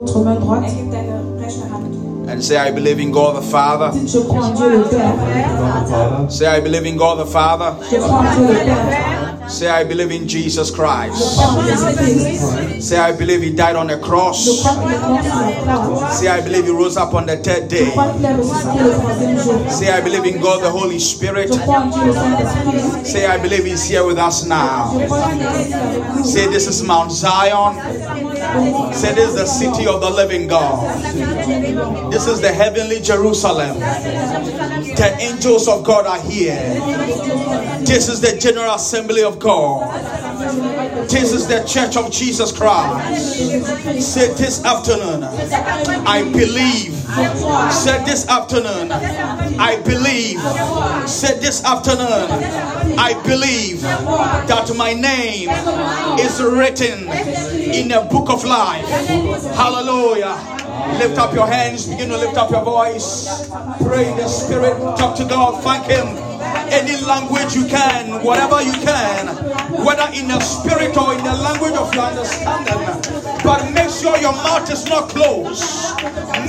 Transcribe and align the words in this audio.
Votre 0.00 0.18
main 0.24 0.34
droite. 0.34 0.64
Erheb 0.64 0.90
deine 0.90 1.12
rechte 1.38 1.62
Hand. 1.70 2.28
and 2.28 2.42
say, 2.42 2.56
I 2.56 2.72
believe 2.72 2.98
in 2.98 3.12
God 3.12 3.36
the 3.36 3.42
Father. 3.42 3.92
Dites, 3.92 4.12
je 4.12 4.18
crois 4.18 4.46
en 4.46 4.50
Dieu 4.54 4.68
le 4.70 4.82
Père. 4.82 5.14
Vater, 5.14 6.28
Say, 6.30 6.46
I 6.46 6.58
believe 6.60 6.84
in 6.84 6.96
God 6.96 7.18
the 7.24 7.30
Father. 7.30 7.76
Je 7.88 7.98
crois 7.98 8.18
en 8.18 8.34
Dieu 8.34 8.48
le 8.48 8.54
Père. 8.64 9.20
Say, 9.46 9.68
I 9.68 9.84
believe 9.84 10.10
in 10.10 10.26
Jesus 10.26 10.70
Christ. 10.72 11.36
crois 11.36 11.46
en 11.46 11.62
Jésus-Christ. 11.64 12.80
Say, 12.82 12.96
I 12.98 13.12
believe 13.12 13.42
He 13.42 13.50
died 13.50 13.76
on 13.76 13.86
the 13.86 13.98
cross. 14.00 14.48
crois 14.62 14.72
qu'il 14.82 14.94
est 14.94 14.98
mort 15.06 15.22
sur 15.22 15.66
la 15.66 15.74
croix. 15.76 16.10
Say, 16.10 16.28
I 16.28 16.40
believe 16.40 16.64
He 16.66 16.70
rose 16.72 16.96
up 16.96 17.14
on 17.14 17.26
the 17.26 17.36
third 17.36 17.68
day. 17.68 17.86
crois 17.92 18.06
qu'il 18.16 18.24
est 18.24 18.32
ressuscité 18.34 18.82
le 18.82 18.90
troisième 18.90 19.38
jour. 19.38 19.54
Say, 19.70 19.86
I 19.92 20.00
believe 20.00 20.24
in 20.24 20.40
God 20.40 20.62
the 20.62 20.72
Holy 20.74 20.98
Spirit. 20.98 21.52
Je 21.52 21.58
crois 21.58 21.80
en 21.82 21.86
Dieu 21.86 22.02
le 22.06 22.12
Saint-Esprit. 22.14 23.04
Say, 23.04 23.26
I 23.26 23.38
believe 23.38 23.64
He's 23.64 23.84
here 23.88 24.04
with 24.04 24.18
us 24.18 24.44
now. 24.46 24.90
Je 24.98 25.06
crois 25.06 25.18
qu'il 25.30 25.42
est 25.42 25.66
ici 25.66 25.74
avec 25.74 26.02
nous. 26.16 26.24
Say, 26.24 26.46
this 26.48 26.66
is 26.66 26.82
Mount 26.82 27.12
Zion. 27.12 27.74
Say, 28.94 29.14
this 29.14 29.30
is 29.30 29.34
the 29.34 29.46
city 29.46 29.86
of 29.86 30.00
the 30.00 30.10
living 30.10 30.46
God. 30.46 31.02
This 32.12 32.26
is 32.28 32.40
the 32.40 32.52
heavenly 32.52 33.00
Jerusalem. 33.00 33.78
The 33.80 35.16
angels 35.20 35.66
of 35.66 35.82
God 35.84 36.06
are 36.06 36.20
here. 36.20 36.54
This 37.84 38.08
is 38.08 38.20
the 38.20 38.36
General 38.38 38.74
Assembly 38.74 39.22
of 39.24 39.38
God. 39.40 39.90
This 41.08 41.32
is 41.32 41.46
the 41.48 41.64
Church 41.64 41.96
of 41.96 42.12
Jesus 42.12 42.52
Christ. 42.52 43.34
Say 44.00 44.32
this 44.34 44.64
afternoon, 44.64 45.24
I 45.24 46.22
believe. 46.32 46.93
Say 47.14 48.04
this 48.04 48.26
afternoon, 48.28 48.90
I 48.90 49.80
believe. 49.84 50.40
Said 51.08 51.40
this 51.40 51.62
afternoon, 51.64 52.26
I 52.98 53.14
believe 53.24 53.82
that 53.82 54.74
my 54.76 54.94
name 54.94 55.48
is 56.18 56.42
written 56.42 57.08
in 57.70 57.88
the 57.88 58.06
book 58.10 58.30
of 58.30 58.44
life. 58.44 58.84
Hallelujah. 59.54 60.34
Lift 60.98 61.18
up 61.18 61.32
your 61.34 61.46
hands, 61.46 61.86
begin 61.86 62.08
to 62.08 62.16
lift 62.16 62.36
up 62.36 62.50
your 62.50 62.64
voice. 62.64 63.48
Pray 63.82 64.12
the 64.16 64.26
spirit, 64.26 64.76
talk 64.98 65.16
to 65.16 65.24
God, 65.24 65.62
thank 65.62 65.86
Him. 65.86 66.18
Any 66.70 66.96
language 67.04 67.54
you 67.54 67.66
can, 67.66 68.24
whatever 68.24 68.60
you 68.60 68.72
can, 68.72 69.28
whether 69.84 70.10
in 70.14 70.28
the 70.28 70.40
spirit 70.40 70.96
or 70.96 71.14
in 71.14 71.22
the 71.22 71.34
language 71.34 71.74
of 71.74 71.94
your 71.94 72.04
understanding. 72.04 73.42
But 73.44 73.70
make 73.72 73.83
sure 74.04 74.20
your 74.20 74.32
mouth 74.32 74.70
is 74.70 74.84
not 74.84 75.08
closed. 75.08 75.64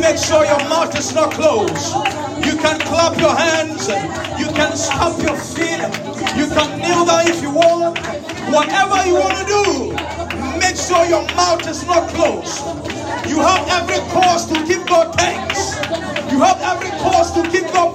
Make 0.01 0.17
sure 0.17 0.43
your 0.43 0.59
mouth 0.67 0.93
is 0.99 1.15
not 1.15 1.31
closed. 1.31 1.95
You 2.45 2.57
can 2.59 2.77
clap 2.81 3.17
your 3.17 3.33
hands, 3.33 3.87
you 4.37 4.47
can 4.51 4.75
stamp 4.75 5.23
your 5.23 5.37
feet, 5.37 5.79
you 6.35 6.47
can 6.51 6.67
kneel 6.81 7.05
down 7.05 7.27
if 7.31 7.41
you 7.41 7.51
want. 7.51 7.97
Whatever 8.51 9.07
you 9.07 9.15
want 9.15 9.37
to 9.39 9.45
do, 9.47 9.63
make 10.59 10.75
sure 10.75 11.05
your 11.05 11.23
mouth 11.39 11.65
is 11.65 11.85
not 11.87 12.09
closed. 12.09 12.59
You 13.29 13.39
have 13.39 13.63
every 13.69 14.03
cause 14.11 14.45
to 14.51 14.55
give 14.67 14.85
God 14.85 15.15
thanks. 15.15 15.77
You 16.33 16.41
have 16.41 16.59
every 16.59 16.89
cause 16.99 17.31
to 17.35 17.49
give 17.49 17.71
God 17.71 17.94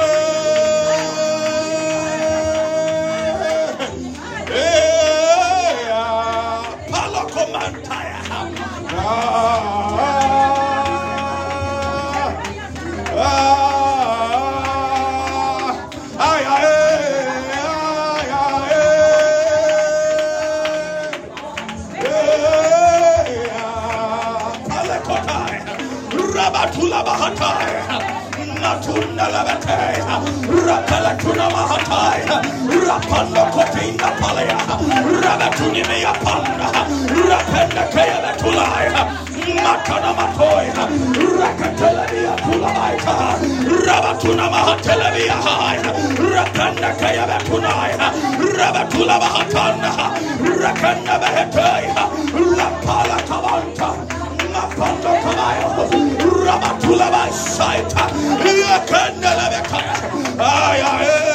Natunda 29.21 29.43
Labatai, 29.45 30.01
Rapalatuna 30.65 31.49
Mahatai, 31.51 32.25
Rapanda 32.87 33.51
Kotinda 33.51 34.09
Palaya, 34.17 34.57
Rabatuni 35.21 35.83
Mea 35.87 36.13
Panda, 36.23 36.67
Rapenda 37.29 37.91
Kaya 37.91 38.35
Tulai, 38.39 38.89
Makana 39.61 40.11
Matoi, 40.17 40.71
Rakatelia 41.37 42.35
Tulamaita, 42.41 43.15
Rabatuna 43.85 44.49
Mahatelia 44.49 45.37
High, 45.37 45.83
Rapenda 46.17 46.91
Kaya 46.99 47.39
Tunai, 47.45 47.93
Rabatula 48.57 49.19
Mahatanda, 49.19 49.91
Rakanda 50.57 51.19
Bahatai, 51.21 51.93
Lapala 52.57 53.17
Kavanta. 53.27 54.21
Mapando 54.51 55.11
kamayo, 55.23 56.10
Ramatula 56.91 57.07
Basaita, 57.11 58.11
Yakandala 58.43 59.47
Bekaya, 59.49 59.95
ay, 60.39 61.07
eh. 61.07 61.30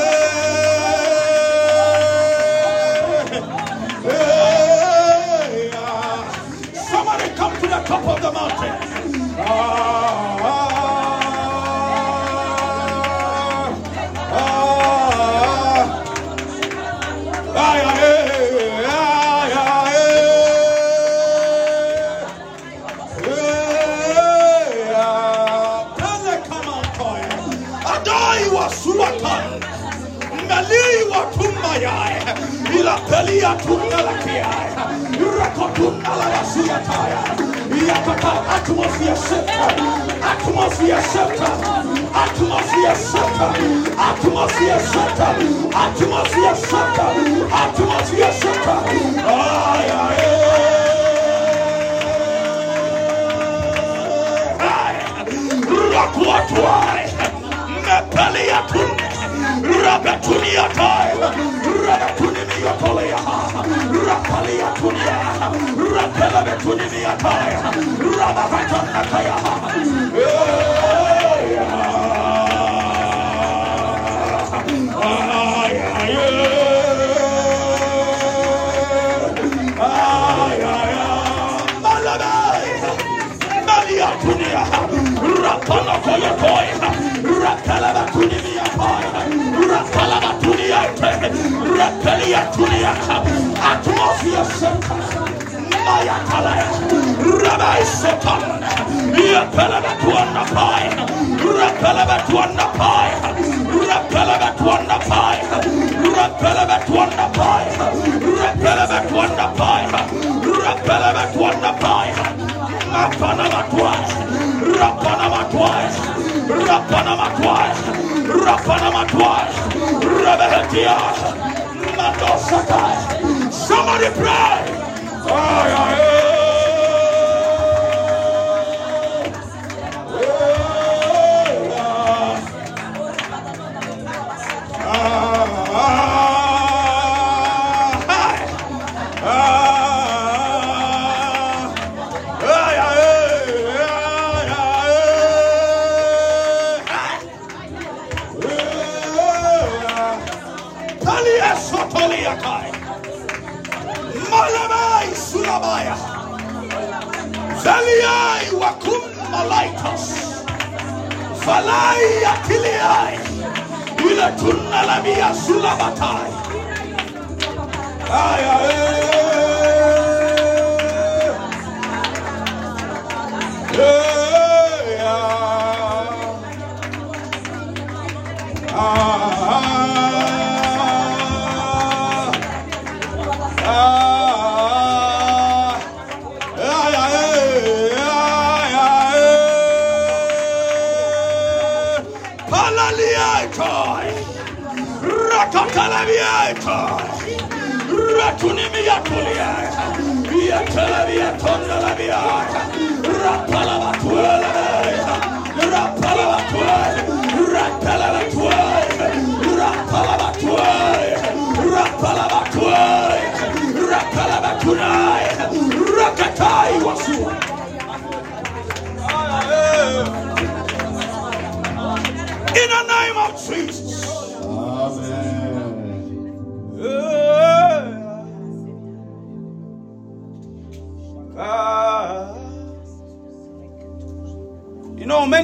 Yatalabiatondalabia. 200.66 202.18
Rapalabatuelabia. 202.18 202.65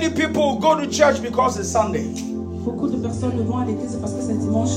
Many 0.02 0.14
people 0.14 0.58
go 0.58 0.78
to 0.78 0.90
church 0.90 1.22
because 1.22 1.58
it's 1.58 1.68
Sunday. 1.68 2.06
Beaucoup 2.64 2.88
de 2.88 2.96
personnes 2.96 3.36
ne 3.36 3.42
vont 3.42 3.58
à 3.58 3.64
l'église 3.64 3.96
parce 4.00 4.12
que 4.12 4.20
c'est 4.20 4.38
dimanche. 4.38 4.70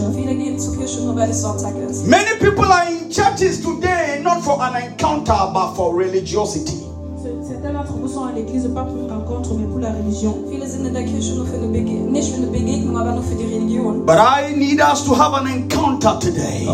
Many 2.07 2.39
people 2.39 2.65
are 2.65 2.87
in 2.87 3.09
churches 3.11 3.61
today 3.61 4.21
not 4.23 4.41
for 4.41 4.61
an 4.61 4.75
encounter 4.75 5.51
but 5.53 5.73
for 5.75 5.95
religiosity. 5.95 6.83
Certains 7.47 7.73
d'entre 7.73 7.93
vous 7.93 8.07
sont 8.07 8.25
à 8.25 8.31
l'église 8.33 8.67
pas 8.73 8.83
pour 8.83 8.97
une 8.97 9.11
rencontre 9.11 9.55
mais 9.55 9.65
pour 9.65 9.79
la 9.79 9.89
religion. 9.93 10.35
But 14.05 14.17
I 14.17 14.53
need 14.55 14.79
us 14.79 15.03
to 15.05 15.13
have 15.15 15.33
an 15.33 15.47
encounter 15.47 16.19
today. 16.19 16.67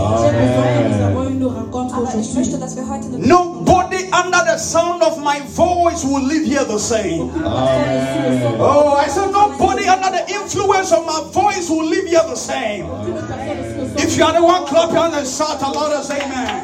Under 4.14 4.42
the 4.46 4.58
sound 4.58 5.02
of 5.04 5.18
my 5.24 5.40
voice 5.56 6.04
will 6.04 6.22
live 6.24 6.46
here 6.46 6.66
the 6.66 6.78
same. 6.80 7.30
Aucune 7.30 7.44
personne 7.44 7.98
ici 8.02 8.20
ne 8.30 8.42
sont- 8.42 8.60
Oh, 8.60 8.96
I 8.98 9.08
said 9.10 9.32
nobody 9.32 9.88
under 9.88 10.12
the 10.12 10.24
influence 10.34 10.92
of 10.92 11.06
my 11.06 11.22
voice 11.32 11.70
will 11.70 11.86
live 11.88 12.06
here 12.08 12.24
the 12.28 12.36
same. 12.36 12.86
aucune 12.90 13.14
personne 13.14 13.60
ici 13.62 13.78
ne 13.78 13.88
sont- 13.88 14.04
If 14.04 14.18
you 14.18 14.24
are 14.26 14.34
the 14.34 14.44
one, 14.44 14.66
clap 14.66 14.92
your 14.92 15.02
hands 15.02 15.16
and 15.18 15.28
shout 15.28 15.62
aloud 15.62 15.94
as 15.94 16.10
amen. 16.12 16.64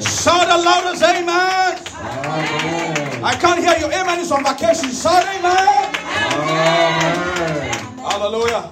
Shout 0.00 0.48
aloud 0.48 0.84
as 0.92 1.02
amen. 1.02 1.78
I 3.24 3.34
can't 3.40 3.58
hear 3.58 3.76
you. 3.80 3.86
Amen 3.92 4.20
is 4.20 4.30
on 4.32 4.44
vacation. 4.44 4.90
Shout 4.92 5.24
amen. 5.24 5.90
Hallelujah. 8.02 8.70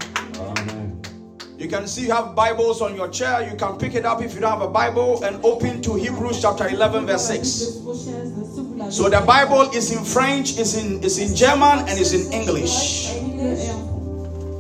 You 1.63 1.69
can 1.69 1.87
see 1.87 2.03
you 2.07 2.11
have 2.11 2.35
Bibles 2.35 2.83
on 2.83 2.97
your 2.97 3.07
chair. 3.07 3.49
You 3.49 3.57
can 3.57 3.79
pick 3.79 3.95
it 3.95 4.05
up 4.05 4.21
if 4.21 4.35
you 4.35 4.41
don't 4.41 4.51
have 4.51 4.63
a 4.63 4.69
Bible 4.69 5.23
and 5.23 5.39
open 5.45 5.81
to 5.83 5.95
Hebrews 5.95 6.43
chapter 6.43 6.69
11, 6.69 7.07
verse 7.07 7.29
6. 7.29 7.79
vos 7.85 7.95
chaises, 7.95 8.53
si 8.53 8.63
vous 8.63 8.75
l'avez. 8.77 8.91
So 8.91 9.09
the 9.09 9.21
Bible 9.21 9.71
is 9.71 9.93
in 9.93 10.05
French, 10.05 10.59
is 10.59 10.75
in 10.75 11.01
is 11.05 11.21
in 11.21 11.37
German, 11.37 11.87
and 11.87 12.01
is 12.01 12.15
in 12.15 12.33
English. 12.33 13.15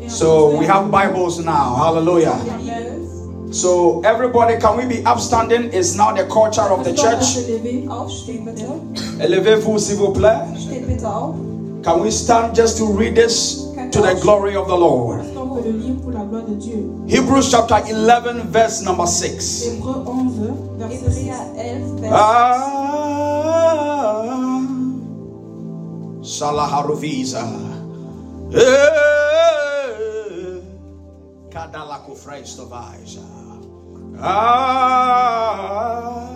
So 0.06 0.56
we 0.56 0.64
have 0.66 0.92
Bibles 0.92 1.40
now. 1.44 1.74
Hallelujah. 1.74 2.38
So 3.50 4.00
everybody, 4.04 4.60
can 4.60 4.76
we 4.78 4.86
be 4.86 5.04
upstanding? 5.04 5.72
Is 5.72 5.96
now 5.96 6.14
the 6.14 6.26
culture 6.26 6.70
of 6.70 6.84
the 6.84 6.94
church. 6.94 7.34
Élevez-vous, 9.18 9.78
s'il 9.80 9.96
vous 9.96 10.12
plaît. 10.12 10.46
Can 11.82 12.00
we 12.00 12.12
stand 12.12 12.54
just 12.54 12.78
to 12.78 12.84
read 12.86 13.16
this 13.16 13.66
to 13.90 14.00
the 14.00 14.14
glory 14.22 14.54
of 14.54 14.68
the 14.68 14.76
Lord? 14.76 15.31
Est-ce 15.62 15.70
qu'on 15.70 15.72
le 15.72 15.78
lire 15.78 15.94
pour 16.02 16.10
la 16.10 16.24
gloire 16.24 16.44
de 16.44 16.54
Dieu? 16.54 16.90
Hebrews 17.08 17.42
chapter 17.42 17.76
11, 17.92 18.42
verse 18.50 18.82
number 18.82 19.06
6. 19.06 19.66
Hébreux 19.76 20.02
11, 20.06 20.32
verset 20.78 21.10
6. 21.10 21.28
Hebräer 21.28 21.82
11, 21.94 22.00
Vers 22.00 22.12
Ah, 22.14 22.58
Salaharuviza. 26.22 27.42
Eh, 28.52 28.58
Kadalako 31.50 32.14
Freistovaiza. 32.14 33.20
Ah. 34.20 36.28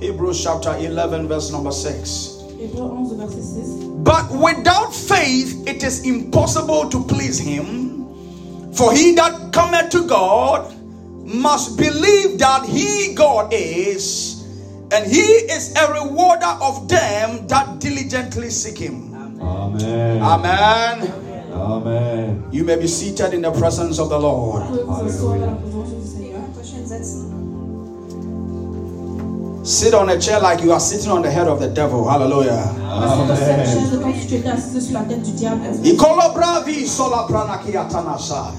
Hebrews 0.00 0.42
chapter 0.42 0.74
11, 0.78 1.26
verse 1.28 1.50
number 1.52 1.72
6. 1.72 2.35
Hébreux 2.66 2.90
11, 2.90 3.16
verset 3.18 3.42
6. 3.42 3.68
But 4.02 4.30
without 4.30 4.94
faith 4.94 5.66
it 5.66 5.82
is 5.82 6.04
impossible 6.06 6.88
to 6.90 7.02
please 7.04 7.38
him. 7.38 8.06
For 8.72 8.92
he 8.92 9.14
that 9.14 9.52
cometh 9.52 9.90
to 9.90 10.06
God 10.06 10.74
must 11.24 11.76
believe 11.76 12.38
that 12.38 12.66
he 12.66 13.14
God 13.14 13.52
is, 13.52 14.44
and 14.92 15.10
he 15.10 15.22
is 15.22 15.74
a 15.76 15.92
rewarder 15.92 16.54
of 16.60 16.88
them 16.88 17.46
that 17.48 17.80
diligently 17.80 18.50
seek 18.50 18.78
him. 18.78 19.14
Amen. 19.40 20.22
Amen. 20.22 21.12
Amen. 21.52 22.44
You 22.52 22.64
may 22.64 22.76
be 22.76 22.86
seated 22.86 23.32
in 23.32 23.42
the 23.42 23.50
presence 23.52 23.98
of 23.98 24.10
the 24.10 24.18
Lord. 24.18 24.62
Vous 24.62 24.84
Sit 29.66 29.94
on 29.94 30.08
a 30.08 30.16
chair 30.16 30.38
like 30.38 30.62
you 30.62 30.70
are 30.70 30.78
sitting 30.78 31.10
on 31.10 31.22
the 31.22 31.30
head 31.30 31.48
of 31.48 31.58
the 31.58 31.66
devil. 31.66 32.08
Hallelujah. 32.08 32.70
Assis 32.86 33.26
dans 33.26 33.36
cette 33.36 33.48
Amen. 33.48 33.66
chaise 33.66 34.00
comme 34.00 34.14
si 34.14 34.26
tu 34.28 34.34
étais 34.36 34.48
assis 34.48 34.80
sur 34.80 34.94
la 34.94 35.00
tête 35.00 35.22
du 35.22 35.32
diable. 35.32 35.60
Ikolo 35.82 36.32
bravi 36.32 36.86
sola 36.86 37.26
pranakiatanasai. 37.28 38.52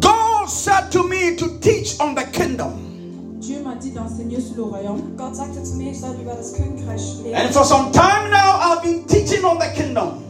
God 0.00 0.48
said 0.48 0.90
to 0.92 1.06
me 1.06 1.36
to 1.36 1.58
teach 1.60 2.00
on 2.00 2.14
the 2.14 2.24
kingdom. 2.32 2.72
Dieu 3.38 3.60
m'a 3.62 3.74
dit 3.74 3.90
d'enseigner 3.90 4.40
sur 4.40 4.56
le 4.56 4.62
royaume. 4.62 5.02
Gott 5.18 5.36
sagte 5.36 5.62
zu 5.62 5.74
mir, 5.76 5.90
ich 5.92 6.00
soll 6.00 6.16
über 6.18 6.32
das 6.32 6.54
Königreich 6.54 7.02
And 7.34 7.52
for 7.52 7.64
some 7.64 7.92
time 7.92 8.30
now, 8.30 8.58
I've 8.62 8.82
been 8.82 9.04
teaching 9.06 9.44
on 9.44 9.58
the 9.58 9.68
kingdom. 9.76 10.22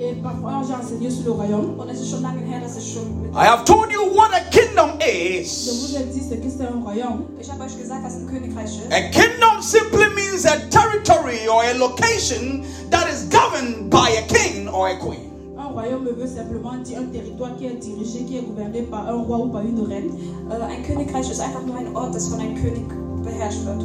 Et 0.00 0.20
parfois, 0.20 0.62
j'ai 0.66 0.74
enseigné 0.74 1.10
sur 1.10 1.36
le. 1.36 1.54
Und 1.80 1.88
es 1.88 2.00
ist 2.00 2.10
schon 2.10 2.22
lange 2.22 2.40
her, 2.40 2.60
dass 2.60 2.76
ich 2.76 2.92
schon. 2.92 3.30
I 3.36 3.46
have 3.46 3.64
told 3.64 3.92
you 3.92 4.02
what 4.12 4.32
a 4.34 4.40
kingdom 4.50 4.61
Je 5.00 5.42
is. 5.42 5.80
vous 5.80 5.96
ai 5.96 6.04
dit 6.04 6.20
ce 6.20 6.34
que 6.34 6.50
c'est 6.50 6.64
un 6.64 6.82
royaume. 6.82 7.24
Ich 7.40 7.50
habe 7.50 7.62
euch 7.62 7.78
gesagt, 7.78 8.02
was 8.04 8.14
ein 8.14 8.26
Königreich 8.26 8.66
ist. 8.66 8.92
A 8.92 9.10
kingdom 9.10 9.62
simply 9.62 10.08
means 10.14 10.44
a 10.44 10.58
territory 10.70 11.46
or 11.48 11.62
a 11.62 11.74
location 11.74 12.64
that 12.90 13.06
is 13.08 13.28
governed 13.30 13.90
by 13.90 14.08
a 14.18 14.22
king 14.26 14.68
or 14.68 14.88
a 14.88 14.96
queen. 14.96 15.30
Un 15.56 15.68
royaume 15.72 16.08
veut 16.08 16.26
simplement 16.26 16.76
dire 16.82 16.98
un 16.98 17.12
territoire 17.12 17.56
qui 17.56 17.66
est 17.66 17.74
dirigé, 17.74 18.24
qui 18.24 18.38
est 18.38 18.42
gouverné 18.42 18.82
par 18.82 19.08
un 19.08 19.22
roi 19.22 19.38
ou 19.38 19.48
par 19.50 19.62
une 19.62 19.80
reine. 19.86 20.10
Euh, 20.50 20.66
ein 20.66 20.82
Königreich 20.82 21.30
ist 21.30 21.40
einfach 21.40 21.62
nur 21.64 21.76
ein 21.76 21.94
Ort, 21.94 22.14
das 22.14 22.28
von 22.28 22.40
einem 22.40 22.56
König 22.56 22.88
beherrscht 23.22 23.64
wird. 23.64 23.82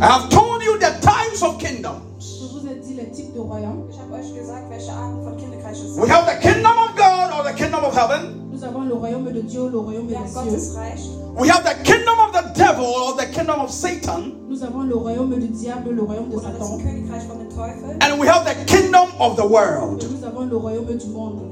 I 0.00 0.04
have 0.04 0.28
told 0.30 0.62
you 0.62 0.78
the 0.78 0.92
types 1.02 1.42
of 1.42 1.58
kingdoms. 1.58 2.02
Je 2.18 2.46
vous 2.48 2.66
ai 2.66 2.76
dit 2.76 2.94
les 2.94 3.10
types 3.10 3.34
de 3.34 3.40
royaumes. 3.40 3.90
Ich 3.90 3.98
habe 3.98 4.14
euch 4.14 4.34
gesagt, 4.34 4.70
welche 4.70 4.92
Arten 4.92 5.22
von 5.22 5.36
Königreich 5.36 5.78
es 5.78 5.96
We 5.96 6.08
have 6.08 6.24
the 6.26 6.38
kingdom 6.40 6.72
of 6.78 6.96
God 6.96 7.32
or 7.36 7.44
the 7.44 7.54
kingdom 7.54 7.84
of 7.84 7.94
heaven. 7.94 8.45
Nous 8.56 8.64
avons 8.64 8.86
le 8.86 8.94
royaume 8.94 9.30
de 9.30 9.40
Dieu, 9.42 9.68
le 9.68 9.76
royaume 9.76 10.08
Wir 10.08 10.18
des 10.18 10.58
cieux. 10.58 11.12
We 11.38 11.50
have 11.50 11.62
the 11.62 11.74
kingdom 11.84 12.18
of 12.18 12.32
the 12.32 12.58
devil 12.58 12.86
or 12.86 13.14
the 13.14 13.26
kingdom 13.26 13.60
of 13.60 13.70
Satan. 13.70 14.45
Nous 14.56 14.64
avons 14.64 14.84
le 14.84 14.96
royaume 14.96 15.38
du 15.38 15.48
diable, 15.48 15.90
le 15.92 16.02
royaume 16.02 16.30
de 16.30 16.36
Oder 16.36 16.48
das 16.48 16.66
Satan. 16.66 16.78
Königreich 16.78 17.24
von 17.28 17.38
dem 17.38 17.50
Teufel. 17.50 17.98
And 18.00 18.18
we 18.18 18.26
have 18.26 18.46
the 18.46 18.54
kingdom 18.64 19.08
of 19.20 19.36
the 19.36 19.44
world. 19.46 20.02
Et 20.02 20.08
nous 20.08 20.24
avons 20.24 20.46
le 20.48 20.56
royaume 20.56 20.96
du 20.96 21.06
monde. 21.08 21.42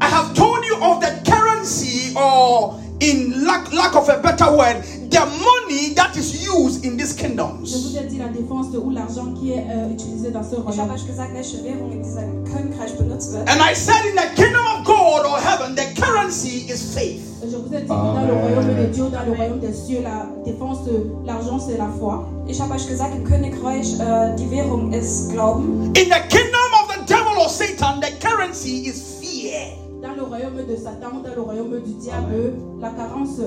I 0.00 0.06
have 0.06 0.32
told 0.34 0.64
you 0.64 0.76
of 0.80 1.00
the 1.00 1.10
currency, 1.28 2.14
or 2.16 2.78
in 3.00 3.44
lack, 3.44 3.72
lack 3.72 3.96
of 3.96 4.08
a 4.08 4.18
better 4.22 4.46
word, 4.56 4.84
the 5.10 5.26
money 5.42 5.92
that 5.96 6.16
is 6.16 6.44
used 6.46 6.84
in 6.84 6.96
these 6.96 7.16
Je 7.16 7.22
kingdoms. 7.26 7.72
vous 7.82 7.96
ai 7.98 8.06
dit 8.06 8.18
la 8.18 8.28
défense 8.28 8.66
ou 8.76 8.90
l'argent 8.90 9.32
qui 9.34 9.50
est 9.54 9.66
euh, 9.68 9.90
utilisé 9.90 10.30
dans 10.30 10.44
ce 10.44 10.54
Ich 10.54 10.78
habe 10.78 10.88
royaume. 10.88 10.90
euch 10.94 11.04
gesagt, 11.06 11.32
welche 11.34 11.64
Währung 11.64 11.90
in 11.90 12.00
diesem 12.02 12.44
Königreich 12.44 12.96
benutzt 12.96 13.32
wird. 13.32 13.48
And 13.50 13.60
I 13.60 13.74
said, 13.74 14.04
in 14.06 14.14
the 14.14 14.40
kingdom 14.40 14.64
of 14.78 14.84
God 14.86 15.26
or 15.26 15.38
heaven, 15.40 15.74
the 15.74 16.00
currency 16.00 16.70
is 16.70 16.94
faith. 16.94 17.33
Je 17.50 17.56
vous 17.56 17.74
ai 17.74 17.80
dit 17.82 17.86
que 17.86 17.88
dans 17.88 18.26
le 18.26 18.32
royaume 18.32 18.74
de 18.74 18.86
Dieu, 18.86 19.04
dans 19.10 19.22
le 19.26 19.32
royaume 19.32 19.60
des 19.60 19.72
cieux, 19.72 20.00
la 20.02 20.26
défense, 20.44 20.78
l'argent, 21.26 21.58
c'est 21.58 21.76
la 21.76 21.88
foi. 21.98 22.26
Ich 22.48 22.58
habe 22.60 22.72
euch 22.74 22.88
gesagt, 22.88 23.14
im 23.14 23.24
Königreich 23.24 24.00
äh, 24.00 24.34
die 24.36 24.50
Währung 24.50 24.92
ist 24.92 25.30
Glauben. 25.30 25.92
In 25.94 26.08
the 26.08 26.20
kingdom 26.28 26.70
of 26.82 26.94
the 26.94 27.04
devil 27.06 27.36
or 27.38 27.48
Satan, 27.48 28.00
the 28.00 28.12
currency 28.26 28.88
is 28.88 29.18
fear. 29.20 29.76
Dans 30.00 30.14
le 30.14 30.22
royaume 30.22 30.64
de 30.66 30.76
Satan, 30.76 31.20
dans 31.22 31.34
le 31.34 31.40
royaume 31.42 31.82
du 31.82 31.92
diable, 31.94 32.54
la 32.80 32.90
carence, 32.90 33.38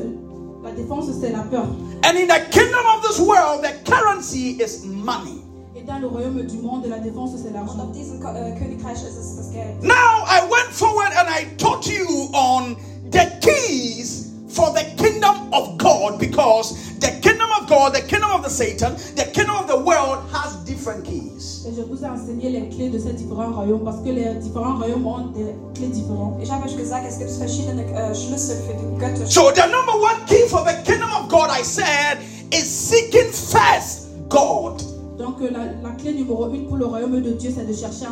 la 0.63 0.71
défense, 0.71 1.05
c'est 1.19 1.31
la 1.31 1.43
peur. 1.49 1.65
And 2.03 2.17
in 2.17 2.27
the 2.27 2.41
kingdom 2.51 2.85
of 2.95 3.01
this 3.01 3.19
world, 3.19 3.63
the 3.63 3.73
currency 3.89 4.57
is 4.61 4.85
money. 4.85 5.41
Et 5.75 5.81
dans 5.81 5.97
le 5.99 6.07
royaume 6.07 6.43
du 6.43 6.57
monde, 6.57 6.85
la 6.87 6.99
défense, 6.99 7.31
c'est 7.41 7.51
l'argent. 7.51 7.91
Geld. 9.53 9.83
Now 9.83 10.23
I 10.27 10.41
went 10.49 10.71
forward 10.71 11.11
and 11.17 11.27
I 11.29 11.45
taught 11.57 11.87
you 11.87 12.05
on 12.33 12.75
the 13.11 13.39
keys 13.41 14.33
for 14.49 14.71
the 14.73 14.83
kingdom 14.97 15.53
of 15.53 15.77
God 15.77 16.19
because 16.19 16.97
the 16.99 17.11
kingdom 17.21 17.49
of 17.59 17.69
God, 17.69 17.93
the 17.93 18.01
kingdom 18.01 18.31
of 18.31 18.43
the 18.43 18.49
Satan, 18.49 18.95
the 19.15 19.29
kingdom 19.33 19.55
of 19.55 19.67
the 19.67 19.77
world 19.77 20.27
has 20.31 20.55
different 20.65 21.05
keys. 21.05 21.65
Et 21.67 21.75
je 21.75 21.81
vous 21.81 22.03
ai 22.03 22.07
enseigné 22.07 22.49
les 22.49 22.69
clés 22.69 22.89
de 22.89 22.97
ces 22.97 23.13
différents 23.13 23.51
royaumes 23.51 23.83
parce 23.83 23.97
que 24.01 24.09
les 24.09 24.33
différents 24.35 24.77
royaumes 24.77 25.05
ont 25.05 25.27
des 25.27 25.53
clés 25.75 25.87
différentes. 25.87 26.41
Ich 26.41 26.49
habe 26.51 26.65
euch 26.65 26.77
gesagt, 26.77 27.05
es 27.07 27.19
gibt 27.19 27.31
verschiedene 27.31 27.83
äh, 27.83 28.15
Schlüssel 28.15 28.57
für 28.65 28.73
die 28.73 28.97
göttliche. 28.99 29.31
So 29.31 29.51
the 29.51 29.67
number 29.67 29.93
one 29.93 30.25
key 30.27 30.47
for 30.47 30.63
the 30.63 30.75
kingdom 30.85 31.11
of 31.11 31.29
God, 31.29 31.49
I 31.49 31.63
said, 31.63 32.19
is 32.51 32.65
seeking 32.65 33.31
first 33.31 34.07
God. 34.29 34.81
Donc 35.27 35.41
la, 35.51 35.59
la 35.83 35.93
clé 35.97 36.13
numéro 36.13 36.49
une 36.53 36.67
pour 36.67 36.77
le 36.77 36.85
royaume 36.85 37.21
de 37.21 37.31
Dieu, 37.31 37.51
c'est 37.53 37.67
de 37.67 37.73
chercher 37.73 38.05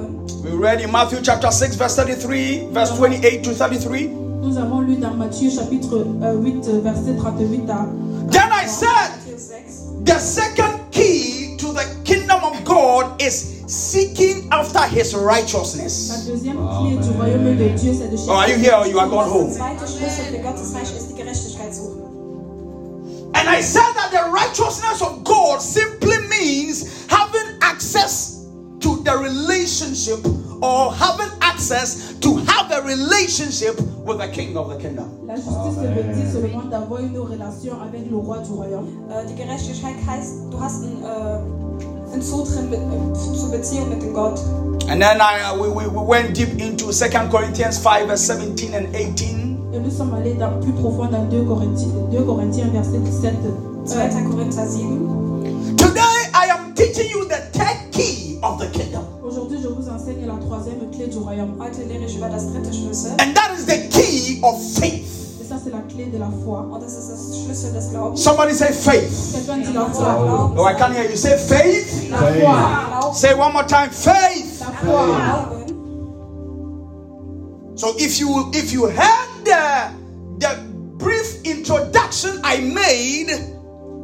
We 0.43 0.53
read 0.59 0.81
in 0.81 0.91
Matthew 0.91 1.21
chapter 1.21 1.51
6, 1.51 1.75
verse 1.75 1.95
33, 1.97 2.69
verse 2.73 2.89
28 2.97 3.43
to 3.43 3.51
33. 3.53 4.09
Nous 4.41 4.57
avons 4.57 4.81
lu 4.81 4.95
dans 4.95 5.13
Matthieu 5.13 5.51
chapitre 5.51 6.03
euh, 6.23 6.33
8, 6.41 6.67
euh, 6.67 6.81
verset 6.81 7.15
38 7.15 7.69
à 7.69 7.85
Then 8.31 8.49
I 8.51 8.67
said, 8.67 8.87
Matthäus 8.87 9.37
6. 9.37 10.03
The 10.03 10.19
second 10.19 10.79
key 10.89 11.57
to 11.59 11.67
the 11.73 11.85
kingdom 12.03 12.43
of 12.43 12.63
God 12.65 13.21
is 13.21 13.61
seeking 13.67 14.47
after 14.51 14.81
his 14.87 15.13
La 15.13 15.19
righteousness. 15.21 16.25
deuxième 16.27 16.57
clé 16.57 16.97
du 16.97 17.11
royaume 17.15 17.55
de 17.55 17.69
Dieu, 17.77 17.93
c'est 17.93 18.09
de 18.09 18.17
chercher. 18.17 18.31
Oh, 18.31 18.33
are 18.33 18.49
you 18.49 18.57
here 18.57 18.73
or 18.73 18.87
you 18.87 18.97
are 18.97 19.07
gone 19.07 19.29
home? 19.29 19.51
And 23.43 23.49
I 23.49 23.59
said 23.59 23.91
that 23.95 24.09
the 24.09 24.31
righteousness 24.31 25.01
of 25.01 25.25
God 25.25 25.61
simply 25.61 26.15
means 26.29 27.05
having 27.07 27.59
access 27.59 28.47
to 28.79 29.03
the 29.03 29.17
relationship 29.17 30.25
or 30.63 30.93
having 30.93 31.27
access 31.41 32.13
to 32.19 32.37
have 32.37 32.71
a 32.71 32.81
relationship 32.83 33.75
with 34.07 34.19
the 34.19 34.29
king 34.29 34.55
of 34.55 34.69
the 34.69 34.77
kingdom. 34.77 35.27
La 35.27 35.35
justice 35.35 35.75
veut 35.75 36.15
dire 36.15 36.31
seulement 36.31 36.69
d'avoir 36.69 37.01
une 37.01 37.17
relation 37.17 37.81
avec 37.81 38.09
le 38.09 38.15
roi 38.15 38.37
du 38.37 38.53
royaume. 38.53 39.11
Äh, 39.11 39.27
die 39.27 39.35
Gerechtigkeit 39.35 39.95
heißt, 40.07 40.49
du 40.49 40.61
hast 40.61 40.81
einen, 40.81 41.03
äh, 41.03 42.21
Zutritt 42.21 42.71
äh, 42.71 43.13
zur 43.13 43.51
Beziehung 43.51 43.89
mit 43.89 44.01
dem 44.01 44.13
Gott. 44.13 44.39
And 44.87 45.01
then 45.01 45.19
I, 45.19 45.51
uh, 45.51 45.57
we, 45.57 45.67
we, 45.67 45.85
we 45.89 46.01
went 46.01 46.33
deep 46.33 46.61
into 46.61 46.93
2 46.93 47.27
Corinthians 47.29 47.77
5, 47.77 48.07
verse 48.07 48.21
17 48.21 48.73
and 48.73 48.95
18. 48.95 49.52
Et 49.73 49.79
nous 49.79 49.89
sommes 49.89 50.13
allés 50.13 50.35
dans, 50.35 50.59
plus 50.59 50.71
profond 50.73 51.07
dans 51.07 51.23
2 51.23 51.43
Corinthiens, 51.45 51.87
2 52.11 52.21
Corinthiens 52.23 52.67
verset 52.71 52.99
17. 52.99 53.33
2. 53.41 53.49
Euh, 53.95 54.29
Korinther 54.29 54.67
7. 54.67 54.81
Today 55.77 56.29
I 56.33 56.49
am 56.51 56.73
teaching 56.75 57.09
you 57.09 57.25
the 57.25 57.41
third 57.51 57.91
key 57.91 58.37
of 58.43 58.59
the 58.59 58.67
kingdom. 58.71 59.01
Aujourd'hui, 59.23 59.57
je 59.61 59.67
vous 59.67 59.89
enseigne 59.89 60.27
la 60.27 60.35
troisième 60.45 60.91
clé 60.91 61.07
du 61.07 61.17
royaume. 61.17 61.59
And 61.59 63.33
that 63.33 63.51
is 63.57 63.65
the 63.65 63.89
key 63.89 64.39
of 64.43 64.61
faith. 64.79 65.41
Et 65.41 65.45
ça, 65.49 65.55
c'est 65.63 65.71
la 65.71 65.81
clé 65.89 66.05
de 66.05 66.19
la 66.19 66.29
foi. 66.45 66.67
Glaubens. 66.69 68.15
Somebody 68.15 68.53
say 68.53 68.71
faith. 68.71 69.33
Quelqu'un 69.33 69.57
dit 69.57 69.73
la 69.73 69.81
Ja, 69.81 69.89
foi. 69.91 70.03
Glauben. 70.03 70.57
Oh, 70.57 70.67
I 70.67 70.75
can't 70.75 70.93
hear 70.93 71.09
you. 71.09 71.17
Say 71.17 71.35
faith. 71.35 72.11
La 72.11 72.17
foi. 72.17 72.29
Glauben. 72.37 73.13
Say 73.15 73.33
one 73.33 73.53
more 73.53 73.65
time, 73.65 73.89
faith. 73.89 74.59
La 74.59 74.71
foi. 74.83 75.07
Glauben. 75.07 75.63
So 77.75 77.95
if 77.97 78.19
you 78.19 78.51
if 78.53 78.71
you 78.71 78.85
heard 78.85 79.22
the 79.63 80.47
the 80.47 80.55
brief 80.97 81.41
introduction 81.45 82.39
I 82.43 82.61
made, 82.61 83.31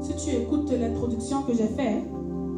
Si 0.01 0.13
tu 0.25 0.35
écoutes 0.35 0.71
l'introduction 0.71 1.43
que 1.43 1.53
j'ai 1.53 1.67
faite, 1.75 2.03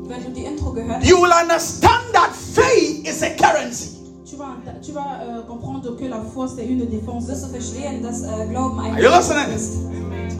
Wenn 0.07 0.23
du 0.23 0.31
die 0.33 0.45
Intro 0.45 0.71
gehört 0.73 1.03
you 1.03 1.17
will 1.21 1.31
understand 1.33 2.11
that 2.13 2.31
faith 2.33 3.05
is 3.07 3.21
a 3.23 3.29
currency. 3.35 3.97
tu 4.25 4.35
vas, 4.37 4.55
tu 4.81 4.91
vas 4.93 5.19
euh, 5.23 5.41
comprendre 5.47 5.95
que 5.97 6.05
la 6.05 6.21
foi, 6.33 6.47
c'est 6.47 6.65
une 6.65 6.85
défense. 6.89 7.27
wirst 7.27 7.45
du 7.45 7.49
verstehen, 7.51 8.01
dass 8.01 8.21
äh, 8.23 8.27
euh, 8.27 8.45
Glauben 8.49 8.79
ein 8.79 8.93
Are 8.93 9.01
you 9.01 9.09
listening? 9.09 9.55
ist. 9.55 9.77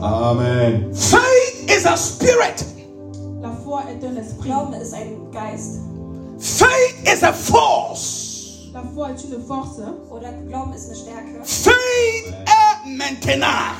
Amen. 0.00 0.92
Faith 0.94 1.68
is 1.70 1.84
a 1.86 1.96
spirit. 1.96 2.64
La 3.42 3.52
foi 3.64 3.82
est 3.90 4.02
un 4.04 4.16
esprit. 4.16 4.48
Glauben 4.48 4.74
ist 4.74 4.94
ein 4.94 5.16
Geist. 5.32 5.80
Faith 6.38 6.96
is 7.12 7.22
a 7.22 7.32
force. 7.32 8.31
La 8.72 8.82
foi 8.94 9.10
est 9.10 9.24
une 9.24 9.42
force. 9.46 9.80
Oder 10.10 10.32
Glauben 10.48 10.72
ist 10.72 10.86
eine 10.86 10.96
Stärke. 10.96 11.44
Faith 11.44 12.34
est 12.46 12.96
maintenant. 12.96 13.76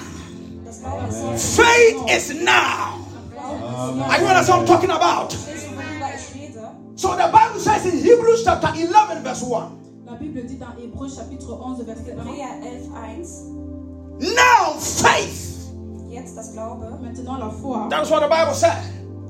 Das 0.64 0.80
Glauben 0.80 1.08
ist 1.08 1.22
heute. 1.22 1.38
Faith 1.38 2.16
is 2.16 2.34
now. 2.44 3.00
Glauben 3.32 4.00
ist 4.00 4.10
Are 4.10 4.20
you 4.20 4.26
understand 4.28 4.48
what 4.48 4.58
I'm 4.58 4.66
talking 4.66 4.90
about? 4.90 5.32
Verstehst 5.32 5.66
du, 5.66 5.76
worüber 5.76 6.08
ich 6.14 6.34
rede? 6.34 6.70
So 6.96 7.08
the 7.12 7.30
Bible 7.32 7.58
says 7.58 7.86
in 7.86 8.02
Hebrews 8.02 8.44
chapter 8.44 8.68
11, 8.74 9.22
verse 9.22 9.42
1. 9.42 9.72
La 10.04 10.12
Bible 10.14 10.42
dit 10.46 10.58
dans 10.58 10.76
Hébreu 10.76 11.08
chapitre 11.08 11.52
11 11.52 11.84
verset 11.86 12.12
1. 12.12 12.26
Hebräer 12.26 12.48
11, 12.62 12.90
1. 12.92 14.34
Now 14.34 14.78
faith. 14.78 15.72
Jetzt 16.10 16.36
das 16.36 16.52
Glaube. 16.52 16.98
Maintenant 17.00 17.38
la 17.38 17.48
foi. 17.48 17.88
That's 17.88 18.10
what 18.10 18.20
the 18.20 18.28
Bible 18.28 18.54
said. 18.54 18.76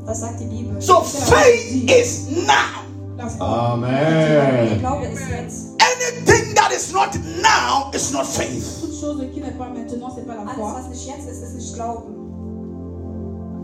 Das 0.04 0.18
sagt 0.18 0.40
die 0.40 0.46
Bibel. 0.46 0.82
So 0.82 1.02
faith 1.02 1.88
is 1.88 2.28
now. 2.30 2.91
La 3.16 3.28
foi. 3.28 3.38
Der 3.38 3.46
Amen. 3.46 4.78
Glaube 4.80 5.06
ist 5.06 5.22
jetzt. 5.28 5.66
Anything 5.82 6.54
that 6.54 6.72
is 6.72 6.92
not 6.92 7.14
now 7.42 7.90
is 7.94 8.12
not 8.12 8.26
faith. 8.26 8.80
Toute 8.80 8.98
chose 9.00 9.24
qui 9.32 9.40
n'est 9.40 9.56
pas 9.58 9.68
maintenant, 9.68 10.10
c'est 10.14 10.26
pas 10.26 10.34
la 10.34 10.42
Alles, 10.42 10.54
foi. 10.54 10.72
was 10.74 10.88
nicht 10.88 11.06
jetzt 11.06 11.28
ist, 11.28 11.42
ist 11.42 11.54
nicht 11.54 11.74
Glauben. 11.74 12.14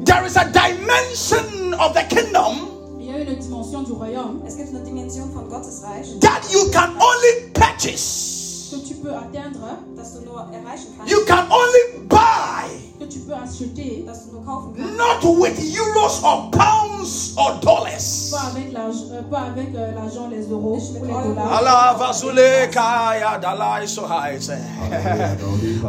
There 0.05 0.25
is 0.27 0.37
a 0.37 0.45
dimension 0.45 1.75
of 1.75 1.93
the 1.95 2.03
kingdom 2.09 2.69
Il 3.01 3.07
y 3.07 3.13
a 3.13 3.19
une 3.19 3.37
dimension 3.39 3.83
du 3.85 3.93
royaume 3.95 4.43
Es 4.47 4.57
gibt 4.57 4.69
eine 4.71 4.81
Dimension 4.85 5.31
von 5.33 5.49
Gottes 5.49 5.83
Reich, 5.83 6.19
that 6.21 6.43
you 6.53 6.71
can 6.71 6.91
only 6.97 7.51
purchase, 7.53 8.38
que 8.71 8.77
tu 8.87 8.95
peux 8.95 9.13
atteindre, 9.15 9.79
dass 9.97 10.15
du 10.15 10.25
nur 10.27 10.41
erreichen 10.53 10.89
kannst, 10.97 11.11
you 11.11 11.21
can 11.27 11.47
only 11.51 12.07
buy, 12.09 12.69
que 12.99 13.05
tu 13.07 13.21
peux 13.21 13.35
acheter, 13.35 14.05
dass 14.07 14.27
du 14.27 14.33
nur 14.33 14.45
kaufen 14.45 14.75
kannst. 14.77 14.97
not 14.99 15.25
with 15.39 15.59
euros 15.61 16.23
or 16.23 16.51
pounds 16.51 17.35
or 17.37 17.59
dollars. 17.61 18.31
pas 18.31 18.49
avec 18.51 18.73
l'argent, 18.73 19.07
euh, 19.13 19.23
pas 19.31 19.43
avec 19.53 19.75
euh, 19.75 19.95
l'argent, 19.95 20.29
les 20.31 20.47
euros 20.51 20.79
ou 20.79 21.05
les 21.05 21.13
dollars. 21.13 21.53
Allah 21.59 21.97
vazule 21.99 22.69
kaya 22.71 23.39
dalai 23.39 23.87
sohaise. 23.87 24.53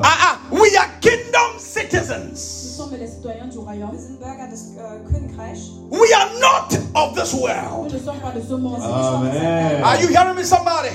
Ah, 0.04 0.18
ah, 0.22 0.38
we 0.52 0.76
are 0.78 0.88
kingdom 1.02 1.40
Nous 1.56 1.60
citizens. 1.84 2.76
sommes 2.78 2.96
les 3.00 3.08
citoyens 3.08 3.48
du 3.48 3.58
royaume. 3.60 3.92
Wir 3.92 4.00
sind 4.00 4.20
Bürger 4.20 4.48
des 4.50 4.76
Königreichs. 5.12 5.72
We 5.92 6.14
are 6.14 6.30
not 6.40 6.78
of 6.96 7.16
this 7.16 7.34
Nous 7.34 7.42
world. 7.42 7.94
ne 7.94 8.00
sommes 8.00 8.20
pas 8.20 8.32
de 8.32 8.42
ce 8.42 8.54
monde. 8.54 8.82
Amen. 8.82 9.84
Are 9.84 10.00
you 10.02 10.08
hearing 10.10 10.36
me, 10.36 10.44
somebody? 10.44 10.90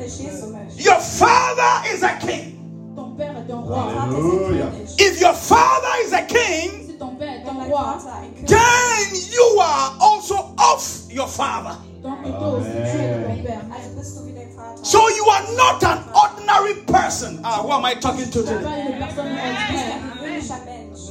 Your 0.00 0.98
father 0.98 1.88
is 1.92 2.02
a 2.02 2.16
king. 2.18 2.56
Ton 2.96 3.14
père 3.16 3.36
est 3.36 3.52
un 3.52 3.60
roi. 3.60 3.76
Vater 3.76 3.92
ist 3.92 4.00
Halleluja. 4.00 4.64
ein 4.64 4.72
König. 4.72 5.00
If 5.00 5.20
your 5.20 5.34
father 5.34 5.92
is 6.06 6.12
a 6.14 6.22
king, 6.22 6.70
Si 6.86 6.96
ton 6.98 7.16
père 7.18 7.28
est 7.34 7.44
Wenn 7.44 7.56
un 7.56 7.60
dein 7.60 7.68
roi, 7.68 7.98
Vater 7.98 8.10
ein 8.16 8.34
König 8.34 8.48
then 8.48 9.14
you 9.30 9.60
are 9.60 9.92
also 10.00 10.54
of 10.58 10.82
your 11.12 11.28
father. 11.28 11.76
donc 12.02 12.22
toi 12.38 12.48
aussi 12.48 12.70
tu 12.70 12.78
es 12.78 12.82
de 12.82 13.26
ton 13.26 13.42
père. 13.44 13.60
also 13.70 13.90
bist 13.98 14.16
du 14.16 14.24
wie 14.26 14.32
dein 14.32 14.48
Vater. 14.56 14.82
So 14.84 14.98
you 15.10 15.24
are 15.28 15.44
not 15.54 15.82
an 15.84 15.98
ordinary 16.14 16.74
person. 16.86 17.40
Ah, 17.44 17.60
who 17.62 17.70
am 17.70 17.84
I 17.84 17.94
talking 17.94 18.30
to 18.30 18.40
today? 18.42 18.62
pas 18.64 18.78
une 18.78 18.98
personne 18.98 19.36
ordinaire. 19.36 20.00
ein 20.00 20.12
gewöhnlicher 20.16 20.64
Mensch. 20.64 21.10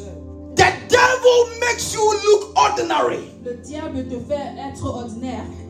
The 0.56 0.74
devil 0.90 1.46
makes 1.62 1.94
you 1.94 2.02
look 2.26 2.58
ordinary. 2.58 3.30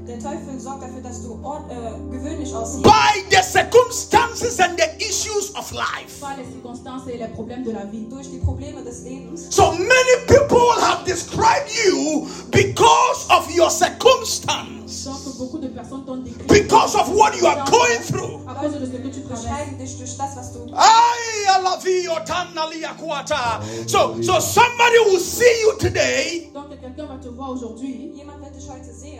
Le 0.09 0.17
diable 0.17 0.39
te 0.39 0.49
fait 0.49 0.57
être 0.57 0.59
ordinaire 0.59 0.59
Der 0.59 0.59
Teufel 0.59 0.59
sorgt 0.59 0.81
dafür, 0.83 1.01
dass 1.01 1.21
du 1.21 1.39
ord- 1.43 1.69
äh, 1.69 2.11
gewöhnlich 2.11 2.53
aussiehst. 2.55 2.83
by 2.83 3.21
the 3.29 3.43
circumstances 3.43 4.59
and 4.59 4.77
the 4.77 4.89
issues 5.05 5.53
of 5.55 5.71
life. 5.71 6.19
par 6.19 6.35
les 6.37 6.45
circonstances 6.45 7.07
et 7.07 7.17
les 7.17 7.27
problèmes 7.27 7.63
de 7.63 7.71
la 7.71 7.85
vie. 7.85 8.07
Durch 8.09 8.27
die 8.29 8.39
Probleme 8.39 8.83
des 8.83 9.03
Lebens. 9.03 9.47
So 9.51 9.71
many 9.71 10.15
people 10.27 10.71
have 10.81 11.03
described 11.05 11.69
you 11.85 12.27
because 12.51 13.27
of 13.29 13.49
your 13.55 13.69
circumstance, 13.69 15.05
Donc 15.05 15.37
beaucoup 15.37 15.59
de 15.59 15.67
personnes 15.67 16.03
t'ont 16.05 16.23
décrit 16.23 16.47
because 16.63 16.95
of 16.95 17.09
what 17.15 17.35
you 17.39 17.45
are 17.45 17.63
going 17.69 18.01
through. 18.07 18.41
à 18.47 18.55
cause 18.55 18.73
de 18.73 18.79
que 18.97 19.07
tu 19.09 19.21
traverses. 19.21 19.45
Beschreiben 19.45 19.77
dich 19.77 19.97
durch 19.97 20.17
das, 20.17 20.35
was 20.35 20.51
du. 20.53 20.59
Ay, 20.75 21.55
alavi 21.55 22.07
otanali 22.09 22.83
akwata. 22.85 23.61
So, 23.87 24.15
so 24.21 24.39
somebody 24.39 24.99
will 25.05 25.19
see 25.19 25.61
you 25.61 25.73
today 25.77 26.49
Donc 26.53 26.69
quelqu'un 26.81 27.05
va 27.05 27.17
te 27.21 27.29
voir 27.29 27.51
aujourd'hui, 27.51 28.11
Jemand 28.15 28.41
wird 28.41 28.55
dich 28.55 28.69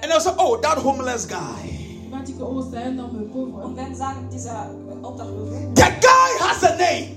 and 0.02 0.10
they'll 0.12 0.20
say, 0.22 0.34
"Oh, 0.38 0.58
that 0.58 0.79
homeless 0.84 1.28
guy. 1.28 1.36
il 2.06 2.12
va 2.12 2.20
dire 2.24 2.38
que 2.38 2.44
oh, 2.44 2.64
c'est 2.72 2.78
un 2.84 2.98
homme 3.00 3.28
pauvre. 3.32 3.66
und 3.66 3.76
werden 3.76 3.96
sagen, 3.96 4.28
dieser 4.32 4.70
äh, 4.70 5.06
Obdachlose, 5.06 5.52
The 5.76 5.92
guy 6.02 6.30
has 6.40 6.64
a 6.64 6.76
name, 6.78 7.16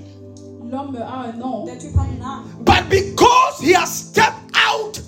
L'homme 0.70 0.96
a 1.02 1.28
un 1.28 1.38
nom, 1.38 1.66
der 1.66 1.78
Typ 1.78 1.94
hat 1.96 2.06
einen 2.08 2.18
Namen. 2.18 2.44
but 2.64 2.88
because 2.88 3.60
he 3.60 3.74
has 3.74 3.90
stepped 4.08 4.50
out 4.54 4.98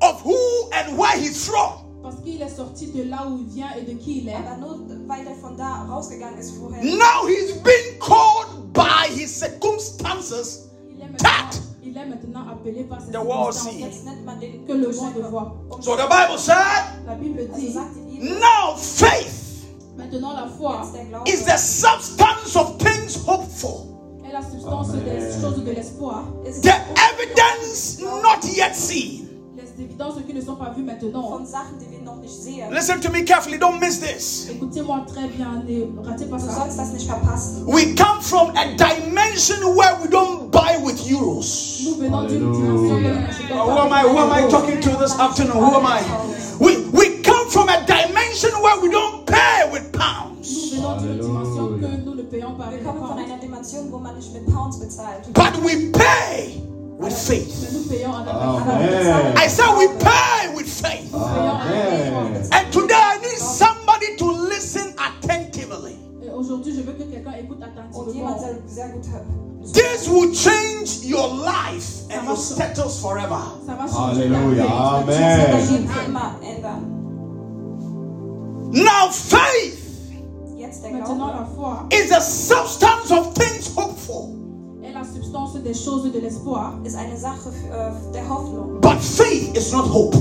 of 0.00 0.20
who 0.24 0.36
and 0.72 0.96
where 0.98 1.16
he's 1.18 1.46
from, 1.46 1.72
parce 2.02 2.16
qu'il 2.24 2.40
est 2.42 2.48
sorti 2.56 2.86
de 2.92 3.04
là 3.08 3.26
où 3.28 3.38
il 3.38 3.46
vient 3.54 3.68
et 3.76 3.82
de 3.82 3.92
qui 3.98 4.18
il 4.22 4.28
est. 4.28 4.34
Aber 4.34 4.56
nur 4.58 4.78
weil 5.06 5.26
er 5.26 5.36
von 5.40 5.56
da 5.56 5.84
rausgegangen 5.88 6.38
ist 6.38 6.56
vorher. 6.56 6.82
now 6.82 7.26
he's 7.28 7.52
been 7.62 7.98
called 8.00 8.72
by 8.72 9.06
his 9.14 9.28
circumstances 9.32 10.68
Il 10.90 10.98
est 12.02 12.08
maintenant, 12.08 12.44
appelé 12.50 12.84
par 12.84 12.98
world 13.24 13.54
circonstances 13.54 14.04
que 14.66 14.72
le 14.72 14.92
monde 14.92 15.30
voit. 15.30 15.56
So 15.80 15.96
the 15.96 16.08
Bible 16.08 16.38
said, 16.38 16.56
La 17.06 17.14
Bible 17.14 17.48
dit, 17.54 17.74
now 18.20 18.76
faith 18.76 19.66
maintenant 19.96 20.32
la 20.34 20.46
foi 20.48 20.82
is 21.26 21.44
the 21.44 21.56
substance 21.56 22.56
of 22.56 22.78
things 22.78 23.16
hoped 23.26 23.50
for, 23.50 23.86
est 24.26 24.32
la 24.32 24.42
substance 24.42 24.92
des 24.92 25.40
choses 25.40 25.64
de 25.64 25.72
l'espoir. 25.72 26.24
the 26.44 26.74
evidence 27.12 28.00
not 28.00 28.44
yet 28.44 28.74
seen. 28.74 29.21
Évidences 29.78 30.14
qui 30.26 30.34
ne 30.34 30.40
sont 30.40 30.56
pas 30.56 30.70
vues 30.76 30.82
maintenant. 30.82 31.38
Listen 32.70 33.00
to 33.00 33.10
me 33.10 33.24
carefully, 33.24 33.58
don't 33.58 33.80
miss 33.80 34.00
this. 34.00 34.48
Écoutez-moi 34.50 35.04
très 35.06 35.28
bien, 35.28 35.62
ne 35.66 36.06
ratez 36.06 36.26
pas 36.26 36.36
Du 36.36 36.44
ça. 36.44 36.52
sollst 36.52 36.76
das 36.78 36.92
nicht 36.92 37.06
verpassen. 37.06 37.64
We 37.66 37.94
come 37.94 38.20
from 38.20 38.52
a 38.56 38.66
dimension 38.76 39.62
where 39.74 39.96
we 40.02 40.08
don't 40.08 40.50
buy 40.50 40.76
with 40.82 41.00
euros. 41.10 41.80
Nous 41.84 41.94
venons 41.96 42.24
d'une 42.26 42.52
dimension 42.52 42.96
who 43.50 43.78
am 43.78 43.92
I? 43.92 44.02
Who 44.04 44.18
am 44.18 44.32
I 44.32 44.40
avec 44.40 44.50
talking 44.50 44.80
to 44.80 44.90
this 45.02 45.18
afternoon? 45.18 45.56
Who 45.56 45.74
am 45.76 45.86
I? 45.86 46.02
We 46.60 46.76
we 46.92 47.22
come 47.22 47.48
from 47.50 47.68
a 47.68 47.80
dimension 47.86 48.50
where 48.62 48.78
we 48.80 48.90
don't 48.90 49.26
pay 49.26 49.70
with 49.72 49.90
Nous 49.92 49.98
pounds, 49.98 50.72
venons 50.74 50.96
d'une 51.00 51.18
dimension 51.18 51.68
que 51.68 52.04
nous 52.04 52.14
ne 52.14 52.22
payons 52.22 52.54
pas 52.54 52.64
avec 52.64 52.82
but 55.34 55.62
we 55.64 55.90
pay 55.92 56.71
with 57.02 57.12
faith. 57.12 57.52
mais 57.62 57.72
nous 57.78 57.84
payons 57.88 58.12
en 58.12 58.26
Amen. 58.28 59.34
I 59.36 59.48
said 59.48 59.66
we 59.76 59.88
pay 59.98 60.54
with 60.54 60.68
faith. 60.68 61.12
Amen. 61.14 62.48
And 62.52 62.72
today 62.72 62.94
I 62.94 63.18
need 63.20 63.38
somebody 63.38 64.16
to 64.18 64.30
listen 64.30 64.94
attentively. 64.98 65.96
Et 66.24 66.30
aujourd'hui, 66.30 66.74
je 66.74 66.82
veux 66.82 66.92
que 66.92 67.02
quelqu'un 67.04 67.32
écoute 67.42 67.58
Und 67.58 67.64
attentivement. 67.64 68.12
jemand 68.12 68.40
soll 68.40 68.62
sehr 68.66 68.88
gut 68.88 69.04
hören. 69.06 69.26
This 69.72 70.08
will 70.08 70.32
change 70.34 71.04
your 71.04 71.28
life 71.28 72.02
and 72.10 72.26
your 72.26 72.36
status 72.36 72.98
forever. 73.00 73.38
Ça 73.66 73.74
va 73.74 73.86
changer 73.86 74.28
Hallelujah. 74.28 74.66
ta 74.66 75.02
vie. 75.02 75.06
Das 75.06 75.16
wird 75.16 75.18
dein 75.18 75.60
Amen. 75.60 75.72
Leben 75.72 75.88
für 75.88 76.04
immer 76.08 76.34
ändern. 76.42 76.88
Now 78.72 79.10
faith 79.10 79.78
Jetzt 80.56 80.82
der 80.82 80.92
Maintenant, 80.92 81.16
Glaube 81.16 81.32
la 81.32 81.46
foi 81.54 81.88
is 81.92 82.08
the 82.08 82.20
substance 82.20 83.10
of 83.12 83.34
things 83.34 83.70
hoped 83.76 83.98
for, 83.98 84.28
est 84.92 84.98
la 84.98 85.04
substance 85.04 85.54
des 85.62 85.74
choses 85.74 86.10
de 86.12 86.18
l'espoir. 86.20 86.74
ist 86.84 86.96
eine 86.96 87.16
Sache 87.16 87.48
äh, 87.70 88.12
der 88.12 88.28
Hoffnung. 88.28 88.80
but 88.80 89.00
faith 89.00 89.56
is 89.56 89.72
not 89.72 89.86
hope. 89.86 90.16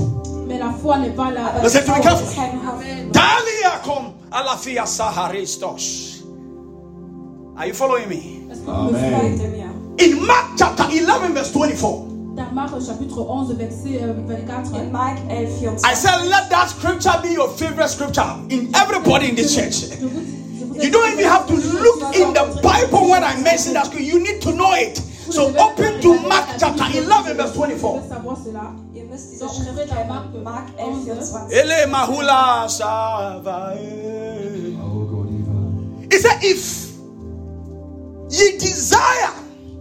Mais 0.47 0.59
la 0.59 0.71
foi 0.71 0.97
n'est 0.97 1.15
pas 1.15 1.31
la. 1.31 1.47
Aber 1.47 1.63
Listen 1.63 1.85
to 1.85 1.91
me 1.91 1.99
Glaube 2.01 2.21
ist 2.23 2.35
carefully. 2.35 2.35
keine 2.35 2.61
Hoffnung. 2.67 3.11
Daliakum 3.11 4.13
alafia 4.31 4.85
saharistos. 4.85 6.23
Are 7.57 7.67
you 7.67 7.73
following 7.73 8.07
me? 8.09 8.41
Amen. 8.67 9.39
In 9.97 10.25
Mark 10.25 10.57
chapter 10.57 10.85
11, 10.89 11.33
verse 11.33 11.51
24, 11.51 12.07
Dans 12.35 12.51
Marc 12.53 12.71
chapitre 12.81 13.19
11, 13.21 13.55
verset 13.57 14.01
euh, 14.01 14.13
24. 14.25 14.75
In 14.83 14.91
Mark 14.91 15.17
11, 15.29 15.59
24. 15.59 15.91
I 15.91 15.93
said, 15.93 16.25
let 16.29 16.49
that 16.49 16.69
scripture 16.69 17.13
be 17.21 17.33
your 17.33 17.49
favorite 17.49 17.89
scripture 17.89 18.23
in 18.49 18.73
everybody 18.73 19.29
in 19.29 19.35
this 19.35 19.53
church. 19.53 19.91
Je 20.81 20.87
vous- 20.87 20.89
je 20.89 20.89
vous 20.89 20.89
ai- 20.89 20.89
You 20.89 20.91
don't 20.91 21.13
even 21.13 21.25
have 21.25 21.45
to 21.47 21.53
look 21.55 22.15
in 22.15 22.33
the 22.33 22.45
Bible 22.61 23.09
when 23.09 23.23
I 23.23 23.35
mention 23.41 23.73
that 23.73 23.85
scripture. 23.85 24.03
You 24.07 24.19
need 24.19 24.41
to 24.41 24.51
know 24.51 24.73
it. 24.75 25.01
So 25.29 25.47
open 25.57 26.01
to 26.01 26.19
Mark 26.27 26.45
chapter 26.59 26.85
11, 26.93 27.37
verse 27.37 27.53
24. 27.53 27.99
devez 28.01 28.09
savoir 28.09 28.37
cela. 28.43 28.73
Ihr 28.93 29.03
müsst 29.05 29.31
diese 29.31 29.47
So, 29.47 29.53
Schrift 29.53 29.69
ouvrez 29.69 29.87
la 29.89 29.95
kennen. 29.95 30.07
Mark 30.09 30.33
Mark 30.43 30.67
11, 30.77 31.05
24. 31.05 31.49
Ele 31.51 31.87
mahula 31.87 32.67
savae. 32.67 33.77
Oh, 34.83 35.05
go 35.05 35.23
deeper. 35.23 36.11
He 36.11 36.17
said, 36.19 36.43
if 36.43 36.89
ye 38.29 38.57
desire, 38.57 39.31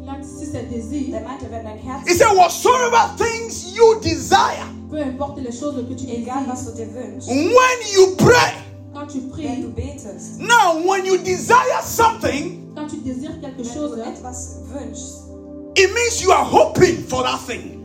Il 0.02 0.08
a 0.08 0.16
dit 0.18 0.26
si 0.38 0.46
c'est 0.46 0.68
désir, 0.68 1.10
Der 1.12 1.20
meinte, 1.22 1.46
wenn 1.50 1.64
dein 1.64 1.78
Herz, 1.78 2.02
he 2.06 2.14
said, 2.14 2.28
whatsoever 2.36 3.10
things 3.16 3.72
you 3.74 3.98
desire, 4.02 4.66
peu 4.90 4.98
importe 5.02 5.38
les 5.40 5.52
choses 5.52 5.76
que 5.88 5.94
tu 5.94 6.06
egal 6.10 6.44
was 6.48 6.64
désires, 6.64 6.72
du 6.72 6.84
dir 6.84 6.94
wünschst, 6.94 7.28
when 7.28 7.78
you 7.94 8.14
pray, 8.16 8.52
wenn 8.92 9.62
du 9.62 9.68
betest, 9.68 10.38
now 10.40 10.80
when 10.84 11.04
you 11.04 11.18
desire 11.18 11.82
something, 11.82 12.72
quand 12.74 12.88
tu 12.88 12.96
désires 12.98 13.40
quelque 13.40 13.62
chose, 13.64 13.98
etwas 13.98 14.56
wünschst, 14.72 15.28
it 15.76 15.92
means 15.94 16.20
you 16.22 16.32
are 16.32 16.44
hoping 16.44 16.96
for 17.04 17.22
that 17.22 17.38
thing. 17.46 17.76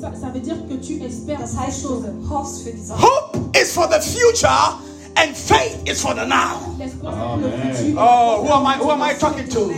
ça, 0.00 0.12
ça 0.14 0.28
veut 0.32 0.40
dire 0.40 0.56
que 0.68 0.74
tu 0.74 1.02
espères 1.02 1.40
das 1.40 1.54
heißt, 1.56 1.82
chose. 1.82 2.04
du 2.04 2.28
hoffst 2.28 2.62
für 2.62 2.72
die 2.72 2.80
Sache. 2.82 3.00
Hope 3.00 3.56
is 3.56 3.72
for 3.72 3.86
the 3.88 4.00
future, 4.00 4.48
and 5.16 5.34
faith 5.36 5.76
is 5.86 6.00
for 6.00 6.14
the 6.14 6.24
now. 6.26 6.60
L'espoir, 6.78 7.12
c'est 7.12 7.20
pour 7.20 7.36
le 7.38 7.46
Amen. 7.54 7.74
futur. 7.74 7.98
Oh, 7.98 8.42
who 8.44 8.52
am 8.52 8.66
I? 8.66 8.76
Who 8.78 8.90
am 8.90 9.02
I 9.02 9.14
talking 9.14 9.48
to? 9.48 9.72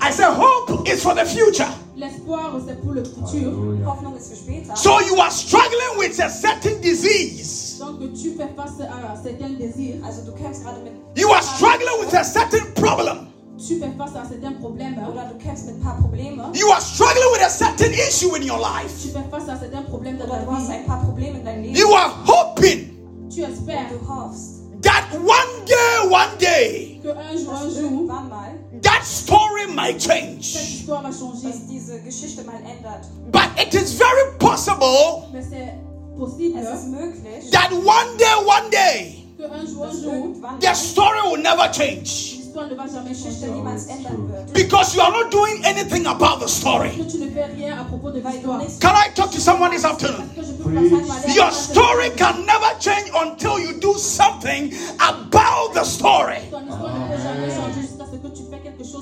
I 0.00 0.10
said, 0.10 0.32
hope 0.34 0.88
is 0.88 1.02
for 1.02 1.14
the 1.14 1.24
future. 1.24 1.68
L'espoir, 1.96 2.52
c'est 2.66 2.80
pour 2.82 2.92
le 2.92 3.02
futur. 3.04 3.52
Hoffnung 3.86 4.14
ist 4.16 4.28
für 4.28 4.36
später. 4.36 4.76
So 4.76 5.00
you 5.08 5.18
are 5.20 5.30
struggling 5.30 5.96
with 5.98 6.18
a 6.20 6.28
certain 6.28 6.78
disease. 6.82 7.78
Donc 7.78 8.00
tu 8.14 8.32
fais 8.36 8.48
face 8.54 8.80
à 8.80 9.16
certains 9.22 9.50
désirs, 9.58 10.02
Also 10.04 10.22
du 10.22 10.32
kämpfst 10.32 10.62
gerade 10.62 10.80
mit 10.84 10.92
You 11.16 11.30
are 11.32 11.42
struggling 11.42 11.98
with 12.04 12.14
a 12.14 12.22
certain 12.24 12.72
problem. 12.74 13.28
tu 13.58 13.78
fais 13.78 13.90
face 13.96 14.14
à 14.14 14.24
certains 14.28 14.52
problèmes, 14.60 14.96
oder 15.10 15.24
du 15.32 15.38
kämpfst 15.42 15.66
mit 15.66 15.76
ein 15.76 15.80
paar 15.82 15.96
Probleme 15.98 16.42
You 16.54 16.68
are 16.70 16.80
struggling 16.82 17.30
with 17.32 17.42
a 17.42 17.48
certain 17.50 17.92
issue 17.92 18.34
in 18.36 18.42
your 18.42 18.58
life. 18.58 18.92
tu 19.02 19.08
fais 19.08 19.24
face 19.30 19.48
à 19.48 19.56
certains 19.58 19.82
problèmes 19.88 20.18
dans 20.18 20.26
oder 20.26 20.38
ta 20.40 20.44
du 20.44 20.50
hast 20.50 20.66
vie. 20.68 20.72
ein 20.74 20.84
paar 20.84 21.00
Probleme 21.02 21.38
in 21.38 21.44
deinem 21.44 21.62
Leben. 21.62 21.76
You 21.76 21.94
are 21.94 22.12
hoping 22.26 22.92
Tu 23.34 23.40
espères 23.42 23.88
Du 23.90 23.98
hoffst, 24.06 24.60
that 24.82 25.04
one 25.14 25.64
day, 25.64 26.08
one 26.10 26.36
day, 26.38 27.00
que 27.02 27.08
un 27.08 27.36
jour, 27.36 27.54
un 27.54 27.68
jour, 27.70 27.82
irgendwann 27.82 28.28
mal 28.28 28.52
that 28.82 29.02
story 29.04 29.66
might 29.66 29.98
change. 29.98 30.54
histoire 30.56 31.02
va 31.02 31.10
changer. 31.10 31.48
dass 31.48 31.66
diese 31.68 32.00
Geschichte 32.02 32.42
mal 32.44 32.56
ändert. 32.56 33.06
But 33.32 33.50
it 33.60 33.74
is 33.74 33.92
very 33.94 34.32
possible 34.38 35.28
Mais 35.32 35.44
c'est 35.50 35.74
possible 36.18 36.58
Es 36.60 36.80
ist 36.80 36.88
möglich, 36.88 37.50
that 37.52 37.70
one 37.72 38.16
day, 38.18 38.34
one 38.44 38.70
day, 38.70 39.24
que 39.36 39.44
un 39.44 39.66
jour, 39.66 39.82
un 39.84 39.88
dass 39.88 40.02
jour, 40.02 40.12
irgendwann 40.14 40.60
the 40.60 40.74
story 40.74 41.20
will 41.30 41.42
never 41.42 41.68
change. 41.72 42.32
l'histoire 42.38 42.68
ne 42.70 42.74
va 42.76 42.86
jamais 42.86 43.10
die 43.10 43.22
Geschichte 43.22 43.40
changer. 43.46 43.54
niemals 43.54 43.86
ändern 43.86 44.28
wird. 44.32 44.52
Because 44.54 44.94
you 44.96 45.02
are 45.02 45.12
not 45.12 45.30
doing 45.30 45.62
anything 45.64 46.06
about 46.06 46.40
the 46.40 46.48
story. 46.48 46.90
Que 46.96 47.04
tu 47.04 47.18
ne 47.18 47.30
fais 47.30 47.46
rien 47.54 47.78
à 47.78 47.84
propos 47.84 48.10
de 48.12 48.20
Weil 48.22 48.32
du 48.32 48.38
l'histoire. 48.38 48.58
nicht 48.58 48.80
Can 48.80 48.94
I 48.96 49.10
talk 49.14 49.30
to 49.32 49.40
someone 49.40 49.70
this 49.72 49.84
afternoon? 49.84 50.30
Que 50.34 50.42
je 50.42 50.52
peux 50.52 50.70
passer 50.72 50.94
à 50.94 51.06
parler 51.06 51.34
Your 51.34 51.50
story 51.52 52.10
can 52.16 52.46
never 52.46 52.72
change 52.80 53.10
until 53.14 53.58
you 53.58 53.78
do 53.78 53.92
something 53.98 54.72
about 55.00 55.74
the 55.74 55.84
story. 55.84 56.38
Ton 56.50 56.66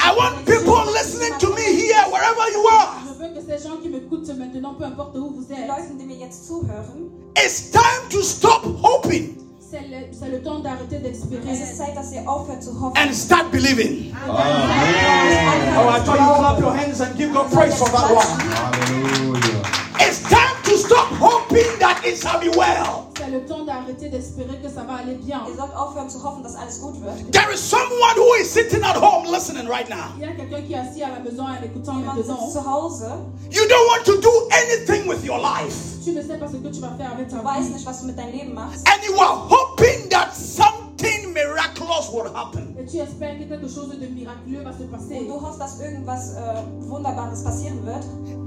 I 0.06 0.14
want 0.16 0.44
people 0.46 0.84
listening 0.92 1.32
to 1.38 1.48
me 1.54 1.64
here, 1.80 2.04
wherever 2.12 2.44
you 2.52 2.62
are. 2.68 2.88
Je 3.08 3.14
veux 3.22 3.30
que 3.34 3.40
ces 3.40 3.58
gens 3.66 3.76
qui 3.82 3.88
m'écoutent 3.88 4.28
maintenant, 4.38 4.74
peu 4.74 4.84
importe 4.84 5.16
où 5.16 5.30
vous 5.34 5.46
êtes, 5.50 5.66
Leute, 5.66 5.96
die 5.98 6.04
mir 6.04 6.16
jetzt 6.18 6.46
zuhören, 6.46 7.10
It's 7.36 7.70
time 7.70 8.08
to 8.10 8.22
stop 8.22 8.62
hoping 8.82 9.38
c'est 9.70 9.80
le, 9.90 10.30
le 10.36 10.42
temps 10.42 10.60
d'arrêter 10.60 10.98
d'espérer. 10.98 11.42
es 11.50 11.60
ist 11.60 11.76
Zeit, 11.78 11.96
dass 11.96 12.12
ihr 12.12 12.28
aufhört 12.28 12.62
zu 12.62 12.70
hoffen. 12.80 12.96
and 12.96 13.12
start 13.14 13.50
believing. 13.50 14.14
Amen. 14.28 15.74
Oh, 15.76 15.88
I 15.88 16.00
thought 16.04 16.20
you 16.20 16.34
clap 16.38 16.60
your 16.60 16.72
hands 16.76 17.00
and 17.00 17.16
give 17.16 17.32
God 17.32 17.50
praise 17.50 17.74
for 17.76 17.88
that 17.90 18.08
one. 18.14 18.38
Hallelujah. 18.38 19.62
It's 19.98 20.20
time 20.22 20.54
to 20.63 20.63
stop 20.86 21.08
hoping 21.20 21.78
that 21.78 22.00
it 22.04 22.16
shall 22.16 22.40
be 22.40 22.48
well. 22.56 23.04
C'est 23.16 23.30
le 23.30 23.44
temps 23.46 23.64
d'arrêter 23.64 24.08
d'espérer 24.08 24.58
que 24.62 24.68
ça 24.68 24.82
va 24.82 24.96
aller 24.96 25.14
bien. 25.14 25.40
Ihr 25.48 25.56
sollt 25.56 25.74
aufhören 25.76 26.10
zu 26.10 26.22
hoffen, 26.22 26.42
dass 26.42 26.56
alles 26.56 26.80
gut 26.80 27.00
wird. 27.00 27.32
There 27.32 27.50
is 27.52 27.60
someone 27.60 28.16
who 28.16 28.34
is 28.40 28.50
sitting 28.52 28.82
at 28.82 28.96
home 28.96 29.26
listening 29.30 29.68
right 29.68 29.88
now. 29.88 30.12
Il 30.16 30.22
y 30.22 30.26
a 30.26 30.32
quelqu'un 30.34 30.62
qui 30.62 30.72
est 30.74 30.78
assis 30.78 31.02
à 31.02 31.10
la 31.10 31.20
maison 31.20 31.44
en 31.44 31.62
écoutant 31.62 31.94
Jemand 32.00 32.16
sitzt 32.16 32.52
zu 32.52 32.58
Hause, 32.60 33.04
You 33.50 33.62
don't 33.68 33.86
want 33.88 34.04
to 34.06 34.20
do 34.20 34.30
anything 34.50 35.08
with 35.08 35.24
your 35.24 35.38
life, 35.38 35.74
Tu 36.04 36.12
ne 36.12 36.22
sais 36.22 36.36
pas 36.36 36.48
ce 36.48 36.56
que 36.56 36.68
tu 36.68 36.80
vas 36.80 36.92
faire 36.98 37.12
avec 37.12 37.28
ta 37.28 37.38
du 37.38 37.44
weißt 37.44 37.70
nicht, 37.72 37.86
was 37.86 38.00
du 38.00 38.06
mit 38.06 38.18
deinem 38.18 38.32
Leben 38.32 38.54
machst. 38.54 38.86
and 38.88 39.02
you 39.06 39.14
are 39.20 39.38
hoping 39.48 40.08
that 40.10 40.34
something 40.34 41.32
miraculous 41.32 42.10
will 42.12 42.28
happen. 42.34 42.74
Et 42.78 42.84
tu 42.84 42.98
espères 42.98 43.38
que 43.38 43.44
quelque 43.44 43.68
chose 43.68 43.88
de 43.98 44.06
miraculeux 44.08 44.62
va 44.62 44.72
se 44.72 44.84
passer. 44.84 45.20
Und 45.20 45.28
du 45.28 45.34
hoffst, 45.34 45.60
dass 45.60 45.80
irgendwas 45.80 46.34
eh, 46.34 46.40
äh, 46.40 46.90
Wunderbares 46.90 47.42
passieren 47.42 47.84
wird. 47.86 48.04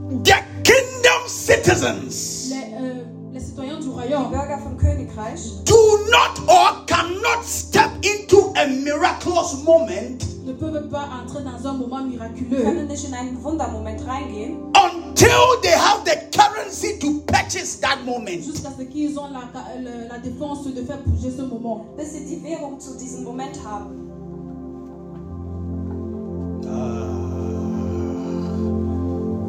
The 0.10 0.40
kingdom 0.64 1.28
citizens 1.28 2.50
Les, 2.50 2.74
euh, 2.80 3.04
do 5.66 5.98
not 6.10 6.40
or 6.48 6.86
cannot 6.86 7.44
step 7.44 7.92
into 8.04 8.54
a 8.56 8.68
miraculous 8.68 9.64
moment 9.66 10.24
ne 10.46 10.54
peuvent 10.54 10.88
pas 10.88 11.10
entrer 11.22 11.44
dans 11.44 11.68
un 11.68 11.74
moment 11.74 12.04
miraculeux 12.04 12.64
until 14.76 15.62
they 15.62 15.74
have 15.74 16.06
the 16.06 16.16
currency 16.32 16.98
to 17.00 17.20
purchase 17.28 17.78
that 17.82 17.98
moment. 18.06 18.42
jusqu'à 18.42 18.70
ce 18.78 18.84
qu'ils 18.84 19.20
ont 19.20 19.28
la, 19.28 19.42
la, 19.54 20.08
la 20.08 20.20
défense 20.20 20.66
de 20.68 20.84
faire 20.84 21.00
bouger 21.06 21.32
ce 21.36 21.42
moment. 21.42 21.86
bis 21.98 22.14
sie 22.14 22.24
die 22.26 22.42
Währung 22.42 22.80
zu 22.80 22.98
diesem 22.98 23.26
Moment 23.26 23.60
haben. 23.66 24.07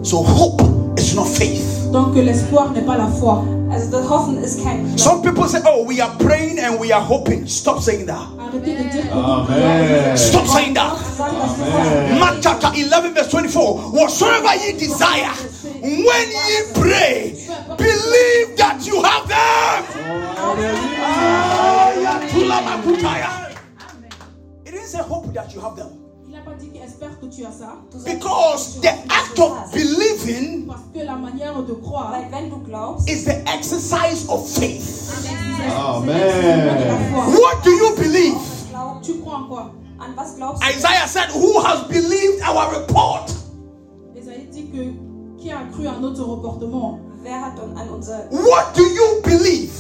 So 0.09 0.23
hope 0.23 0.63
is 0.97 1.15
not 1.15 1.29
faith. 1.29 1.93
Donc 1.93 2.15
l'espoir 2.17 2.71
n'est 2.73 2.81
pas 2.81 2.97
la 2.97 3.09
foi. 3.09 3.45
Also 3.71 3.91
das 3.91 4.09
Hoffen 4.09 4.43
ist 4.43 4.63
kein 4.65 4.87
Glaube. 4.87 4.99
Some 4.99 5.21
people 5.21 5.47
say, 5.47 5.61
"Oh, 5.67 5.85
we 5.87 6.01
are 6.01 6.11
praying 6.19 6.59
and 6.59 6.81
we 6.81 6.91
are 6.91 7.05
hoping." 7.07 7.47
Stop 7.47 7.83
saying 7.83 8.07
that. 8.07 8.27
Arrêtez 8.39 8.75
de 8.75 8.85
dire 8.91 9.03
que 9.03 9.13
Amen. 9.13 10.17
Stop 10.17 10.47
saying 10.47 10.73
that. 10.73 10.97
Sagen, 11.15 11.37
dass 11.39 11.59
wir 11.59 11.67
hoffen. 11.67 11.93
Amen. 11.93 12.19
Mark 12.21 12.37
chapter 12.41 12.73
11, 12.75 13.13
verse 13.13 13.29
24. 13.29 13.93
Whatsoever 13.93 14.55
ye 14.57 14.73
desire, 14.79 15.35
when 15.83 16.31
ye 16.49 16.73
pray, 16.73 17.35
believe 17.77 18.57
that 18.57 18.87
you 18.87 19.03
have 19.03 19.29
them. 19.29 19.85
Ya 22.03 22.19
tula 22.33 22.63
makutaya. 22.63 23.29
It 24.65 24.73
didn't 24.73 24.87
say 24.87 25.03
hope 25.03 25.35
that 25.35 25.53
you 25.55 25.61
have 25.61 25.77
them. 25.77 25.98
Il 27.01 27.07
n'a 27.07 27.11
pas 27.11 27.17
dit 27.21 27.21
qu'il 27.21 27.21
espère 27.21 27.21
que 27.21 27.27
tu 27.27 27.45
as 27.45 27.53
ça. 27.53 27.77
Because 28.05 28.81
the 28.81 28.89
act 29.11 29.39
of 29.39 29.73
believing 29.73 30.67
Parce 30.67 30.81
que 30.93 31.05
la 31.05 31.17
manière 31.17 31.63
de 31.63 31.73
croire, 31.75 32.13
Weil 32.13 32.31
wenn 32.31 32.51
du 32.51 32.65
glaubst, 32.65 33.09
is 33.09 33.25
the 33.25 33.37
exercise 33.47 34.29
of 34.29 34.47
faith. 34.49 35.13
Amen. 35.77 36.07
l'exercice 36.07 36.79
de 36.79 36.89
la 36.89 36.99
foi. 36.99 37.41
What 37.41 37.65
do 37.65 37.71
you 37.71 37.95
believe? 37.97 38.39
Tu 39.03 39.15
crois 39.21 39.37
en 39.37 39.49
quoi? 39.49 39.73
An 40.01 40.15
was 40.17 40.35
glaubst 40.37 40.63
du? 40.63 40.69
Isaiah 40.69 41.07
said, 41.07 41.31
Who 41.35 41.61
has 41.61 41.83
believed 41.89 42.43
our 42.43 42.73
report? 42.73 43.31
Esaïe 44.17 44.49
dit 44.51 44.67
que 44.71 44.93
qui 45.41 45.51
a 45.51 45.65
cru 45.73 45.87
à 45.87 45.99
notre 46.01 46.25
reportement? 46.25 47.01
Wer 47.23 47.35
hat 47.35 47.59
an 47.59 47.77
an 47.77 47.89
unser... 47.95 48.29
What 48.31 48.75
do 48.75 48.83
you 48.83 49.21
believe? 49.23 49.73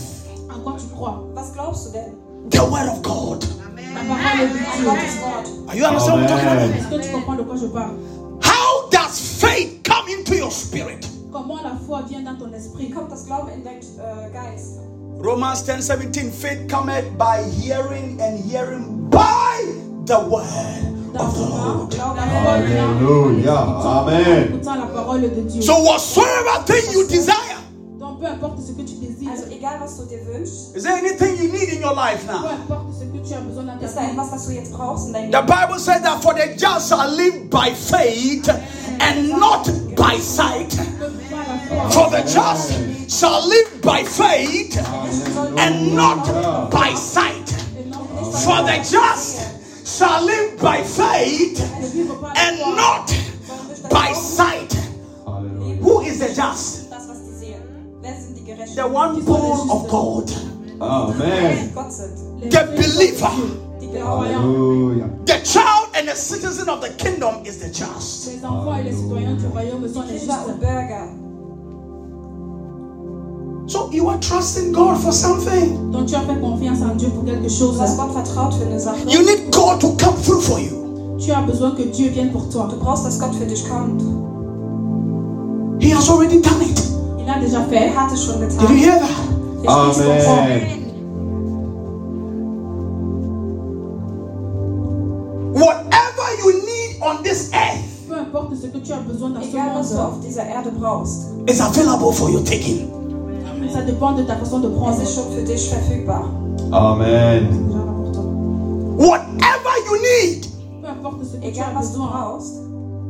En 0.50 0.60
quoi 0.60 0.76
tu 0.78 0.86
crois? 0.94 1.24
Was 1.34 1.52
glaubst 1.52 1.86
du 1.86 1.92
denn? 1.92 2.14
The 2.50 2.64
word 2.64 2.88
of 2.88 3.02
God. 3.02 3.44
La 3.98 4.14
parole 4.14 4.38
de 4.38 4.58
An 4.58 4.76
Dieu. 4.76 4.84
Gottes 4.84 5.18
Wort. 5.20 5.68
Are 5.68 5.76
you 5.76 5.84
understand 5.84 6.14
what 6.14 6.22
I'm 6.22 6.28
talking 6.28 6.48
about? 6.48 6.62
Amen. 6.62 6.78
Est-ce 6.78 6.88
que 6.88 7.02
tu 7.02 7.10
comprends 7.12 7.36
de 7.36 7.42
quoi 7.42 7.56
je 7.56 7.66
parle 7.66 7.94
How 8.42 8.88
does 8.90 9.18
faith 9.40 9.82
come 9.84 10.08
into 10.08 10.34
your 10.36 10.50
spirit? 10.50 11.06
Comment 11.32 11.60
la 11.62 11.76
foi 11.86 12.02
vient 12.08 12.22
dans 12.24 12.36
ton 12.38 12.52
esprit 12.54 12.86
Wie 12.86 12.90
kommt 12.90 13.10
das 13.10 13.26
Glauben 13.26 13.52
in 13.54 13.62
deinen 13.64 13.80
Geist? 14.32 14.80
Romans 15.20 15.62
10 15.64 15.82
17 15.82 16.30
faith 16.30 16.68
cometh 16.70 17.04
by 17.18 17.42
hearing 17.60 18.20
and 18.20 18.38
hearing 18.38 19.08
by 19.10 19.58
the 20.06 20.18
word 20.18 20.84
of 21.18 21.34
the 21.34 21.40
Lord. 21.42 21.90
Glaube 21.90 22.16
La 22.16 22.22
foi 22.22 22.60
vient 22.66 22.84
en 22.84 22.98
Hallelujah. 22.98 23.60
Amen. 23.82 24.44
écoutant 24.54 24.74
la 24.76 24.86
parole 24.86 25.20
de 25.22 25.28
Dieu. 25.42 25.60
So, 25.62 25.74
whatsoever 25.82 26.62
thing 26.66 26.92
you 26.92 27.04
desire, 27.08 27.34
Donc 27.34 27.57
peu 28.20 28.26
importe 28.26 28.58
ce 28.60 28.72
que 28.72 28.82
tu 28.82 28.94
désires, 28.94 29.30
Also 29.32 29.44
egal, 29.50 29.78
was 29.80 29.96
du 29.98 30.06
dir 30.08 30.20
wünschst, 30.26 30.74
is 30.76 30.82
there 30.82 30.96
anything 30.96 31.36
you 31.36 31.52
need 31.52 31.68
in 31.72 31.80
your 31.80 31.94
life 31.94 32.26
peu 32.26 32.32
now? 32.32 32.48
importe 32.50 32.92
ce 32.98 33.04
que 33.04 33.18
tu 33.26 33.34
as 33.34 33.40
besoin 33.40 33.64
dans 33.64 33.78
ta 33.78 33.86
ist 33.86 33.94
da 33.96 34.02
etwas, 34.02 34.30
was 34.32 34.46
du 34.46 34.52
jetzt 34.54 34.72
brauchst 34.72 35.06
in 35.08 35.12
deinem 35.12 35.30
The 35.32 35.42
Bible 35.42 35.78
says 35.78 36.02
that 36.02 36.22
for 36.22 36.34
the 36.34 36.48
just 36.56 36.88
shall 36.88 37.10
live 37.14 37.48
by 37.50 37.70
faith 37.74 38.48
and 39.00 39.28
not 39.38 39.68
by 39.96 40.18
sight. 40.18 40.70
que 40.70 41.06
par 41.30 41.44
la 41.46 41.58
foi, 41.68 41.90
For 41.92 42.10
the 42.10 42.22
just 42.26 42.72
shall 43.08 43.46
live 43.48 43.80
by 43.82 44.02
faith 44.04 44.76
and 45.56 45.94
not 45.94 46.24
by 46.70 46.94
sight. 46.94 47.52
et 47.78 47.86
non 47.88 48.06
par 48.06 48.22
la 48.22 48.38
For 48.38 48.62
the 48.64 48.78
just 48.82 49.38
shall 49.86 50.24
live 50.24 50.58
by 50.60 50.82
faith 50.82 51.58
de 51.80 51.86
vivre 51.88 52.14
par 52.20 52.32
la 52.34 52.40
and 52.40 52.76
not 52.76 53.12
by 53.90 54.12
sight. 54.14 54.74
Who 55.80 56.00
is 56.02 56.18
the 56.18 56.34
just? 56.34 56.87
The 58.74 58.86
one 58.86 59.24
born 59.24 59.70
of 59.70 59.88
God, 59.88 60.30
Amen. 60.80 61.74
The 61.74 62.64
believer. 62.76 63.58
Hallelujah. 63.96 65.10
The 65.24 65.40
child 65.44 65.90
and 65.94 66.08
the 66.08 66.14
citizen 66.14 66.68
of 66.68 66.80
the 66.80 66.90
kingdom 66.90 67.44
is 67.44 67.58
the 67.58 67.68
just. 67.68 68.24
So 73.68 73.90
you 73.90 74.08
are 74.08 74.18
trusting 74.20 74.72
God 74.72 75.02
for 75.02 75.12
something. 75.12 75.90
Donc 75.92 76.06
tu 76.06 76.14
as 76.14 76.24
fait 76.24 76.40
confiance 76.40 76.80
en 76.82 76.94
Dieu 76.96 77.08
pour 77.08 77.24
quelque 77.24 77.48
chose. 77.48 77.76
Du 77.76 77.82
hast 77.82 77.96
Gott 77.96 78.12
vertraut 78.12 78.54
für 78.54 78.64
eine 78.66 78.78
Sache. 78.78 79.04
You 79.08 79.22
need 79.22 79.52
God 79.52 79.80
to 79.80 79.96
come 79.96 80.16
through 80.22 80.40
for 80.40 80.58
you. 80.58 81.18
Tu 81.18 81.32
as 81.32 81.44
besoin 81.44 81.72
que 81.72 81.82
Dieu 81.84 82.08
vienne 82.10 82.30
pour 82.30 82.48
toi. 82.48 82.68
Du 82.68 82.76
brauchst, 82.76 83.04
dass 83.04 83.18
Gott 83.18 83.34
für 83.34 83.46
dich 83.46 83.68
kommt. 83.68 84.02
He 85.80 85.90
has 85.90 86.08
already 86.08 86.40
done 86.40 86.62
it. 86.62 86.87
Déjà 87.36 87.60
fait. 87.68 87.76
Er 87.76 87.94
hat 87.94 88.10
es 88.12 88.24
schon 88.24 88.40
Did 88.40 88.52
you 88.70 88.76
hear 88.76 88.98
that? 88.98 89.68
Amen. 89.68 90.78
Whatever 95.52 96.26
you 96.40 96.52
need 96.64 97.00
on 97.02 97.22
this 97.22 97.50
earth 97.52 97.84
Peu 98.08 98.14
importe 98.18 98.54
ce 98.56 98.66
que 98.68 98.78
tu 98.78 98.92
as 98.92 99.00
besoin 99.00 99.30
dans 99.30 99.42
ce 99.42 99.48
Egal, 99.48 99.76
was 99.76 99.88
du 99.90 99.94
monde, 99.96 100.06
auf 100.06 100.20
dieser 100.20 100.46
Erde 100.46 100.70
brauchst, 100.78 101.28
is 101.46 101.60
available 101.60 102.12
for 102.12 102.30
your 102.30 102.42
taking. 102.44 102.88
ça 103.72 103.82
dépend 103.82 104.12
de 104.12 104.22
ta 104.22 104.36
façon 104.36 104.60
de 104.60 104.68
prendre. 104.68 104.96
es 105.02 105.08
ist 105.08 105.14
schon 105.14 105.30
für 105.32 105.42
dich 105.42 105.68
verfügbar. 105.70 106.24
Amen. 106.72 107.48
Whatever 108.96 109.72
you 109.86 109.96
need 110.00 110.46
Peu 110.80 110.88
importe 110.88 111.24
ce 111.24 111.36
que 111.36 111.52
tu 111.52 111.60
as 111.60 111.74
was 111.74 111.92
du 111.92 111.98
besoin, 111.98 112.06
brauchst, 112.08 112.54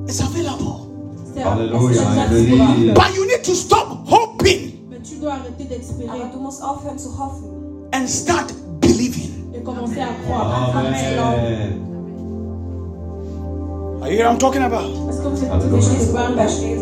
is 0.08 0.20
available. 0.20 0.87
C'est 1.42 1.48
Hallelujah, 1.48 2.00
c'est 2.02 2.20
hallelujah. 2.20 2.64
accessible. 2.64 2.94
But 2.94 3.16
you 3.16 3.24
need 3.26 3.42
to 3.44 3.54
stop 3.54 3.88
hoping 4.06 4.72
Mais 4.90 4.98
tu 5.02 5.16
dois 5.16 5.32
arrêter 5.34 5.64
d'espérer. 5.64 6.08
aber 6.10 6.24
ah, 6.30 6.36
du 6.36 6.40
musst 6.42 6.62
aufhören 6.62 6.98
zu 6.98 7.08
hoffen. 7.18 7.48
and 7.94 8.06
start 8.08 8.52
believing. 8.80 9.30
et 9.54 9.62
commencer 9.62 10.00
à 10.00 10.08
croire. 10.26 10.72
Amen. 10.76 11.84
Are 14.02 14.10
you 14.10 14.16
hear 14.18 14.26
what 14.26 14.32
I'm 14.34 14.38
talking 14.38 14.62
about? 14.62 15.08
Est-ce 15.10 15.20
que 15.20 15.28
vous 15.28 15.42
êtes 15.44 15.50
Halleluja. 15.50 15.88
déjà 15.88 16.06
de 16.06 16.12
parler? 16.12 16.34
Verstehe. 16.36 16.78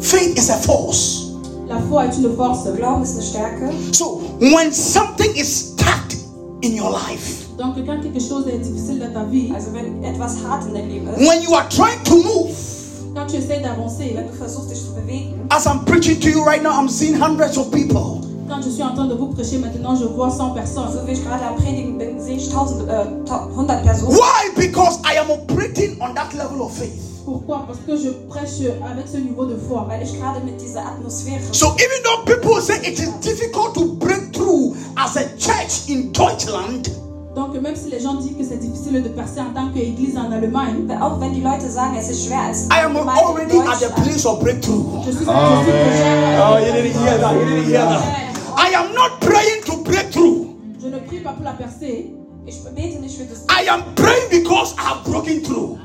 Faith 0.00 0.38
is 0.38 0.50
a 0.50 0.56
force. 0.56 1.24
La 1.68 1.78
foi 1.88 2.06
est 2.06 2.16
une 2.16 2.34
force. 2.34 2.64
Glauben 2.76 3.02
ist 3.02 3.14
eine 3.14 3.22
Stärke. 3.22 3.70
So 3.92 4.20
when 4.40 4.72
something 4.72 5.34
is 5.36 5.46
stuck 5.72 6.12
in 6.62 6.74
your 6.74 6.90
life, 6.90 7.46
Donc 7.58 7.74
quand 7.84 8.00
quelque 8.00 8.20
chose 8.20 8.46
est 8.48 8.58
difficile 8.58 9.00
dans 9.00 9.12
ta 9.12 9.24
vie, 9.24 9.52
Also 9.54 9.72
wenn 9.74 10.02
etwas 10.04 10.36
hart 10.48 10.66
in 10.66 10.74
deinem 10.74 10.88
Leben 10.88 11.08
ist, 11.08 11.18
when 11.28 11.42
you 11.42 11.54
are 11.54 11.66
trying 11.68 12.02
to 12.04 12.14
move, 12.16 12.54
as 15.50 15.66
I'm 15.66 15.84
preaching 15.84 16.20
to 16.20 16.30
you 16.30 16.44
right 16.44 16.62
now, 16.62 16.78
I'm 16.78 16.88
seeing 16.88 17.14
hundreds 17.14 17.56
of 17.56 17.70
people. 17.72 18.24
quand 18.48 18.62
je 18.62 18.70
suis 18.70 18.82
en 18.82 18.94
train 18.94 19.06
de 19.06 19.14
vous 19.14 19.28
prêcher 19.28 19.58
maintenant, 19.58 19.94
je 19.94 20.06
vois 20.06 20.30
100 20.30 20.54
personnes. 20.54 20.92
so 20.92 21.06
wie 21.06 21.12
ich 21.12 21.22
gerade 21.22 21.44
am 21.44 21.56
Predigen 21.56 21.98
bin, 21.98 22.18
sehe 22.20 22.36
ich 22.36 22.48
tausend, 22.48 22.88
äh, 22.88 23.04
ta- 23.26 23.46
100 23.54 23.82
Personen. 23.82 24.12
Why? 24.16 24.50
Because 24.56 24.98
I 25.04 25.18
am 25.18 25.30
operating 25.30 26.00
on 26.00 26.14
that 26.14 26.32
level 26.34 26.62
of 26.62 26.72
faith. 26.72 27.24
Pourquoi? 27.26 27.66
Parce 27.66 27.78
que 27.86 27.94
je 27.96 28.08
prêche 28.28 28.62
avec 28.90 29.06
ce 29.06 29.18
niveau 29.18 29.44
de 29.44 29.56
foi. 29.56 29.86
Weil 29.86 30.02
ich 30.02 30.14
gerade 30.18 30.40
mit 30.44 30.58
dieser 30.58 30.80
Atmosphäre 30.86 31.40
So 31.52 31.66
even 31.76 32.02
though 32.04 32.24
people 32.24 32.60
say 32.62 32.78
it 32.78 32.98
is 32.98 33.10
difficult 33.20 33.74
to 33.74 33.84
break 33.98 34.32
through 34.32 34.74
as 34.96 35.16
a 35.18 35.24
church 35.36 35.88
in 35.88 36.10
Deutschland, 36.12 36.90
Donc 37.38 37.54
même 37.62 37.76
si 37.76 37.88
les 37.88 38.00
gens 38.00 38.14
disent 38.14 38.36
que 38.36 38.42
c'est 38.42 38.56
difficile 38.56 39.00
de 39.00 39.08
percer 39.10 39.38
en 39.40 39.52
tant 39.54 39.68
qu'église 39.72 40.16
en 40.18 40.32
Allemagne, 40.32 40.88
Auch 41.00 41.20
wenn 41.20 41.32
die 41.32 41.40
Leute 41.40 41.70
sagen, 41.70 41.94
es 41.96 42.10
ist 42.10 42.24
schwer 42.26 42.40
als 42.48 42.64
I 42.66 42.82
am 42.84 42.96
already 42.96 43.58
at 43.60 43.78
the 43.78 43.92
place 44.02 44.26
of 44.26 44.40
breakthrough. 44.40 45.04
je 45.06 45.12
suis, 45.12 45.18
je 45.20 45.24
suis 45.24 45.28
Amen. 45.30 45.64
déjà- 45.64 46.50
Oh, 46.50 46.58
you 46.58 46.72
didn't 46.72 46.96
hear 47.00 47.18
that. 47.20 47.32
You 47.34 47.44
didn't 47.44 47.66
hear 47.66 47.86
that. 47.86 48.02
I 48.58 48.74
am 48.74 48.92
not 48.92 49.20
praying 49.20 49.62
to 49.66 49.76
break 49.84 50.10
through. 50.10 50.48
Je 50.82 50.88
ne 50.88 50.98
prie 50.98 51.20
pas 51.20 51.30
pour 51.32 51.44
la 51.44 51.52
percer. 51.52 52.10
Ich 52.44 52.56
bete 52.64 52.98
nicht 53.00 53.16
für 53.16 53.24
das 53.24 53.44
I 53.48 53.68
am 53.68 53.82
praying 53.94 54.30
because 54.30 54.74
I 54.76 54.82
have 54.88 55.04
broken 55.04 55.40
through. 55.44 55.78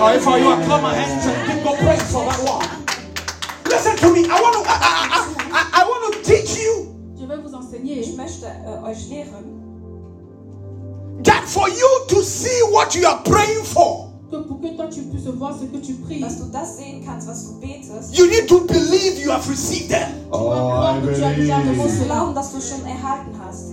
Oh, 0.00 0.08
if 0.16 0.24
you 0.24 0.48
are 0.48 0.62
clap 0.64 0.80
my 0.80 0.94
hands 0.94 1.26
and 1.26 1.36
give 1.46 1.62
God 1.62 1.76
praise 1.78 2.02
for 2.10 2.24
that 2.24 2.40
one. 2.48 2.64
Listen 3.68 3.96
to 3.98 4.08
me. 4.14 4.24
I 4.24 4.40
want 4.40 4.54
to. 4.54 4.60
I, 4.64 4.78
I, 4.80 5.20
I, 5.52 5.82
I 5.82 5.84
want 5.84 6.14
to 6.14 6.22
teach 6.22 6.56
you 6.56 6.88
Je 7.20 7.26
vais 7.26 7.36
vous 7.36 7.52
enseigner 7.54 7.98
Ich 8.00 8.16
möchte 8.16 8.46
euch 8.86 9.08
lehren, 9.10 9.57
that 11.24 11.44
for 11.46 11.68
you 11.68 11.88
to 12.08 12.22
see 12.22 12.62
what 12.70 12.94
you 12.94 13.06
are 13.06 13.20
praying 13.24 13.64
for, 13.64 14.08
que 14.30 14.36
pour 14.42 14.60
que 14.60 14.68
toi 14.76 14.86
tu 14.90 15.02
puisses 15.02 15.26
voir 15.36 15.54
ce 15.58 15.64
que 15.66 15.78
tu 15.78 15.94
pries, 15.94 16.20
dass 16.20 16.36
du 16.38 16.50
das 16.52 16.76
sehen 16.76 17.02
kannst, 17.04 17.26
was 17.28 17.44
du 17.44 17.60
betest. 17.60 18.16
you 18.16 18.26
need 18.26 18.46
to 18.46 18.60
believe 18.66 19.18
you 19.18 19.30
have 19.30 19.48
received 19.48 19.88
them. 19.90 20.08
Oh, 20.30 20.50
I 20.52 21.00
que 21.00 21.14
tu 21.16 21.24
as 21.24 21.34
déjà 21.34 21.58
Du 21.62 21.72
musst 21.74 21.78
believe. 21.78 22.02
cela. 22.02 22.14
glauben, 22.14 22.34
dass 22.34 22.52
du 22.52 22.60
schon 22.60 22.84
erhalten 22.86 23.32
hast. 23.44 23.72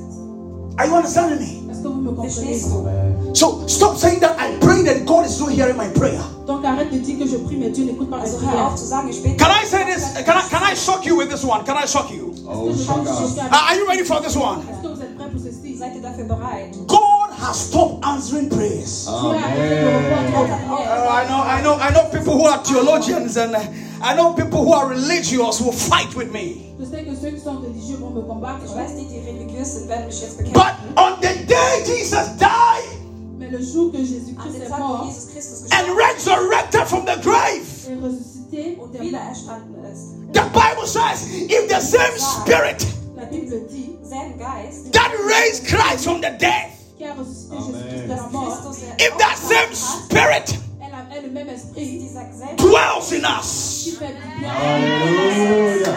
Are 0.78 0.88
you 0.88 0.94
understanding 0.96 1.40
me? 1.40 1.72
Est-ce 1.72 1.82
que 1.84 1.88
vous 1.88 2.02
me 2.02 2.10
comprenez 2.12 2.30
Verstehst 2.30 2.66
du? 2.72 3.36
So 3.36 3.64
stop 3.68 3.98
saying 3.98 4.20
that 4.20 4.36
I 4.38 4.58
pray 4.60 4.84
that 4.84 5.06
God 5.06 5.26
is 5.26 5.40
not 5.40 5.52
hearing 5.52 5.78
my 5.78 5.88
prayer. 5.90 6.20
Donc 6.48 6.66
arrête 6.66 6.92
de 6.92 6.98
dire 7.00 7.18
que 7.20 7.26
je 7.28 7.38
prie 7.38 7.56
mais 7.58 7.70
Dieu 7.70 7.86
n'écoute 7.86 8.10
pas 8.10 8.18
mes 8.18 8.24
Also 8.24 8.38
prières. 8.38 8.68
auf 8.74 8.78
zu 8.78 8.86
sagen, 8.86 9.08
ich 9.10 9.22
bete. 9.24 9.38
Can 9.38 9.48
I 9.52 9.66
say 9.66 9.86
this? 9.86 10.04
Can 10.26 10.36
I 10.38 10.44
can 10.50 10.62
I 10.64 10.76
shock 10.76 11.06
you 11.06 11.16
with 11.18 11.30
this 11.30 11.44
one? 11.46 11.64
Can 11.66 11.76
I 11.82 11.86
shock 11.88 12.12
you? 12.12 12.34
Oh, 12.48 12.70
Est-ce 12.70 12.78
que 12.80 12.84
je 12.84 12.88
peux 12.92 13.00
vous 13.00 13.06
Shaka. 13.06 13.22
choquer 13.28 13.40
avec- 13.42 13.52
Uh, 13.54 13.70
are 13.70 13.76
you 13.78 13.88
ready 13.88 14.04
for 14.04 14.22
this 14.22 14.36
one? 14.36 14.60
Est-ce 14.70 14.82
que 14.82 14.94
vous 14.96 15.02
êtes 15.02 15.18
prêts 15.18 15.30
pour 15.32 15.40
ceci 15.42 15.78
Seid 15.78 15.96
ihr 15.96 16.02
dafür 16.02 16.26
bereit? 16.26 16.72
God 16.88 17.00
has 17.48 17.68
stopped 17.70 18.04
answering 18.06 18.50
prayers. 18.50 19.06
Dieu 19.06 19.14
a 19.14 19.38
arrêté 19.38 19.82
de 19.82 19.88
répondre 19.88 20.42
aux 20.42 20.46
prières. 20.46 21.06
Uh, 21.06 21.10
I 21.10 21.26
know, 21.28 21.42
I 21.44 21.62
know, 21.62 21.76
I 21.80 21.90
know 21.94 22.10
people 22.12 22.34
who 22.34 22.46
are 22.48 22.64
theologians 22.64 23.38
and 23.38 23.56
uh, 23.56 23.62
I 24.02 24.16
know 24.16 24.34
people 24.34 24.64
who 24.66 24.74
are 24.74 24.88
religious 24.90 25.62
will 25.62 25.72
fight 25.72 26.14
with 26.16 26.32
me. 26.32 26.74
Je 26.80 26.86
sais 26.86 27.04
que 27.04 27.16
ceux 27.16 27.32
qui 27.32 27.40
sont 27.40 27.62
religieux 27.62 27.98
vont 27.98 28.10
me 28.12 28.22
combattre, 28.22 28.66
Ich 28.66 28.76
weiß, 28.76 28.96
die, 28.98 29.06
die 29.08 29.20
religiös 29.22 29.76
sind, 29.76 29.88
werden 29.90 30.08
mich 30.08 30.20
jetzt 30.22 30.38
bekämpfen. 30.38 30.54
But 30.54 30.74
on 30.98 31.20
the 31.22 31.34
day 31.48 31.84
Jesus 31.86 32.28
died 32.38 32.92
mais 33.38 33.50
le 33.52 33.60
jour 33.62 33.92
que 33.92 33.98
An 33.98 34.06
Jésus-Christ 34.06 34.56
dem 34.56 34.62
est 34.64 34.70
Tag, 34.70 34.80
wo 34.80 34.88
mort 34.88 35.06
Jesus 35.08 35.32
Christus 35.32 35.70
and 35.72 35.88
resurrected 35.96 36.88
from 36.88 37.06
the 37.06 37.18
grave, 37.22 37.64
et 37.88 37.96
ressuscité, 38.02 38.78
und 38.82 38.94
der- 38.94 39.02
wiedererstanden 39.02 39.76
ist, 39.92 40.16
the 40.34 40.44
Bible 40.54 40.88
says 40.88 41.28
if 41.50 41.68
the 41.70 41.80
same 41.82 42.18
spirit 42.18 42.86
la 43.16 43.26
Bible 43.26 43.62
dit, 43.70 43.98
selben 44.04 44.38
Geist, 44.38 44.92
that 44.94 45.12
raised 45.28 45.66
Christ 45.68 46.04
from 46.06 46.22
the 46.22 46.32
dead, 46.40 46.72
qui 47.06 47.12
a 47.12 47.14
ressuscité 47.14 47.56
Amen. 47.56 47.72
Jésus-Christ 47.72 48.04
de 48.04 48.16
la 48.16 48.28
mort, 48.32 48.62
Christus 48.62 48.84
er 48.84 49.06
if 49.06 49.18
that 49.18 49.36
same 49.38 49.74
spirit 49.74 50.60
elle 50.82 50.94
a 50.94 51.16
elle, 51.16 51.26
le 51.26 51.32
même 51.32 51.50
esprit 51.50 52.00
dieser 52.00 52.22
selbe 52.34 52.58
dwells 52.58 53.14
in 53.14 53.24
us. 53.40 53.82
qui 53.84 53.92
fait 53.92 54.08
du 54.08 54.40
bien. 54.40 54.50
Hallelujah. 54.50 55.96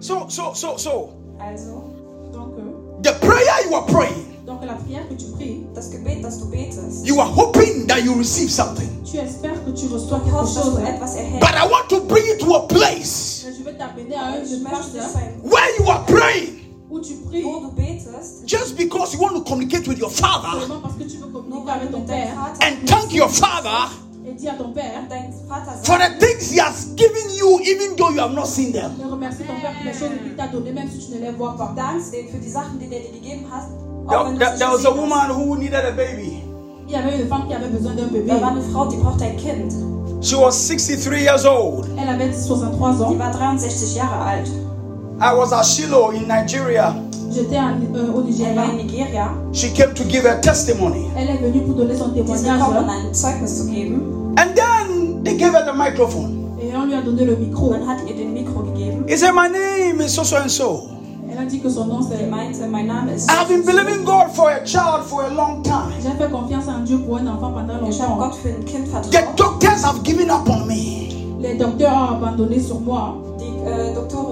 So, 0.00 0.26
so, 0.28 0.54
so, 0.54 0.76
so, 0.78 1.10
Also, 1.40 1.84
Donc, 2.32 2.54
euh, 2.58 3.02
the 3.02 3.12
prayer 3.20 3.66
you 3.68 3.74
are 3.74 3.84
praying, 3.86 4.44
donc 4.46 4.64
la 4.64 4.74
prière 4.74 5.06
que 5.08 5.14
tu 5.14 5.26
pries, 5.36 5.66
das 5.74 5.90
Gebet, 5.90 6.20
das 6.22 6.38
du 6.38 6.46
betest, 6.46 7.04
you 7.06 7.20
are 7.20 7.28
hoping 7.30 7.86
that 7.86 8.00
you 8.02 8.14
receive 8.14 8.50
something. 8.50 8.88
tu 9.04 9.18
espères 9.18 9.62
que 9.64 9.70
tu 9.70 9.86
reçois 9.88 10.18
du 10.18 10.24
quelque 10.24 10.36
hoffst, 10.36 10.56
dass 10.56 10.64
chose. 10.64 10.76
du 10.80 10.86
etwas 10.86 11.14
erhältst. 11.16 11.40
But 11.40 11.54
I 11.56 11.66
want 11.68 11.88
to 11.90 12.00
bring 12.06 12.24
you 12.26 12.36
to 12.46 12.54
a 12.56 12.66
place 12.68 13.44
Mais 13.46 13.54
je 13.58 13.62
vais 13.64 13.74
t'amener 13.76 14.14
à 14.16 14.42
Ich 14.42 14.52
une 14.52 14.62
möchte 14.62 14.92
place 14.92 14.92
dich 14.92 15.02
zu 15.12 15.18
einem 15.18 15.42
where 15.44 15.70
you 15.78 15.90
are 15.90 16.04
praying 16.06 16.61
où 16.92 17.00
tu 17.00 17.14
pries 17.28 17.42
wo 17.42 17.60
du 17.60 17.74
betest, 17.74 18.42
just 18.46 18.76
because 18.76 19.14
you 19.14 19.20
want 19.20 19.32
to 19.34 19.40
communicate 19.40 19.88
with 19.88 19.98
your 19.98 20.10
father 20.10 20.60
seulement 20.60 20.80
parce 20.82 20.94
que 20.96 21.04
tu 21.04 21.16
veux 21.16 21.26
communiquer 21.32 21.70
avec 21.70 21.90
ton 21.90 22.02
père 22.02 22.36
and 22.60 22.86
thank 22.86 23.12
your 23.14 23.30
father 23.30 23.88
et 24.28 24.34
dire 24.34 24.52
à 24.52 24.56
ton 24.56 24.72
père 24.72 25.00
und 25.02 25.08
deinem 25.08 25.32
Vater 25.48 25.72
for 25.82 25.96
the 25.98 26.18
things 26.20 26.52
he 26.52 26.60
has 26.60 26.86
given 26.94 27.26
you, 27.34 27.58
even 27.64 27.96
though 27.96 28.10
you 28.12 28.20
have 28.20 28.32
not 28.34 28.44
seen 28.46 28.72
them. 28.72 28.92
de 29.02 29.10
remercier 29.10 29.44
ton 29.46 29.54
père 29.60 29.72
pour 29.72 29.84
les 29.84 29.92
choses 29.98 30.10
qu'il 30.22 30.36
t'a 30.36 30.46
données, 30.48 30.72
même 30.72 30.88
si 30.88 31.06
tu 31.06 31.16
ne 31.18 31.24
les 31.24 31.32
vois 31.32 31.56
pas. 31.56 31.72
dankst 31.74 32.14
für 32.30 32.38
die 32.38 32.48
Sachen, 32.48 32.78
die 32.78 32.86
der 32.88 33.00
dir 33.00 33.10
gegeben 33.12 33.46
hat, 33.50 33.66
There, 34.08 34.36
there- 34.38 34.56
there 34.58 34.70
was 34.70 34.84
a 34.84 34.90
woman 34.94 35.30
who 35.30 35.56
needed 35.56 35.74
a 35.84 35.90
baby. 35.92 36.42
Il 36.86 36.92
y 36.92 36.96
avait 36.96 37.20
une 37.22 37.28
femme 37.28 37.46
qui 37.48 37.54
avait 37.54 37.68
besoin 37.68 37.94
d'un 37.94 38.06
bébé. 38.08 38.28
Da 38.28 38.40
war 38.40 38.50
eine 38.52 38.60
Frau, 38.62 38.86
die 38.86 38.96
brauchte 38.96 39.24
ein 39.24 39.36
Kind. 39.36 39.72
She 40.20 40.34
was 40.36 40.52
63 40.68 41.22
years 41.22 41.44
old. 41.46 41.86
Elle 41.98 42.08
avait 42.08 42.32
63 42.32 43.00
ans. 43.00 43.10
Die 43.12 43.18
war 43.18 43.30
63 43.32 43.94
Jahre 43.96 44.24
alt. 44.24 44.50
I 45.20 45.32
was 45.34 45.52
at 45.52 45.64
Shiloh 45.64 46.10
in 46.10 46.26
Nigeria. 46.26 46.94
J'étais 47.32 47.56
euh, 47.56 48.12
au 48.12 48.22
Er 48.22 48.74
Nigeria. 48.76 49.30
She 49.52 49.70
came 49.72 49.94
to 49.94 50.04
give 50.04 50.24
her 50.24 50.40
testimony. 50.40 51.08
Elle 51.16 51.30
est 51.30 51.38
venue 51.38 51.62
pour 51.62 51.74
donner 51.74 51.96
son 51.96 52.10
témoignage. 52.10 52.60
And 54.38 54.54
then 54.54 55.22
they 55.24 55.36
gave 55.36 55.52
her 55.54 55.64
the 55.64 55.74
microphone. 55.74 56.42
et 56.62 56.76
on 56.76 56.86
lui 56.86 56.94
a 56.94 57.02
donné 57.02 57.24
le 57.24 57.36
micro. 57.36 57.70
Man 57.70 57.88
hat 57.88 57.98
ihr 58.08 58.14
den 58.14 58.32
Mikro 58.34 58.62
gegeben. 58.62 59.04
He 59.08 59.16
said, 59.16 59.32
My 59.32 59.48
name 59.48 60.00
is 60.00 60.14
so 60.14 60.22
so 60.22 60.36
and 60.36 60.50
so. 60.50 60.88
Elle 61.30 61.38
a 61.38 61.44
dit 61.46 61.60
que 61.60 61.70
son 61.70 61.86
nom 61.86 62.02
Sie 62.02 62.08
c'est. 62.10 62.26
meinte, 62.26 62.58
mein 62.70 62.86
Name 62.86 63.08
ist. 63.14 63.30
I 63.30 63.34
have 63.34 63.48
been 63.48 63.64
believing 63.64 64.04
God 64.04 64.30
for 64.34 64.50
a 64.50 64.64
child 64.64 65.04
for 65.08 65.24
a 65.24 65.30
long 65.30 65.62
time. 65.62 65.92
J'ai 66.02 66.10
fait 66.10 66.30
confiance 66.30 66.68
en 66.68 66.80
Dieu 66.84 66.98
pour 66.98 67.16
un 67.16 67.26
enfant 67.26 67.52
pendant 67.52 67.78
longtemps. 67.80 68.16
Gott 68.18 68.34
für 68.34 68.48
ein 68.48 68.64
Kind 68.64 68.86
The 69.10 69.24
doctors 69.36 69.82
have 69.84 70.02
given 70.04 70.30
up 70.30 70.48
on 70.48 70.66
me. 70.66 71.08
Les 71.40 71.56
docteurs 71.56 71.92
ont 71.92 72.14
abandonné 72.16 72.60
sur 72.60 72.80
moi. 72.80 73.16
Die 73.40 73.94
Doktoren 73.94 74.31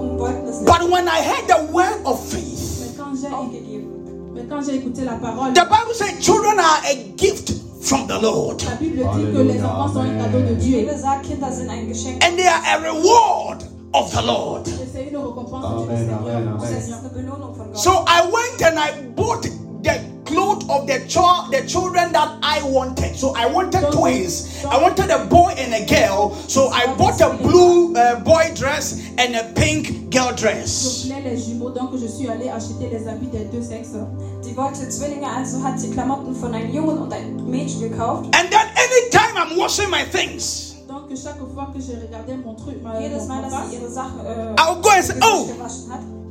But 0.71 0.89
when 0.89 1.07
I 1.09 1.19
heard 1.21 1.47
the 1.47 1.71
word 1.73 1.99
of 2.05 2.17
faith, 2.31 2.79
Mais 2.79 2.95
quand 2.97 3.13
j'ai 3.19 3.27
aufgegeben. 3.27 3.87
mais 4.33 4.43
quand 4.49 4.61
j'ai 4.65 4.75
écouté 4.75 5.03
la 5.03 5.15
parole, 5.15 5.51
the 5.53 5.65
Bible 5.67 5.93
says 5.93 6.13
children 6.23 6.57
are 6.59 6.79
a 6.85 6.95
gift 7.17 7.51
from 7.81 8.07
the 8.07 8.17
Lord. 8.21 8.63
la 8.63 8.75
Bible 8.75 9.03
dit 9.15 9.31
que 9.33 9.41
les 9.41 9.61
enfants 9.61 9.91
sont 9.93 9.99
un 9.99 10.09
Amen. 10.11 10.21
cadeau 10.31 10.39
de 10.39 10.55
Dieu. 10.55 10.79
Bibel 10.79 10.97
sagt, 10.97 11.25
Kinder 11.25 11.51
sind 11.51 11.69
ein 11.69 11.87
Geschenk. 11.89 12.23
And 12.23 12.37
they 12.37 12.47
are 12.47 12.61
a 12.63 12.79
reward 12.79 13.63
of 13.93 14.11
the 14.13 14.21
Lord. 14.25 14.67
Et 14.95 15.09
une 15.09 15.17
récompense 15.17 15.65
Amen, 15.65 15.87
du 15.89 15.95
Seigneur. 15.95 16.19
amen, 16.19 16.47
Und 16.53 16.59
amen. 16.63 16.73
es 16.77 16.87
ist 16.87 16.93
eine 16.93 17.09
Belohnung 17.09 17.53
von 17.55 17.65
Gott. 17.67 17.77
So 17.77 17.91
I 18.07 18.21
went 18.31 18.61
and 18.63 18.77
I 18.79 19.01
bought 19.15 19.45
the 19.83 20.11
clothes 20.25 20.69
of 20.69 20.87
the 20.87 21.05
child, 21.07 21.51
the 21.51 21.65
children 21.67 22.11
that 22.13 22.37
I 22.43 22.61
wanted. 22.63 23.15
So 23.15 23.33
I 23.35 23.45
wanted 23.47 23.91
twins. 23.91 24.63
I 24.65 24.81
wanted 24.81 25.09
a 25.09 25.25
boy 25.25 25.53
and 25.57 25.73
a 25.73 25.85
girl. 25.85 26.35
So 26.47 26.69
I 26.69 26.85
bought 26.95 27.19
a 27.21 27.35
blue 27.37 27.95
uh, 27.95 28.19
boy 28.21 28.51
dress 28.55 29.11
and 29.17 29.35
a 29.35 29.51
pink 29.53 30.09
girl 30.11 30.33
dress. 30.33 31.05
voulais 31.05 31.21
les 31.23 31.37
jumeaux, 31.37 31.71
donc 31.71 31.91
je 31.99 32.07
suis 32.07 32.27
allée 32.27 32.49
acheter 32.49 32.89
les 32.91 33.07
habits 33.07 33.27
des 33.27 33.45
deux 33.45 33.63
sexes. 33.63 33.95
Die 34.43 34.55
wollte 34.55 34.89
Zwillinge, 34.89 35.25
also 35.25 35.63
hat 35.63 35.79
sie 35.79 35.91
Klamotten 35.91 36.35
von 36.35 36.53
einem 36.53 36.73
Jungen 36.73 36.97
und 36.97 37.13
einem 37.13 37.49
Mädchen 37.49 37.89
gekauft. 37.89 38.25
And 38.35 38.49
then 38.49 38.67
anytime 38.75 39.37
I'm 39.37 39.57
washing 39.57 39.89
my 39.89 40.03
things, 40.03 40.75
Donc 40.87 41.09
chaque 41.15 41.39
fois 41.53 41.69
que 41.73 41.79
j'ai 41.79 41.95
regardé 41.95 42.35
mon 42.35 42.55
truc, 42.55 42.81
ma, 42.83 42.99
Jedes 42.99 43.27
Mal, 43.27 43.41
dass 43.43 43.69
sie 43.69 43.77
ihre 43.77 43.89
Sachen 43.89 44.19
äh, 44.25 44.55
I'll 44.59 44.81
go 44.81 44.89
and 44.89 45.03
say, 45.03 45.15
Oh, 45.21 45.47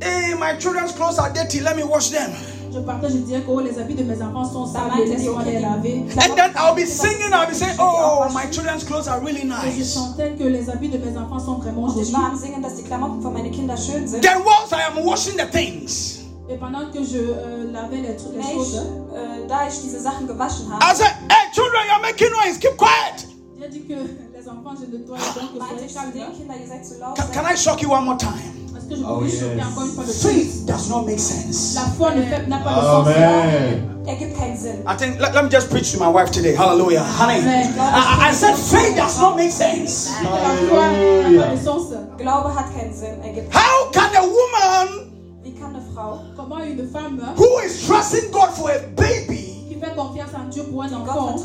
hey, 0.01 0.35
my 0.35 0.55
children's 0.59 0.91
clothes 0.93 1.17
are 1.17 1.31
dirty. 1.33 1.61
Let 1.61 1.75
me 1.75 1.83
wash 1.83 2.09
them. 2.09 2.31
Je 2.73 2.79
partais, 2.79 3.09
je 3.09 3.17
disais 3.17 3.41
que 3.41 3.49
oh, 3.49 3.59
les 3.59 3.77
habits 3.77 3.95
de 3.95 4.03
mes 4.03 4.21
enfants 4.21 4.45
sont 4.45 4.65
sales, 4.65 4.91
laisse-moi 5.05 5.43
les 5.43 5.59
laver. 5.59 6.05
And 6.17 6.35
then 6.35 6.51
I'll 6.55 6.75
be 6.75 6.85
singing, 6.85 7.33
I'll 7.33 7.47
be 7.47 7.53
saying, 7.53 7.75
Oh, 7.79 8.27
my 8.33 8.45
children's 8.51 8.83
clothes 8.83 9.07
are 9.07 9.19
really 9.19 9.41
Et 9.41 9.71
je 9.71 9.79
nice. 9.79 9.93
chantais 9.93 10.35
que 10.37 10.43
les 10.45 10.69
habits 10.69 10.89
de 10.89 10.97
mes 10.97 11.17
enfants 11.17 11.39
sont 11.39 11.55
vraiment 11.59 11.89
jolis. 11.89 12.11
war 12.13 12.25
am 12.31 12.37
Singen, 12.37 12.61
dass 12.61 12.75
die 12.75 12.83
Klamotten 12.83 13.21
von 13.21 13.33
meinen 13.33 13.51
Kindern 13.51 13.77
schön 13.77 14.07
sind. 14.07 14.21
Then 14.23 14.39
whilst 14.43 14.71
I 14.73 14.81
am 14.87 15.03
washing 15.05 15.37
the 15.37 15.45
things, 15.51 16.19
Et 16.49 16.57
pendant 16.57 16.91
que 16.91 17.03
je 17.03 17.17
euh, 17.17 17.71
lavais 17.71 18.01
les, 18.01 18.15
trucs- 18.17 18.33
les 18.35 18.41
Ich, 18.41 18.53
choses, 18.53 18.75
äh, 18.75 19.47
da 19.47 19.67
ich 19.67 19.79
diese 19.81 19.99
Sachen 20.01 20.27
gewaschen 20.27 20.67
I 20.67 20.73
habe, 20.83 20.95
said, 20.95 21.13
Hey, 21.29 21.49
children, 21.53 21.81
you're 21.89 22.01
making 22.01 22.29
noise. 22.31 22.57
Keep 22.59 22.77
quiet. 22.77 23.25
j'ai 23.59 23.69
dit 23.69 23.85
que 23.87 23.93
les 24.37 24.47
enfants, 24.49 24.73
je 24.79 24.85
nettoie, 24.97 25.17
donc 25.17 25.59
meinte 25.59 25.79
soyez 25.79 25.93
calmes. 25.93 26.99
laut. 26.99 27.15
Can, 27.15 27.27
can 27.31 27.45
I 27.45 27.55
shock 27.55 27.81
you 27.81 27.89
one 27.89 28.03
more 28.05 28.17
time? 28.17 28.50
Est-ce 28.91 28.99
que 28.99 29.05
je 29.05 29.11
Oh, 29.11 29.23
yes. 29.25 29.43
encore 29.71 29.83
une 29.85 29.91
fois 29.91 30.03
le 30.05 30.13
Faith 30.13 30.65
does 30.65 30.89
not 30.89 31.03
make 31.05 31.19
sense. 31.19 31.75
La 31.75 31.81
foi 31.97 32.11
ne 32.15 32.21
fait- 32.23 32.47
n'a 32.47 32.57
pas 32.59 32.75
de 32.75 32.81
sens. 32.81 33.07
Amen. 33.07 33.87
Ergibt 34.07 34.37
keinen 34.37 34.57
Sinn. 34.57 34.83
I 34.87 34.95
think 34.97 35.19
let, 35.19 35.33
let 35.33 35.43
me 35.43 35.49
just 35.49 35.69
preach 35.69 35.91
to 35.91 35.99
my 35.99 36.07
wife 36.09 36.31
today. 36.31 36.55
Hallelujah. 36.55 37.03
Honey. 37.03 37.39
I, 37.39 37.69
I- 37.79 38.29
I 38.29 38.33
said 38.33 38.55
faith 38.55 38.95
does 38.97 39.19
not 39.19 39.35
make 39.37 39.51
sense. 39.51 40.09
La 40.23 40.29
foi 40.69 41.31
n'a 41.31 41.43
pas 41.43 41.55
de 41.55 41.57
sens. 41.63 41.93
Glaube 42.17 42.49
hat 42.55 42.65
keinen 42.75 42.93
Sinn. 42.93 43.21
Ergibt. 43.23 43.53
How 43.53 43.89
can 43.91 44.09
a 44.15 44.23
woman 44.23 45.07
Wie 45.43 45.53
kann 45.53 45.73
eine 45.75 45.83
Frau, 45.93 46.19
Comment 46.35 46.63
une 46.65 46.87
femme 46.87 47.19
who 47.37 47.47
is 47.65 47.85
trusting 47.87 48.31
God 48.31 48.49
for 48.55 48.69
a 48.71 48.79
baby, 48.95 49.40
qui 49.81 49.87
fait 49.89 49.95
confiance 49.95 50.29
en 50.35 50.49
Dieu 50.49 50.63
pour 50.63 50.83
un 50.83 50.93
enfant, 50.93 51.35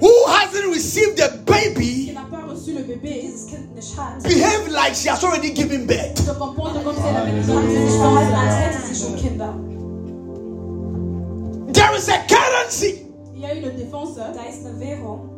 who 0.00 0.10
hasn't 0.28 0.66
received 0.72 1.20
a 1.20 1.28
qui 1.28 1.38
baby, 1.46 2.12
n'a 2.12 2.22
pas 2.30 2.44
reçu 2.46 2.72
le 2.72 2.82
bébé, 2.82 3.22
dieses 3.22 3.46
Kind 3.46 3.74
nicht 3.74 3.96
hat, 3.96 4.22
behave 4.22 4.68
like 4.68 4.94
she 4.94 5.08
has 5.08 5.22
already 5.24 5.52
given 5.52 5.86
birth? 5.86 6.18
se 6.18 6.32
comporte 6.32 6.82
comme 6.82 6.96
si 6.96 7.02
elle 7.08 7.16
avait 7.16 7.32
déjà. 7.32 7.52
There 11.72 11.96
is 11.96 12.08
a 12.08 12.18
currency. 12.28 13.06
Il 13.34 13.40
y 13.40 13.46
a 13.46 13.54
une 13.54 13.70
défense. 13.76 14.16
Da 14.16 14.48
ist 14.48 14.64
eine 14.66 14.78
Währung. 14.78 15.28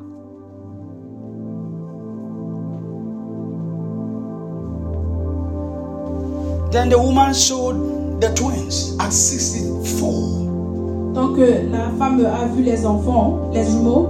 Then 6.70 6.88
the 6.88 6.98
woman 6.98 7.32
showed 7.32 8.20
the 8.20 8.32
twins 8.34 8.96
at 8.98 9.12
64. 9.12 10.33
Donc 11.14 11.38
la 11.38 11.90
femme 11.98 12.24
a 12.26 12.46
vu 12.54 12.62
les 12.62 12.84
enfants, 12.84 13.50
les 13.52 13.64
jumeaux, 13.64 14.08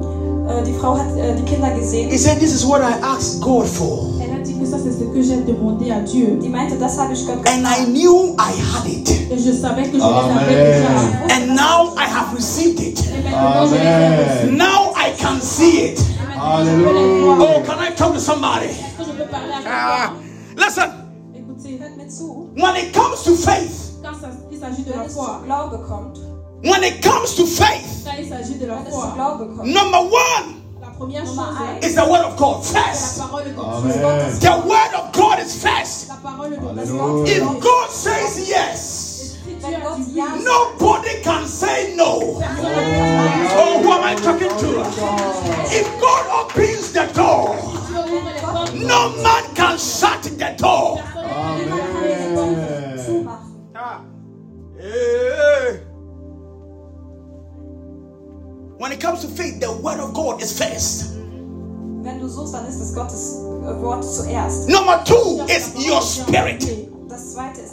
Die 0.65 0.73
Frau 0.75 0.95
hat 0.95 1.07
die 1.37 1.43
Kinder 1.45 1.69
He 1.75 1.81
gesehen. 1.81 2.19
said, 2.19 2.39
This 2.39 2.53
is 2.55 2.65
what 2.67 2.81
I 2.83 2.93
asked 3.03 3.41
God 3.41 3.67
for. 3.67 4.11
elle 4.23 4.35
a 4.37 4.39
dit 4.43 4.55
que 4.59 4.67
ça 4.67 4.77
c'est 4.79 4.93
ce 4.93 5.05
que 5.05 5.23
j'ai 5.23 5.37
demandé 5.43 5.91
à 5.91 6.01
Dieu. 6.01 6.39
Die 6.41 6.49
meinte, 6.51 6.79
das 6.79 6.99
habe 6.99 7.13
ich 7.15 7.27
Gott 7.27 7.39
And 7.49 7.65
I 7.67 7.87
knew 7.87 8.35
I 8.39 8.53
had 8.53 8.87
it. 8.87 9.09
Et 9.31 9.39
je 9.39 9.53
savais 9.53 9.85
que 9.85 9.93
je 9.93 9.97
les 9.97 10.03
Amen. 10.03 10.39
avais 10.39 10.55
déjà. 10.55 10.89
And 11.35 11.55
now 11.55 11.95
I 11.97 12.05
have 12.07 12.35
received 12.35 12.79
it. 12.81 12.99
Et 13.01 13.23
maintenant 13.25 13.67
je 13.67 13.75
les 13.75 13.81
ai 13.81 14.17
reçus. 14.17 14.49
Amen. 14.49 14.57
Now 14.59 14.93
I 14.97 15.13
can 15.19 15.41
see 15.41 15.93
it. 15.93 15.99
Et 15.99 16.29
maintenant 16.29 16.65
je 16.65 16.71
peux 16.71 16.95
les 16.95 17.21
voir. 17.23 17.39
Oh, 17.41 17.63
can 17.67 17.81
I 17.83 17.95
talk 17.97 18.13
to 18.13 18.21
somebody? 18.21 18.67
Est-ce 18.67 18.99
que 18.99 19.13
je 19.13 19.23
peux 19.23 19.31
parler 19.31 19.53
à 19.53 19.61
Ah, 19.67 20.11
quelqu'un 20.55 20.67
listen, 20.67 20.91
Écoutez, 21.35 21.79
Hört 21.81 21.97
mir 21.97 22.11
zu. 22.11 22.49
when 22.57 22.77
it 22.77 22.93
comes 22.93 23.23
to 23.25 23.35
faith, 23.35 23.93
quand 24.03 24.13
il 24.53 24.59
s'agit 24.59 24.83
de 24.83 24.91
la 24.93 25.09
foi, 25.09 25.41
zu 25.41 25.47
Glaube 25.47 25.81
kommt, 25.89 26.19
when 26.65 26.83
it 26.85 27.03
comes 27.03 27.35
to 27.37 27.47
faith, 27.47 28.05
quand 28.05 28.13
il 28.19 28.29
s'agit 28.29 28.59
de 28.59 28.67
la 28.67 28.75
wenn 28.75 28.87
es 28.87 28.95
zu 28.95 29.01
foi, 29.01 29.15
Glaube 29.15 29.47
kommt, 29.57 29.67
number 29.67 30.01
one 30.01 30.63
la 30.81 30.89
première 30.99 31.25
chose, 31.25 31.37
Nummer 31.37 31.59
eins. 31.61 31.87
is 31.87 31.95
the 31.95 32.05
word 32.05 32.25
of 32.25 32.37
God 32.37 32.63
c'est 32.65 32.79
first. 32.79 33.19
parole 33.19 33.45
de 33.45 33.51
Dieu. 33.51 33.63
Amen. 33.63 34.39
The 34.41 34.57
word 34.69 34.95
of 34.95 35.13
God 35.13 35.39
is 35.45 35.55
first. 35.55 36.09
La 36.09 36.17
parole 36.23 36.51
de 36.51 36.57
Dieu. 36.57 36.69
Hallelujah. 36.69 37.33
If 37.37 37.61
God 37.61 37.91
says 37.91 38.49
yes, 38.49 39.37
Si 39.45 41.24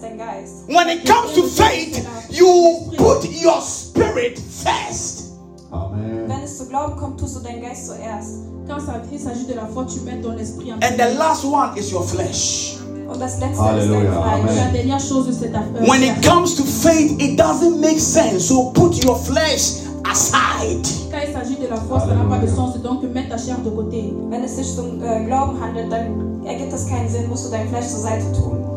When 0.01 0.89
it 0.89 1.05
comes 1.05 1.33
to 1.35 1.43
faith, 1.43 2.07
you 2.29 2.91
put 2.97 3.23
your 3.29 3.61
spirit 3.61 4.39
first. 4.39 5.33
Amen. 5.71 6.27
Wenn 6.27 6.43
es 6.43 6.57
zu 6.57 6.67
Glauben 6.67 6.95
kommt, 6.95 7.19
tust 7.19 7.35
du 7.35 7.39
deinen 7.41 7.61
Geist 7.61 7.85
zuerst. 7.87 8.47
Quand 8.67 8.77
il 9.11 9.19
s'agit 9.19 9.47
de 9.47 9.53
la 9.53 9.67
foi, 9.67 9.85
tu 9.85 9.99
mets 10.01 10.21
ton 10.21 10.37
esprit 10.37 10.71
en 10.71 10.75
And 10.83 10.97
the 10.97 11.17
last 11.17 11.45
one 11.45 11.77
is 11.77 11.91
your 11.91 12.03
flesh. 12.03 12.77
Und 13.07 13.19
das 13.19 13.39
letzte 13.39 13.53
ist 13.53 13.59
dein 13.59 14.07
Fleisch. 14.07 14.15
Amen. 14.15 14.55
La 14.55 14.71
dernière 14.71 14.99
chose, 14.99 15.31
c'est 15.37 15.51
ta 15.51 15.59
When 15.85 16.01
it 16.01 16.25
comes 16.25 16.55
to 16.55 16.63
faith, 16.63 17.21
it 17.21 17.37
doesn't 17.37 17.79
make 17.79 17.99
sense. 17.99 18.47
So 18.47 18.71
put 18.71 19.03
your 19.03 19.17
flesh 19.17 19.83
aside. 20.09 20.87
Quand 21.11 21.19
il 21.27 21.33
s'agit 21.33 21.57
de 21.57 21.67
la 21.67 21.77
foi, 21.77 21.99
ça 21.99 22.07
n'a 22.07 22.23
pas 22.23 22.39
de 22.39 22.47
sens. 22.47 22.81
Donc, 22.81 23.03
mets 23.03 23.29
ta 23.29 23.37
chair 23.37 23.57
de 23.63 23.69
côté. 23.69 24.13
Wenn 24.29 24.43
es 24.43 24.55
sich 24.55 24.73
zum 24.73 24.99
Glauben 24.99 25.59
handelt, 25.61 25.91
dann 25.91 26.43
ergibt 26.45 26.73
das 26.73 26.87
keinen 26.87 27.09
Sinn, 27.09 27.29
musst 27.29 27.45
du 27.45 27.51
dein 27.51 27.67
Fleisch 27.69 27.87
zur 27.87 27.99
Seite 27.99 28.25
tun. 28.31 28.70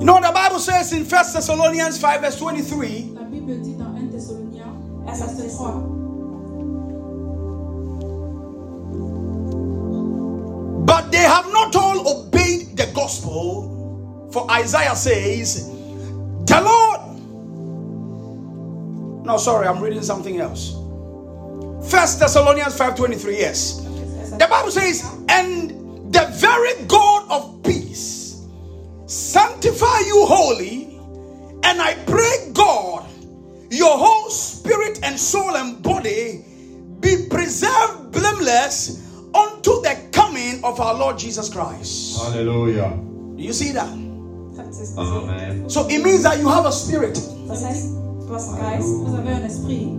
You 0.00 0.06
know 0.06 0.18
the 0.18 0.32
Bible 0.32 0.58
says 0.58 0.94
in 0.94 1.04
1 1.04 1.08
Thessalonians 1.10 2.00
5, 2.00 2.20
verse 2.22 2.38
23? 2.38 3.12
La 3.14 3.20
Bible 3.20 3.60
dit 3.62 3.76
dans 3.76 3.92
1 3.92 4.10
Thessaloniciens, 4.10 4.72
verset 5.04 5.36
Thessaloniens. 5.36 5.98
3. 10.80 10.86
But 10.86 11.12
they 11.12 11.18
have 11.18 11.52
not 11.52 11.76
all 11.76 12.00
obeyed 12.08 12.78
the 12.78 12.86
gospel. 12.94 14.28
For 14.32 14.50
Isaiah 14.50 14.96
says, 14.96 15.68
The 16.46 16.60
Lord. 16.62 17.00
No, 19.26 19.36
sorry, 19.36 19.66
I'm 19.68 19.82
reading 19.82 20.02
something 20.02 20.40
else. 20.40 20.76
First 21.90 22.20
Thessalonians 22.20 22.74
5:23, 22.74 23.36
yes. 23.36 23.80
The 24.38 24.46
Bible 24.48 24.70
says, 24.70 25.04
and 25.28 25.70
the 26.10 26.26
very 26.32 26.72
God 26.86 27.30
of 27.30 27.62
peace 27.62 28.19
sanctify 29.10 30.00
you 30.06 30.24
wholly, 30.24 30.84
and 31.64 31.82
I 31.82 31.94
pray 32.06 32.50
God, 32.52 33.06
your 33.70 33.98
whole 33.98 34.30
spirit 34.30 35.00
and 35.02 35.18
soul 35.18 35.56
and 35.56 35.82
body 35.82 36.44
be 37.00 37.26
preserved 37.28 38.12
blameless 38.12 39.02
unto 39.34 39.82
the 39.82 39.98
coming 40.12 40.62
of 40.64 40.78
our 40.80 40.94
Lord 40.94 41.18
Jesus 41.18 41.48
Christ. 41.48 42.22
Hallelujah. 42.22 42.90
Do 43.36 43.42
you 43.42 43.52
see 43.52 43.72
that? 43.72 43.88
Habt 43.88 44.74
ihr 44.76 44.82
es 44.82 44.94
gesehen? 44.94 44.98
Amen. 44.98 45.68
So 45.70 45.88
it 45.88 46.02
means 46.04 46.22
that 46.22 46.38
you 46.38 46.48
have 46.48 46.66
a 46.66 46.72
spirit. 46.72 47.14
Das 47.48 47.64
heißt, 47.64 47.90
du 48.28 48.34
hast 48.34 48.48
einen 48.50 48.60
Geist. 48.60 48.88
Vous 48.88 49.14
avez 49.16 49.34
un 49.34 49.44
esprit. 49.44 49.96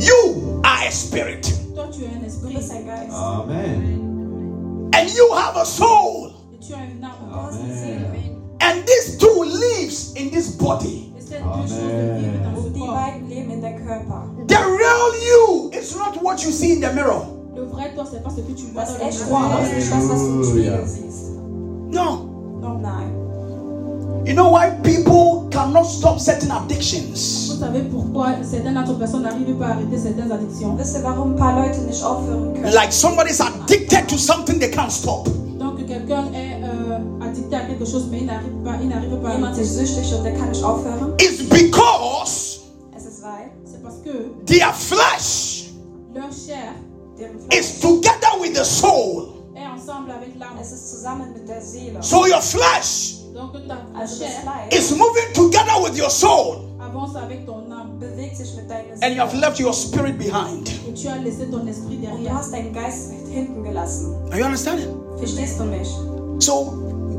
You 0.00 0.60
are 0.64 0.86
a 0.86 0.90
spirit. 0.92 1.42
Toi, 1.74 1.86
tu 1.90 2.04
as 2.04 2.12
un 2.12 2.20
Du 2.20 2.26
esprit. 2.26 2.54
bist 2.54 2.70
ein 2.70 2.86
Geist. 2.86 3.12
Amen. 3.12 4.07
And 4.94 5.08
you 5.14 5.32
have 5.34 5.56
a 5.56 5.64
soul. 5.64 6.32
Et 6.54 6.58
tu 6.64 6.72
as 6.74 6.78
une 6.84 7.00
Du 7.00 7.04
âme. 7.06 7.10
hast 7.32 7.60
eine 7.60 7.74
Seele. 7.74 8.36
And 8.60 8.84
these 8.86 9.16
two 9.18 9.44
lives 9.44 10.12
in 10.16 10.30
this 10.30 10.50
body. 10.56 11.12
Et 11.16 11.20
ces 11.20 11.38
deux 11.38 11.44
choses 11.44 11.72
vivent 11.72 12.42
dans 12.42 12.60
ce 12.62 12.66
Und 12.66 12.72
die 12.74 12.80
corps. 12.80 12.94
beiden 12.94 13.28
leben 13.28 13.50
in 13.52 13.60
der 13.60 13.76
Körper. 13.78 14.22
The 14.48 14.56
real 14.56 15.12
you 15.28 15.70
is 15.72 15.94
not 15.96 16.22
what 16.22 16.42
you 16.44 16.50
see 16.50 16.72
in 16.72 16.80
the 16.80 16.92
mirror. 16.94 17.22
Le 17.54 17.64
vrai 17.66 17.92
toi, 17.94 18.04
c'est 18.10 18.22
pas 18.22 18.30
ce 18.30 18.40
que 18.40 18.52
tu 18.52 18.66
vois 18.72 18.82
Das 18.84 18.94
dans 18.98 19.04
le 19.04 19.08
echte 19.10 19.24
miroir. 19.24 19.58
Du 19.60 19.66
ist 19.66 19.74
nicht 19.74 19.90
das, 19.92 20.08
was 20.08 20.18
du 20.20 20.26
im 20.26 20.42
Halleluja. 20.42 20.44
Spiegel 20.44 20.86
siehst. 20.86 21.28
No. 21.90 22.24
You 24.28 24.34
know 24.34 24.50
why 24.50 24.68
people 24.82 25.48
cannot 25.50 25.84
stop 25.84 26.20
certain 26.20 26.50
addictions? 26.50 27.48
Vous 27.48 27.60
savez 27.60 27.80
pourquoi 27.90 28.34
certaines 28.44 28.76
autres 28.76 28.98
personnes 28.98 29.22
n'arrivent 29.22 29.56
pas 29.58 29.68
à 29.68 29.70
arrêter 29.70 29.96
certaines 29.96 30.30
addictions? 30.30 30.76
Wisst 30.76 30.96
ihr, 30.98 31.02
warum 31.02 31.32
ein 31.32 31.36
paar 31.36 31.56
Leute 31.58 31.78
nicht 31.80 32.02
aufhören 32.04 32.52
können? 32.52 32.74
Like 32.74 32.92
somebody's 32.92 33.40
addicted 33.40 34.06
to 34.06 34.18
something 34.18 34.58
they 34.60 34.70
can't 34.70 34.90
stop. 34.92 35.26
Donc 35.58 35.78
quelqu'un 35.86 36.26
est 36.34 36.62
euh, 36.62 36.98
addicté 37.26 37.56
à 37.56 37.60
quelque 37.60 37.86
chose 37.86 38.06
mais 38.10 38.18
il 38.18 38.26
n'arrive 38.26 38.52
pas, 38.62 38.72
il 38.82 38.88
n'arrive 38.90 39.16
pas 39.22 39.30
à 39.30 39.32
Jemand 39.32 39.46
arrêter. 39.46 39.62
ist 39.62 39.74
süchtig 39.78 40.14
und 40.14 40.22
der 40.24 40.34
kann 40.34 40.50
nicht 40.50 40.62
aufhören. 40.62 41.14
It's 41.18 41.42
because 41.48 42.60
Es 42.94 43.06
ist 43.06 43.22
weil 43.22 43.50
C'est 43.64 43.82
parce 43.82 43.96
que 44.04 44.44
their 44.44 44.74
flesh 44.74 45.70
leur 46.14 46.28
chair 46.30 46.74
is 47.50 47.80
together 47.80 48.38
with 48.42 48.52
the 48.54 48.64
soul. 48.64 49.28
est 49.56 49.66
ensemble 49.66 50.10
avec 50.10 50.38
l'âme. 50.38 50.58
es 50.60 50.70
ist 50.70 50.90
zusammen 50.90 51.32
mit 51.32 51.48
der 51.48 51.62
Seele. 51.62 51.96
So 52.02 52.26
your 52.26 52.42
flesh 52.42 53.14
Donc 53.38 53.52
ta, 53.52 53.74
ta 53.76 54.00
Also 54.00 54.18
das 54.18 54.18
chair 54.18 54.42
Fleisch 54.42 54.78
is 54.78 54.90
moving 54.90 55.32
together 55.32 55.78
with 55.84 55.96
your 55.96 56.10
soul. 56.10 56.56
avance 56.80 57.14
avec 57.16 57.46
ton 57.46 57.70
âme 57.70 57.98
bewegt 58.00 58.36
sich 58.36 58.52
mit 58.56 58.68
deiner 58.68 58.94
And 59.02 59.14
you 59.14 59.20
have 59.22 59.32
left 59.36 59.60
your 59.60 59.72
spirit 59.72 60.18
behind. 60.18 60.68
et 60.88 60.94
tu 60.94 61.06
as 61.08 61.18
laissé 61.22 61.46
ton 61.48 61.64
esprit 61.68 61.98
Und 61.98 62.00
du 62.02 62.06
derrière. 62.24 62.34
hast 62.34 62.52
deinen 62.52 62.72
Geist 62.72 63.12
hinten 63.32 63.62
gelassen. 63.62 64.12
Are 64.32 64.38
you 64.40 64.44
understanding? 64.44 64.88
Verstehst 65.18 65.60
du 65.60 65.64
mich? 65.64 65.88
So 66.40 66.72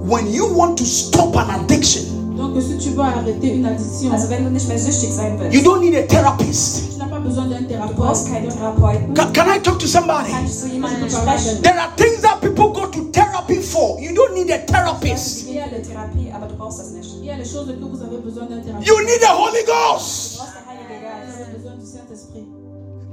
when 0.09 0.27
you 0.33 0.45
want 0.57 0.77
to 0.79 0.83
stop 0.85 1.37
an 1.37 1.49
addiction, 1.51 2.03
Donc 2.35 2.61
si 2.61 2.77
tu 2.77 2.89
veux 2.95 3.01
arrêter 3.03 3.53
une 3.53 3.65
addiction, 3.65 4.11
Also 4.11 4.29
wenn 4.29 4.43
du 4.43 4.49
nicht 4.51 4.67
mehr 4.67 4.77
süchtig 4.79 5.13
sein 5.13 5.37
you 5.51 5.61
don't 5.61 5.79
need 5.79 5.95
a 5.95 6.03
therapist. 6.07 6.91
tu 6.93 6.97
n'as 6.99 7.07
pas 7.09 7.19
besoin 7.19 7.45
d'un 7.47 7.61
du 7.61 7.93
brauchst 7.95 8.27
keinen 8.27 8.49
Therapeuten, 8.49 9.13
Can, 9.13 9.31
can 9.33 9.47
I 9.55 9.59
talk 9.61 9.79
to 9.79 9.87
somebody? 9.87 10.31
kann 10.31 10.45
ich 10.45 10.57
zu 10.59 10.67
jemandem 10.67 11.09
sprechen. 11.09 11.61
There 11.61 11.79
are 11.79 11.91
things 11.95 12.21
that 12.23 12.41
people 12.41 12.71
go 12.73 12.87
to 12.87 13.03
therapy 13.13 13.28
for. 13.57 13.99
You 13.99 14.13
don't 14.13 14.33
need 14.33 14.49
a 14.51 14.59
therapist. 14.65 15.41
Ich 15.41 15.47
gehe 15.47 15.63
in 15.65 15.73
eine 15.73 15.81
Therapie, 15.81 16.31
aber 16.33 16.47
du 16.47 16.55
brauchst 16.55 16.79
das 16.79 16.91
nicht. 16.91 17.09
Il 17.19 17.25
y 17.25 17.31
a 17.31 17.37
des 17.37 17.45
choses 17.49 17.67
que 17.67 17.83
vous 17.83 18.01
avez 18.01 18.17
besoin 18.17 18.45
d'un 18.45 18.61
thérapeute. 18.61 18.87
You 18.87 18.99
need 19.01 19.19
the 19.21 19.29
Holy 19.31 19.61
Du 19.61 19.71
Ghost. 19.71 20.37
brauchst 20.37 20.53
den 20.55 20.65
Heiligen 20.67 21.01
Vous 21.01 21.27
Geist. 21.27 21.41
avez 21.41 21.57
besoin 21.57 21.75
du 21.75 21.85
Saint-Esprit. 21.85 22.45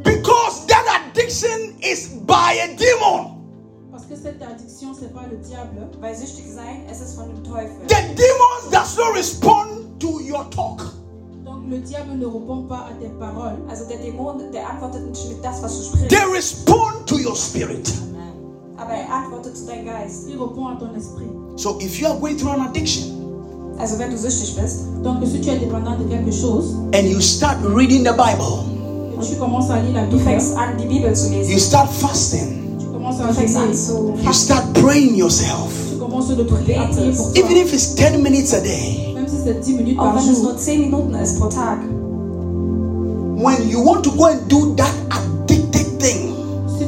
Because 0.04 0.66
that 0.66 0.84
addiction 1.00 1.74
is 1.82 2.08
by 2.26 2.58
a 2.62 2.68
demon. 2.76 3.32
Parce 3.90 4.04
Parce 4.04 4.06
que 4.06 4.16
cette 4.16 4.42
addiction, 4.42 4.94
c'est 4.98 5.12
pas 5.12 5.22
le 5.30 5.38
diable. 5.38 5.88
Weil 6.00 6.14
süchtig 6.14 6.44
sein, 6.54 6.84
es 6.90 7.00
ist 7.00 7.16
von 7.16 7.26
dem 7.28 7.42
Teufel. 7.42 7.86
The 7.88 8.14
demons 8.14 8.70
does 8.70 8.96
not 8.96 9.14
respond 9.14 9.98
to 10.00 10.20
your 10.20 10.44
talk. 10.50 10.82
Donc 11.44 11.62
le 11.70 11.78
diable 11.78 12.14
ne 12.18 12.26
répond 12.26 12.62
pas 12.68 12.88
à 12.90 12.92
tes 13.00 13.08
paroles. 13.18 13.56
Also 13.70 13.86
der 13.86 13.98
Dämon, 13.98 14.50
der 14.52 14.68
antwortet 14.68 15.06
nicht 15.08 15.28
mit 15.28 15.42
das, 15.44 15.62
was 15.62 15.76
du 15.78 15.84
sprichst, 15.84 16.08
They 16.10 16.24
respond 16.32 17.06
to 17.06 17.16
your 17.18 17.34
spirit. 17.36 17.90
Aber 18.78 18.92
er 18.92 19.12
antwortet 19.12 19.56
zu 19.56 19.66
deinem 19.66 19.86
Geist. 19.86 20.26
Il 20.28 20.38
répond 20.38 20.66
à 20.68 20.76
ton 20.78 20.94
esprit. 20.96 21.28
So 21.56 21.78
if 21.80 21.98
you 22.00 22.06
are 22.06 22.18
going 22.18 22.36
through 22.36 22.52
an 22.52 22.66
addiction 22.68 23.12
Also 23.78 23.98
wenn 23.98 24.10
du 24.10 24.16
süchtig 24.16 24.56
bist 24.56 24.84
Donc 25.02 25.18
si 25.24 25.40
tu 25.40 25.50
es 25.50 25.56
dépendant 25.58 25.96
de 25.98 26.04
quelque 26.04 26.32
chose 26.32 26.74
and 26.94 27.06
you 27.06 27.20
start 27.20 27.56
reading 27.74 28.04
the 28.04 28.12
Bible, 28.16 28.64
et 29.20 29.26
tu 29.26 29.36
commences 29.36 29.70
à 29.70 29.80
lire 29.80 29.94
la 29.94 30.06
du 30.06 30.16
Bible, 30.16 30.24
fängst 30.24 30.56
an, 30.56 30.76
die 30.78 30.86
Bibel 30.86 31.14
zu 31.14 31.30
you 31.30 31.58
start 31.58 31.90
fasting, 31.90 32.78
tu 32.78 32.86
commences 32.86 33.20
à 33.20 33.28
du 33.28 33.34
fängst 33.34 33.56
jeûner, 33.88 34.24
you 34.24 34.32
start 34.32 34.64
praying 34.74 35.14
yourself, 35.14 35.72
tu 35.90 35.98
commences 35.98 36.28
de 36.28 36.42
prier, 36.42 36.76
à 36.76 36.86
prier 36.86 37.12
pour 37.12 37.32
toi. 37.32 37.42
even 37.42 37.56
if 37.56 37.72
it's 37.72 37.94
10 37.94 38.22
minutes 38.22 38.54
a 38.54 38.60
day. 38.60 39.12
Même 39.14 39.28
si 39.28 39.36
c'est 39.44 39.60
10 39.60 39.74
minutes 39.76 39.98
auch 39.98 40.04
par 40.04 40.14
wenn 40.16 40.32
es 40.32 40.36
jour. 40.36 40.42
nur 40.44 40.56
10 40.56 40.78
Minuten 40.80 41.14
ist 41.14 41.38
pro 41.38 41.48
Tag. 41.48 41.78
When 43.38 43.68
you 43.68 43.80
want 43.84 44.02
to 44.04 44.10
go 44.12 44.24
and 44.24 44.48
do 44.48 44.74
that 44.76 44.92
addicted 45.10 45.98
thing, 46.00 46.32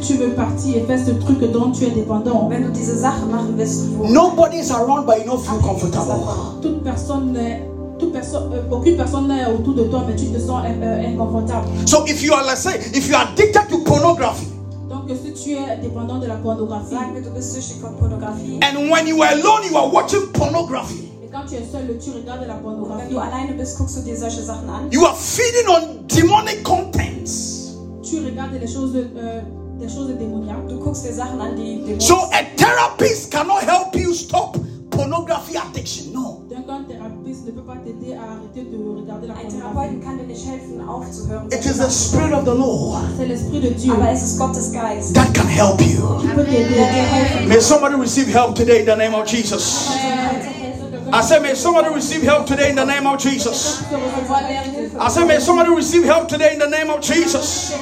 Si 0.01 0.15
tu 0.15 0.19
veux 0.19 0.31
partir 0.35 0.77
et 0.77 0.81
faire 0.83 0.99
ce 1.05 1.11
truc 1.13 1.41
dont 1.53 1.71
tu 1.73 1.85
es 1.85 1.91
dépendant, 1.91 2.49
Wenn 2.49 2.65
du 2.65 2.71
diese 2.71 2.97
Sache 3.01 3.25
machen 3.31 3.57
willst, 3.57 3.85
wo 3.99 4.07
nobody 4.09 4.59
is 4.59 4.71
around 4.71 5.07
but 5.07 5.17
you 5.19 5.25
don't 5.25 5.41
feel 5.41 5.59
comfortable. 5.61 6.21
toute 6.63 6.83
personne 6.85 7.33
n'est- 7.33 7.63
toute 7.99 8.13
personne, 8.13 8.53
euh, 8.53 8.63
aucune 8.75 8.97
personne 8.97 9.27
n'est 9.29 9.47
autour 9.47 9.75
de 9.75 9.85
toi, 9.85 10.05
mais 10.07 10.15
tu 10.15 10.27
te 10.27 10.39
sens 10.39 10.63
euh, 10.65 10.83
euh, 10.83 11.09
inconfortable. 11.09 11.67
So 11.87 12.05
if 12.07 12.23
you 12.23 12.33
are, 12.33 12.45
let's 12.47 12.61
say, 12.63 12.79
if 12.95 13.09
you 13.09 13.15
are 13.17 13.27
addicted 13.33 13.69
to 13.71 13.79
pornography, 13.79 14.47
Donc 14.89 15.11
si 15.11 15.33
tu 15.33 15.51
es 15.55 15.77
dépendant 15.83 16.19
de 16.19 16.27
la 16.27 16.37
pornographie, 16.37 16.91
sagen 16.95 17.15
wir, 17.15 17.23
du 17.23 17.31
bist 17.31 17.53
süchtig 17.55 17.81
von 17.83 17.95
Pornografie 17.99 18.61
and 18.63 18.91
when 18.91 19.07
you 19.07 19.21
are 19.23 19.33
alone, 19.33 19.65
you 19.69 19.77
are 19.77 19.91
watching 19.93 20.21
pornography, 20.33 21.09
et 21.25 21.29
quand 21.33 21.45
tu 21.49 21.57
es 21.57 21.65
seul, 21.73 21.89
tu 21.99 22.11
regardes 22.13 22.47
la 22.47 22.55
und 22.55 22.61
wenn 22.65 22.79
pornographie, 22.79 23.11
du 23.11 23.19
alleine 23.19 23.53
bist, 23.59 23.77
guckst 23.79 23.97
du 23.99 24.03
dir 24.03 24.17
solche 24.17 24.43
Sachen 24.43 24.69
an. 24.71 24.89
you 24.93 25.05
are 25.05 25.15
feeding 25.17 25.67
on 25.69 26.07
demonic 26.07 26.63
contents. 26.63 27.75
tu 28.03 28.21
regardes 28.25 28.55
les 28.61 28.67
choses, 28.73 28.95
euh, 28.95 29.41
des 29.79 29.89
choses 29.89 30.11
démoniaques. 30.19 30.67
Du 30.69 30.77
guckst 30.77 31.05
dir 31.05 31.13
Sachen 31.15 31.41
an, 31.41 31.55
die 31.57 31.77
Dämonen 31.85 32.01
So 32.01 32.15
a 32.33 32.43
therapist 32.57 33.31
cannot 33.31 33.63
help 33.63 33.95
you 33.95 34.13
stop 34.15 34.57
pornography 34.91 35.57
addiction. 35.57 36.13
No. 36.13 36.43
Donc 36.51 36.65
un 36.69 36.83
thérapeute 36.85 37.47
ne 37.47 37.53
peut 37.53 37.63
pas 37.63 37.77
t'aider 37.85 38.15
à 38.15 38.23
arrêter 38.33 38.69
de 38.71 38.77
regarder 39.01 39.29
la 39.29 39.35
Ein 39.35 39.47
pornographie. 39.49 40.01
Kann 40.05 40.19
dir 40.19 40.27
nicht 40.27 40.45
helfen, 40.47 40.81
aufzuhören. 40.89 41.47
It 41.53 41.65
is 41.65 41.79
the 41.79 41.91
Spirit 41.91 42.33
of 42.33 42.45
the 42.45 42.55
Lord 42.55 43.03
C'est 43.17 43.27
l'esprit 43.27 43.61
de 43.61 43.71
Dieu 43.71 43.93
Aber 43.93 44.11
es 44.11 44.23
ist 44.23 44.39
Gottes 44.39 44.73
Geist, 44.73 45.15
that 45.15 45.33
can 45.35 45.47
help 45.47 45.81
you. 45.81 46.03
qui 46.21 46.27
peut 46.29 46.45
t'aider. 46.45 46.75
der 46.75 46.91
dir 46.93 47.03
helfen 47.03 47.49
May 47.49 47.61
somebody 47.61 47.95
receive 47.95 48.29
help 48.33 48.55
today 48.55 48.81
in 48.81 48.87
the 48.87 48.97
name 48.97 49.15
of 49.15 49.27
Jesus. 49.27 49.89
I 51.11 51.23
say, 51.23 51.41
may 51.41 51.55
somebody 51.55 51.89
receive 51.95 52.23
help 52.23 52.45
today 52.47 52.69
in 52.69 52.77
the 52.77 52.85
name 52.85 53.07
of 53.07 53.19
Jesus. 53.19 53.83
I 55.01 55.09
say, 55.09 55.25
may 55.25 55.41
somebody 55.41 55.71
receive 55.71 56.05
help 56.05 56.29
today 56.29 56.53
in 56.53 56.59
the 56.59 56.69
name 56.69 56.91
of 56.91 57.01
Jesus. 57.01 57.73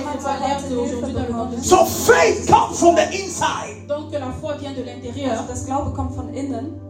So 1.63 1.85
faith 1.85 2.47
comes 2.49 2.79
from 2.79 2.97
the 2.97 3.09
inside. 3.13 3.87
Donc 3.89 4.13
la 4.13 4.33
foi 4.41 4.57
vient 4.61 4.73
de 4.75 4.83
l'intérieur. 4.83 5.33
Also 5.33 5.45
das 5.49 5.65
Glaube 5.65 5.93
kommt 5.95 6.15
von 6.15 6.33
innen. 6.35 6.81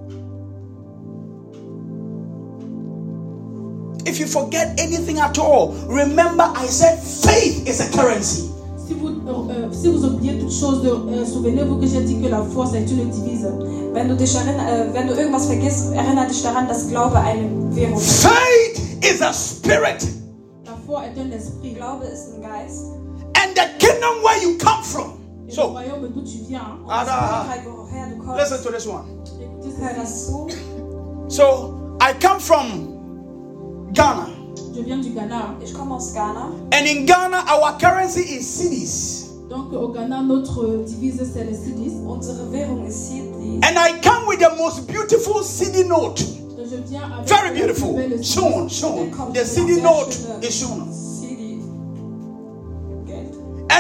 If 4.07 4.21
you 4.21 4.27
forget 4.27 4.81
anything 4.81 5.19
at 5.19 5.39
all, 5.39 5.75
remember 5.89 6.45
I 6.55 6.67
said 6.67 7.03
faith 7.03 7.67
is 7.67 7.81
a 7.81 7.91
currency. 7.91 8.51
Si 8.87 8.95
vous, 8.95 9.09
euh, 9.09 9.51
euh, 9.51 9.73
si 9.73 9.89
vous 9.89 10.05
oubliez 10.05 10.39
toute 10.39 10.53
chose, 10.53 10.81
euh, 10.85 11.25
souvenez-vous 11.25 11.79
que 11.81 11.87
j'ai 11.87 12.03
dit 12.03 12.21
que 12.23 12.29
la 12.29 12.43
foi 12.43 12.67
c'est 12.71 12.89
une 12.89 13.11
devise. 13.11 13.49
Wenn 13.93 14.09
du, 14.09 14.15
dich 14.15 14.35
erinner, 14.37 14.63
äh, 14.69 14.95
wenn 14.95 15.09
du 15.09 15.15
irgendwas 15.15 15.47
vergisst, 15.47 15.93
erinnere 15.93 16.29
dich 16.29 16.43
daran, 16.43 16.69
dass 16.69 16.89
Glaube 16.89 17.19
eine 17.19 17.49
Währung 17.75 17.99
ist. 17.99 18.27
Faith 18.27 18.81
is 19.03 19.21
a 19.23 19.33
spirit. 19.33 20.07
La 20.67 20.77
foi 20.87 21.03
est 21.07 21.19
un 21.19 21.33
esprit. 21.33 21.75
Glaube 21.75 22.05
ist 22.05 22.35
ein 22.35 22.43
Geist. 22.43 23.06
And 23.43 23.55
the 23.57 23.67
kingdom 23.79 24.23
where 24.23 24.41
you 24.43 24.57
come 24.59 24.83
from. 24.83 25.13
So, 25.49 25.69
royaume 25.73 26.09
d'où 26.09 26.23
tu 26.23 26.39
viens, 26.49 26.79
Und 26.85 26.89
das 26.91 27.07
Königreich, 27.07 27.67
woher 27.67 28.07
du 28.11 28.17
kommst, 28.25 28.39
listen 28.41 28.63
to 28.65 28.71
this 28.73 28.87
one. 28.87 29.05
écoutez 29.41 29.79
hör 29.81 29.89
ceci. 29.89 30.01
das 30.01 30.27
zu. 30.27 30.49
So, 31.29 31.97
I 32.01 32.13
come 32.21 32.41
from 32.41 33.91
Ghana. 33.93 34.29
Je 34.75 34.83
viens 34.83 35.01
du 35.03 35.11
Ghana. 35.15 35.55
Ich 35.63 35.73
komme 35.73 35.95
aus 35.95 36.13
Ghana. 36.13 36.51
And 36.73 36.87
in 36.87 37.07
Ghana, 37.07 37.45
our 37.49 37.79
currency 37.79 38.21
is 38.21 38.47
cedis. 38.47 39.23
Donc 39.49 39.73
au 39.73 39.89
Ghana, 39.93 40.23
notre 40.23 40.67
devise 40.85 41.23
c'est 41.33 41.45
le 41.45 41.55
cedis. 41.55 41.93
Unsere 42.07 42.51
Währung 42.53 42.85
ist 42.87 43.11
hier. 43.11 43.23
And 43.63 43.77
I 43.79 43.93
come 44.03 44.27
with 44.27 44.41
the 44.41 44.51
most 44.57 44.87
beautiful 44.89 45.43
cedi 45.45 45.85
note. 45.87 46.21
Et 46.59 46.69
Je 46.69 46.77
viens 46.91 47.03
avec 47.13 47.29
Very 47.29 47.55
beautiful. 47.55 47.95
plus 47.95 48.09
belle 48.09 48.25
Shown, 48.25 48.69
shown. 48.69 49.11
The 49.33 49.45
cedi 49.45 49.81
note 49.81 50.17
is 50.43 50.51
shown. 50.55 50.89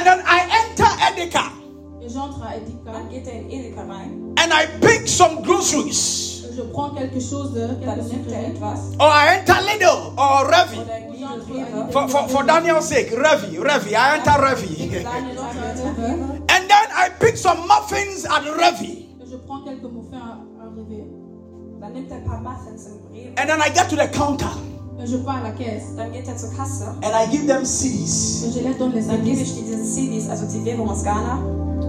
And 0.06 0.20
then 0.20 0.24
I 0.24 0.38
enter 0.62 0.86
Edeka 1.02 1.50
Et 2.00 2.08
j'entre 2.08 2.40
à 2.40 2.54
in 2.54 3.50
Edeka 3.50 3.80
and 4.38 4.52
I 4.52 4.66
pick 4.80 5.08
some 5.08 5.42
groceries. 5.42 6.44
Je 6.54 6.62
prends 6.62 6.90
quelque 6.90 7.18
chose, 7.18 7.56
etwas. 7.56 8.94
Or 9.00 9.08
I 9.08 9.38
enter 9.38 9.54
Lidl 9.54 10.14
or 10.16 10.48
Revi. 10.48 11.90
For, 11.90 12.08
for, 12.08 12.28
for 12.28 12.44
Daniel's 12.44 12.88
sake, 12.88 13.10
Revi, 13.10 13.58
Revi. 13.58 13.94
I 13.94 14.18
enter 14.18 14.38
Revi. 14.38 14.94
And 16.48 16.70
then 16.70 16.88
I 16.94 17.10
pick 17.18 17.36
some 17.36 17.66
muffins 17.66 18.26
at 18.26 18.44
Revi. 18.44 19.08
Et 19.20 19.28
Je 19.28 19.36
prends 19.38 19.62
quelques 19.62 19.82
muffins 19.82 20.38
à, 20.60 20.66
Rewe. 20.66 21.02
And 23.38 23.48
then 23.48 23.60
I 23.60 23.70
get 23.70 23.88
to 23.90 23.96
the 23.96 24.08
counter 24.12 24.46
Et 24.46 24.75
Je 25.04 25.16
pars 25.18 25.36
à 25.36 25.42
la 25.42 25.50
caisse. 25.50 25.94
Dann 25.96 26.10
geht 26.12 26.26
er 26.26 26.36
zur 26.36 26.50
Kasse. 26.50 26.84
and 27.02 27.12
I 27.14 27.26
give 27.30 27.46
them 27.46 27.64
cedis. 27.64 28.44
Et 28.46 28.52
je 28.52 28.60
leur 28.66 28.76
donne 28.78 28.92
les 28.94 29.06
Dann 29.06 29.22
gebe 29.24 29.40
ich 29.40 29.54
diese 29.54 29.84
cedis, 29.84 30.28
also 30.28 30.46
die 30.46 30.64
Währung 30.64 30.88
Ghana. 31.02 31.38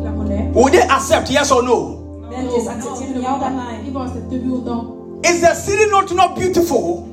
la 0.03 0.11
monnaie. 0.11 0.51
Will 0.53 0.71
they 0.71 0.81
accept, 0.89 1.29
yes 1.29 1.51
or 1.51 1.63
no? 1.63 1.97
Werden 2.29 2.49
die 2.49 2.61
es 2.61 2.67
akzeptieren, 2.67 3.21
ja 3.21 3.37
oder 3.37 3.49
nein? 3.49 3.85
Ils 3.85 3.93
vont 3.93 4.01
accepter 4.01 4.35
oui 4.43 4.51
ou 4.51 4.61
non. 4.61 5.21
Is 5.23 5.41
the 5.41 5.55
cedi 5.55 5.89
note 5.89 6.13
not 6.13 6.35
beautiful? 6.35 7.07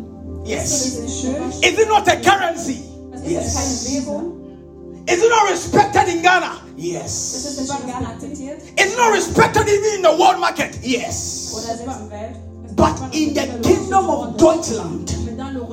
Yes. 0.45 0.87
Ist 0.87 1.05
es 1.05 1.21
schön? 1.21 1.51
Is 1.63 1.79
it 1.79 1.89
not 1.89 2.07
a 2.09 2.17
currency? 2.17 2.83
Yes. 3.25 3.55
Is 5.07 5.23
it 5.23 5.31
not 5.31 5.51
respected 5.51 6.09
in 6.09 6.23
Ghana? 6.23 6.53
Yes. 6.77 7.35
es 7.35 7.61
nicht 7.61 7.81
in 7.81 7.87
Ghana 7.87 8.09
akzeptiert? 8.11 8.63
Is 8.77 8.93
it 8.93 8.97
not 8.99 9.13
respected 9.13 9.69
even 9.69 9.97
in 9.97 10.03
the 10.03 10.11
world 10.19 10.41
market? 10.41 10.77
Yes. 10.83 11.53
Oder 11.55 11.77
selbst 11.77 12.01
in 12.01 12.11
Welt? 12.11 12.37
But 12.77 13.15
in 13.15 13.35
the 13.35 13.47
kingdom 13.63 14.11
of 14.11 14.37
Deutschland 14.37 15.24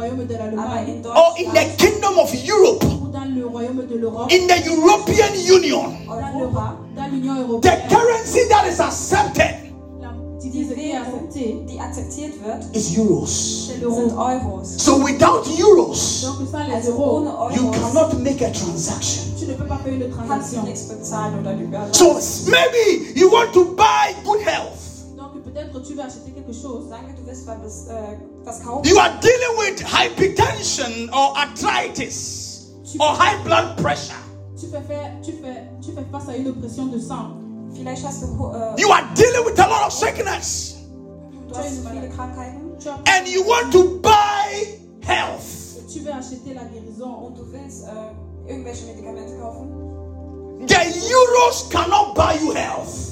or 0.01 1.33
in 1.37 1.51
the 1.53 1.65
kingdom 1.77 2.17
of 2.17 2.33
Europe, 2.45 2.83
ou 2.83 3.07
dans 3.11 3.25
le 3.25 3.45
royaume 3.45 3.85
de 3.87 3.97
l'Europe, 3.97 4.31
in 4.31 4.47
the 4.47 4.65
European 4.65 5.33
Union, 5.35 5.83
dans 6.07 6.15
Europa, 6.15 6.37
l'Europe, 6.39 6.77
dans 6.95 7.07
l'Union 7.07 7.59
the 7.61 7.77
currency 7.89 8.47
that 8.49 8.67
is 8.67 8.79
accepted 8.79 9.61
die 10.41 10.49
devise 10.49 10.73
qui 10.73 10.89
est 10.89 10.93
Währung, 10.93 11.65
die 11.67 11.79
akzeptiert 11.79 12.33
wird, 12.43 12.75
is 12.75 12.97
euros. 12.97 13.67
sind. 13.67 13.83
Euros. 13.83 14.63
So 14.77 15.03
without 15.03 15.45
euros, 15.59 16.23
Donc 16.23 16.47
sans 16.49 16.89
euros, 16.89 17.51
you 17.55 17.71
cannot 17.71 18.13
make 18.19 18.41
a 18.41 18.51
transaction. 18.51 19.23
tu 19.39 19.45
ne 19.47 19.53
peux 19.53 19.65
pas 19.65 19.77
faire 19.77 19.93
une 19.93 20.09
kannst 20.27 20.53
du 20.53 20.61
nichts 20.61 20.87
bezahlen 20.87 21.39
oder 21.39 21.53
die 21.53 21.65
Börse. 21.65 21.93
So 21.93 22.49
maybe 22.49 23.13
you 23.15 23.29
want 23.31 23.51
to 23.53 23.65
buy 23.75 24.13
good 24.23 24.41
health. 24.41 24.77
Donc 25.17 25.43
peut-être 25.43 25.79
tu 25.81 25.95
vas 25.95 26.05
acheter 26.05 26.31
quelque 26.31 26.53
chose. 26.53 26.89
Sagen 26.89 27.07
wir, 27.07 27.15
du 27.15 27.25
willst 27.25 27.47
was, 27.47 27.55
äh, 27.55 27.59
was 27.63 27.87
kaufen. 27.87 28.30
You 28.83 28.97
are 28.97 29.19
dealing 29.21 29.57
with 29.57 29.81
hypertension 29.83 31.09
or 31.13 31.37
arthritis 31.37 32.71
or 32.99 33.09
high 33.09 33.41
blood 33.43 33.77
pressure. 33.77 34.15
Tu 34.59 34.67
fais, 34.67 34.81
faire, 34.81 35.11
tu, 35.23 35.31
fais, 35.33 35.67
tu 35.81 35.91
fais 35.91 36.05
face 36.11 36.29
à 36.29 36.37
une 36.37 36.53
pression 36.55 36.87
de 36.87 36.99
sang. 36.99 37.37
Vielleicht 37.73 38.03
hast 38.05 38.23
du, 38.23 38.27
You 38.81 38.91
are 38.91 39.03
dealing 39.15 39.45
with 39.45 39.59
a 39.59 39.67
lot 39.67 39.85
of 39.87 39.93
sickness 39.93 40.77
and 43.07 43.27
you 43.27 43.43
want 43.43 43.71
to 43.71 43.99
buy 44.01 44.79
health. 45.03 45.61
tu 45.91 45.99
veux 45.99 46.11
acheter 46.11 46.53
la 46.53 46.63
guérison. 46.65 47.11
kaufen. 49.39 49.69
The 50.67 51.09
euros 51.09 51.69
cannot 51.69 52.15
buy 52.15 52.35
you 52.41 52.51
health. 52.53 53.10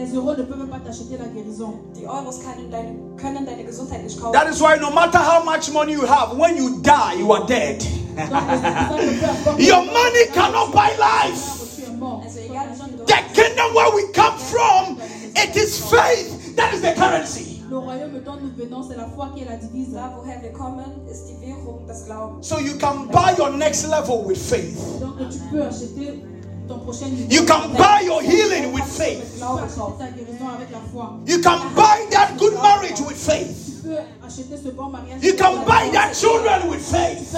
La- 0.00 0.06
les 0.06 0.14
euros 0.14 0.30
ne 0.36 0.42
peuvent 0.42 0.66
pas 0.68 0.78
t'acheter 0.84 1.16
la 1.18 1.26
guérison. 1.26 1.74
Die 1.94 2.04
Euros 2.04 2.38
können 2.40 2.70
deine, 2.70 2.94
können 3.16 3.44
deine 3.46 3.64
Gesundheit 3.64 4.02
nicht 4.02 4.18
kaufen. 4.20 4.32
That 4.32 4.48
is 4.50 4.60
why 4.60 4.76
no 4.80 4.90
matter 4.90 5.18
how 5.18 5.42
much 5.44 5.70
money 5.72 5.92
you 5.92 6.06
have, 6.06 6.36
when 6.36 6.56
you 6.56 6.80
die, 6.82 7.18
you 7.18 7.32
are 7.32 7.44
dead. 7.46 7.80
Donc, 7.80 7.88
c'est 8.18 8.28
pour 8.28 8.30
ça 8.30 8.98
que 8.98 9.20
peu 9.20 9.26
importe- 9.50 9.60
Your 9.60 9.82
money 9.84 10.26
cannot 10.34 10.72
buy 10.72 10.90
life. 10.98 11.76
Tu 11.76 11.82
es 11.82 11.96
mort. 11.98 12.22
Also 12.24 12.38
egal 12.40 12.66
wie 12.72 12.76
viel 12.82 12.96
du 12.96 13.04
The 13.04 13.22
kingdom 13.34 13.74
where 13.74 13.90
we 13.94 14.02
come 14.12 14.36
from, 14.38 14.98
it 15.36 15.56
is 15.56 15.78
faith. 15.90 16.56
That 16.56 16.74
is 16.74 16.80
the 16.80 16.92
currency. 16.94 17.62
Le 17.70 17.78
royaume 17.78 18.20
dont 18.24 18.36
nous 18.42 18.50
venons, 18.56 18.82
c'est 18.88 18.96
la 18.96 19.06
foi 19.14 19.28
qui 19.34 19.42
est 19.42 19.48
la 19.48 19.56
devise. 19.56 19.92
Da, 19.94 20.12
woher 20.16 20.40
wir 20.42 20.52
kommen, 20.52 20.84
ist 21.08 21.26
die 21.28 21.40
Währung 21.40 21.86
des 21.86 22.04
Glaubens. 22.04 22.42
So 22.46 22.58
you 22.58 22.74
can 22.78 23.06
buy 23.12 23.32
your 23.38 23.50
next 23.56 23.86
level 23.88 24.24
with 24.26 24.38
faith. 24.38 24.76
Donc 25.00 25.16
tu 25.30 25.38
peux 25.52 25.62
acheter 25.62 25.86
ton 26.10 26.16
prochain 26.16 26.16
niveau. 26.16 26.39
You 26.70 27.44
can 27.46 27.72
buy 27.76 28.00
your 28.04 28.22
healing 28.22 28.72
with 28.72 28.84
faith. 28.84 29.40
You 29.40 31.38
can 31.40 31.74
buy 31.74 32.06
that 32.10 32.36
good 32.38 32.54
marriage 32.54 33.00
with 33.00 33.16
faith. 33.16 33.84
You 33.84 35.34
can 35.34 35.66
buy 35.66 35.90
that 35.92 36.14
children 36.14 36.68
with 36.70 36.80
faith. 36.86 37.34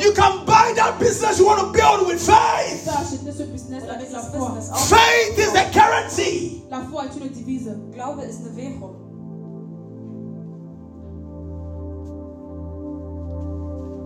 You 0.00 0.12
can 0.12 0.44
buy 0.44 0.72
that 0.76 0.98
business 0.98 1.38
you 1.38 1.46
want 1.46 1.60
to 1.60 1.72
build 1.72 2.06
with 2.06 2.20
faith. 2.20 2.84
Faith 4.90 5.38
is 5.38 5.52
the 5.52 5.70
currency. 5.72 6.62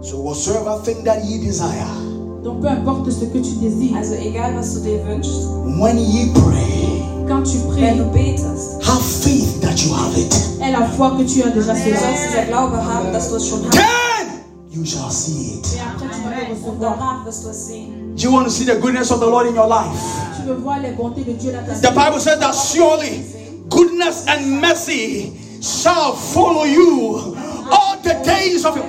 So 0.00 0.20
whatsoever 0.20 0.78
thing 0.84 1.02
that 1.04 1.24
ye 1.24 1.38
desire, 1.44 2.17
Donc 2.48 2.60
peu 2.62 2.68
importe 2.68 3.10
ce 3.10 3.26
que 3.26 3.38
tu 3.38 3.52
désires, 3.60 3.96
Also 3.98 4.14
egal, 4.14 4.54
was 4.56 4.72
du 4.74 4.80
dir 4.80 5.00
wünschst, 5.06 5.44
when 5.78 5.98
ye 5.98 6.32
pray, 6.32 7.02
quand 7.28 7.42
tu 7.42 7.58
wenn 7.76 7.98
du 7.98 8.04
pries, 8.04 8.32
betest, 8.32 8.80
have 8.82 9.02
faith 9.02 9.60
that 9.60 9.76
you 9.84 9.92
have 9.92 10.16
it. 10.16 10.34
aie 10.62 10.72
la 10.72 10.86
foi 10.96 11.10
que 11.18 11.24
tu 11.24 11.42
as 11.42 11.50
déjà 11.50 11.74
du 11.74 11.80
cela. 11.80 11.98
sollst 12.00 12.24
dieser 12.30 12.46
Glaube 12.48 12.76
haben, 12.78 13.12
dass 13.12 13.28
du 13.28 13.36
es 13.36 13.46
schon 13.46 13.60
hast. 13.66 13.72
Then 13.74 14.40
you 14.70 14.82
shall 14.86 15.10
see 15.10 15.58
it. 15.58 15.66
Et 15.76 15.80
après 15.80 16.06
tu 16.08 16.22
vas 16.24 16.30
le 16.30 16.54
Und 16.54 16.56
recevoir. 16.56 16.96
danach 16.96 17.26
wirst 17.26 17.44
du 17.44 17.50
es 17.50 17.66
sehen. 17.66 18.14
Do 18.16 18.22
you 18.24 18.32
want 18.32 18.44
to 18.44 18.50
see 18.50 18.64
the 18.64 18.80
goodness 18.80 19.10
of 19.10 19.20
the 19.20 19.26
Lord 19.28 19.46
in 19.46 19.54
your 19.54 19.68
life? 19.68 20.00
Tu 20.40 20.48
veux 20.48 20.54
voir 20.56 20.78
les 20.80 20.92
bontés 20.92 21.24
de 21.24 21.32
Dieu 21.32 21.52
dans 21.52 21.66
ta 21.66 21.74
The 21.74 21.92
vie? 21.92 21.94
Bible 21.94 22.18
says 22.20 22.38
that 22.40 22.54
surely 22.54 23.24
goodness 23.68 24.24
and 24.26 24.58
mercy 24.62 25.32
shall 25.60 26.14
follow 26.14 26.64
you 26.64 27.36
all 27.70 27.96
the 28.02 28.14
days 28.24 28.64
of 28.64 28.74
your 28.74 28.86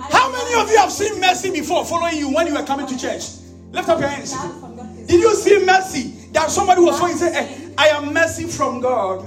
How 0.00 0.30
many 0.30 0.54
of 0.60 0.70
you 0.70 0.76
have 0.78 0.92
seen 0.92 1.20
mercy 1.20 1.50
before 1.50 1.84
following 1.84 2.16
you 2.16 2.34
when 2.34 2.46
you 2.46 2.54
were 2.54 2.62
coming 2.64 2.86
to 2.86 2.98
church? 2.98 3.24
Lift 3.72 3.88
up 3.88 3.98
your 4.00 4.08
hands. 4.08 4.34
Did 5.06 5.20
you 5.20 5.34
see 5.34 5.64
mercy? 5.64 6.12
That 6.32 6.50
somebody 6.50 6.82
was 6.82 6.98
going 7.00 7.12
to 7.14 7.18
say, 7.18 7.32
"Eh, 7.34 7.48
I 7.78 7.88
am 7.88 8.12
mercy 8.12 8.44
from 8.46 8.80
God. 8.80 9.24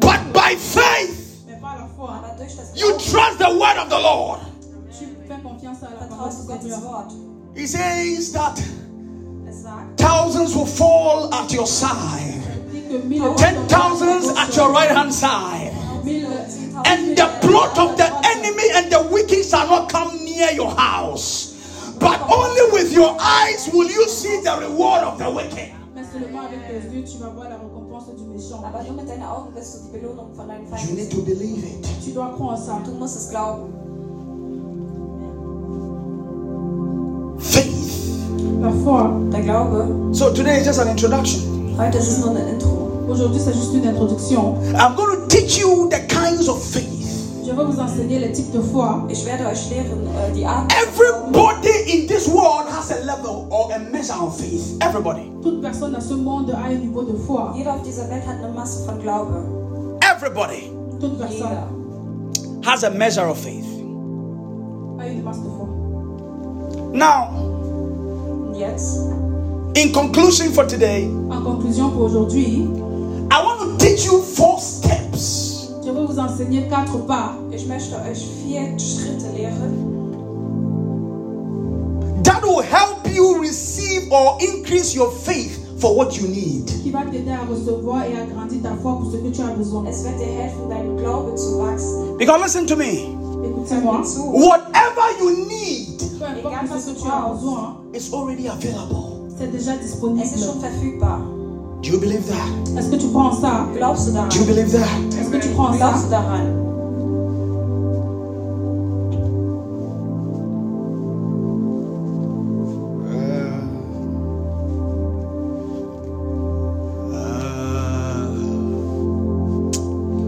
But 0.00 0.32
by 0.32 0.54
faith, 0.56 1.44
you 2.74 2.98
trust 2.98 3.38
the 3.38 3.50
word 3.58 3.76
of 3.78 3.90
the 3.90 3.98
Lord. 3.98 4.40
He 7.54 7.66
says 7.66 8.32
that 8.32 8.62
thousands 9.96 10.54
will 10.54 10.66
fall 10.66 11.32
at 11.34 11.52
your 11.52 11.66
side, 11.66 12.42
ten 13.38 13.66
thousands 13.68 14.28
at 14.36 14.54
your 14.56 14.70
right 14.70 14.90
hand 14.90 15.12
side. 15.12 15.72
And 16.06 17.16
the 17.18 17.26
plot 17.40 17.76
of 17.78 17.96
the 17.96 18.06
enemy 18.06 18.62
and 18.76 18.92
the 18.92 19.02
wicked 19.10 19.44
shall 19.44 19.66
not 19.66 19.90
come 19.90 20.16
near 20.24 20.50
your 20.52 20.70
house. 20.70 21.54
But 21.98 22.20
only 22.30 22.62
with 22.72 22.92
your 22.92 23.16
eyes 23.18 23.68
will 23.72 23.90
you 23.90 24.06
see 24.08 24.40
the 24.42 24.56
reward 24.60 25.02
of 25.02 25.18
the 25.18 25.28
wicked. 25.30 25.72
Mais 25.96 26.04
seulement 26.12 26.42
avec 26.46 26.68
tes 26.68 26.94
yeux, 26.94 27.02
tu 27.04 27.18
vas 27.18 27.30
voir 27.30 27.48
la 27.48 27.56
récompense 27.56 28.14
du 28.16 28.22
méchant. 28.24 28.62
aber 28.64 28.84
nur 28.84 28.92
mit 29.02 29.08
deinen 29.08 29.24
Augen 29.24 29.52
wirst 29.56 29.74
du 29.74 29.78
die 29.86 29.98
Belohnung 29.98 30.32
von 30.36 30.46
deinen 30.46 30.66
You 30.88 30.94
need 30.94 31.10
to 31.10 31.22
believe 31.22 31.64
it. 31.64 31.88
Tu 32.04 32.12
dois 32.12 32.30
croire 32.36 32.52
en 32.54 32.56
ça. 32.56 32.80
Du 32.84 32.92
musst 32.92 33.16
es 33.16 33.30
glauben. 33.30 33.72
Faith. 37.38 38.20
La 38.60 38.70
foi. 38.84 39.10
Der 39.32 39.40
Glaube, 39.42 40.14
So 40.14 40.32
today 40.32 40.60
is 40.60 40.66
just 40.66 40.78
an 40.78 40.88
introduction. 40.88 41.74
heute 41.76 41.98
ist 41.98 42.08
es 42.08 42.18
nur 42.18 42.30
eine 42.30 42.48
Intro. 42.50 42.92
Aujourd'hui, 43.08 43.40
c'est 43.40 43.54
juste 43.54 43.72
une 43.74 43.86
introduction. 43.86 44.56
I'm 44.74 44.94
going 44.96 45.16
to 45.20 45.26
teach 45.28 45.58
you 45.58 45.88
the 45.88 46.00
kinds 46.08 46.48
of 46.48 46.60
faith. 46.62 46.94
Je 47.46 47.52
vais 47.52 47.64
vous 47.64 47.78
enseigner 47.80 48.18
les 48.18 48.32
types 48.32 48.50
de 48.52 48.60
foi. 48.60 49.04
Ich 49.08 49.24
werde 49.24 49.46
euch 49.46 49.70
lehren, 49.70 50.08
die 50.34 50.44
Art. 50.44 50.72
Everybody 50.72 51.70
in 51.86 52.06
this 52.08 52.26
world 52.26 52.66
has 52.68 52.90
a 52.90 53.04
level 53.04 53.46
or 53.50 53.70
a 53.72 53.78
measure 53.78 54.20
of 54.20 54.36
faith. 54.36 54.76
Everybody. 54.80 55.30
Toute 55.42 55.62
personne 55.62 55.92
dans 55.92 56.00
ce 56.00 56.14
monde 56.14 56.50
a 56.50 56.66
un 56.68 56.74
niveau 56.74 57.04
de 57.04 57.16
foi. 57.16 57.52
Jeder 57.56 57.74
auf 57.74 57.82
dieser 57.82 58.08
Welt 58.10 58.26
hat 58.26 58.42
eine 58.42 58.52
Masse 58.52 58.84
von 58.84 58.98
Glaube. 59.00 59.34
Everybody 60.02 60.72
Toute 61.00 61.16
personne 61.18 61.50
Jeder. 61.50 62.66
has 62.68 62.82
a 62.82 62.90
measure 62.90 63.28
of 63.30 63.38
faith. 63.38 63.64
a 64.98 65.06
une 65.06 65.22
masse 65.22 65.38
de 65.38 65.48
foi. 65.56 65.68
Now, 66.92 67.28
jetzt, 68.58 68.98
in 69.76 69.92
conclusion 69.92 70.50
for 70.52 70.66
today, 70.66 71.04
En 71.30 71.42
conclusion 71.44 71.90
pour 71.90 72.06
aujourd'hui, 72.06 72.66
teach 73.96 74.06
you 74.06 74.20
four 74.20 74.58
steps 74.60 75.70
je 75.84 75.90
vais 75.90 76.04
vous 76.06 76.18
enseigner 76.18 76.68
quatre 76.68 76.98
pas 77.06 77.32
ich 77.52 77.66
möchte 77.66 77.94
euch 77.94 78.26
vier 78.44 78.78
Schritte 78.78 79.24
lehren, 79.34 79.72
that 82.22 82.42
will 82.42 82.60
help 82.62 83.06
you 83.14 83.40
receive 83.40 84.10
or 84.12 84.36
increase 84.40 84.94
your 84.94 85.10
faith 85.10 85.58
for 85.80 85.96
what 85.96 86.18
you 86.20 86.26
need. 86.28 86.66
qui 86.82 86.90
va 86.90 87.04
t'aider 87.10 87.30
à 87.30 87.44
recevoir 87.48 88.04
et 88.04 88.16
à 88.18 88.24
grandir 88.26 88.62
ta 88.62 88.74
foi 88.82 88.98
pour 89.00 89.10
ce 89.10 89.16
que 89.16 89.28
tu 89.28 89.40
as 89.40 89.54
besoin. 89.56 89.86
es 89.86 90.02
wird 90.04 90.18
dir 90.18 90.26
helfen, 90.26 90.68
dein 90.68 90.96
Glaube 90.98 91.34
zu 91.36 91.58
wachsen. 91.58 92.16
Because 92.18 92.42
listen 92.42 92.66
to 92.66 92.76
me, 92.76 93.14
Écoutez-moi. 93.44 94.02
Whatever 94.32 95.06
you 95.20 95.46
need 95.48 96.02
Peu 96.18 96.24
importe 96.26 96.80
ce 96.80 96.90
que 96.90 97.00
tu 97.00 97.06
as 97.08 97.32
besoin, 97.32 97.76
is 97.94 98.12
already 98.12 98.48
available. 98.48 99.28
c'est 99.38 99.50
déjà 99.52 99.72
Es 99.74 99.84
ist 99.84 99.92
disponible. 99.92 100.26
schon 100.38 100.60
verfügbar. 100.60 101.20
Do 101.86 101.92
you 101.92 102.00
believe 102.00 102.26
that? 102.26 102.48
Est-ce 102.76 102.90
que 102.90 102.96
tu 102.96 103.06
crois 103.10 103.26
en 103.26 103.32
ça? 103.32 103.68
Glaubst 103.72 104.08
du 104.08 104.12
daran? 104.12 104.28
Do 104.28 104.38
you 104.40 104.44
believe 104.44 104.72
that? 104.72 105.20
Est-ce 105.20 105.30
que 105.30 105.36
tu 105.36 105.50
crois 105.50 105.68
en 105.68 105.72
ça? 105.74 105.78
Glaubst 105.78 106.04
du 106.06 106.10
daran? 106.10 106.42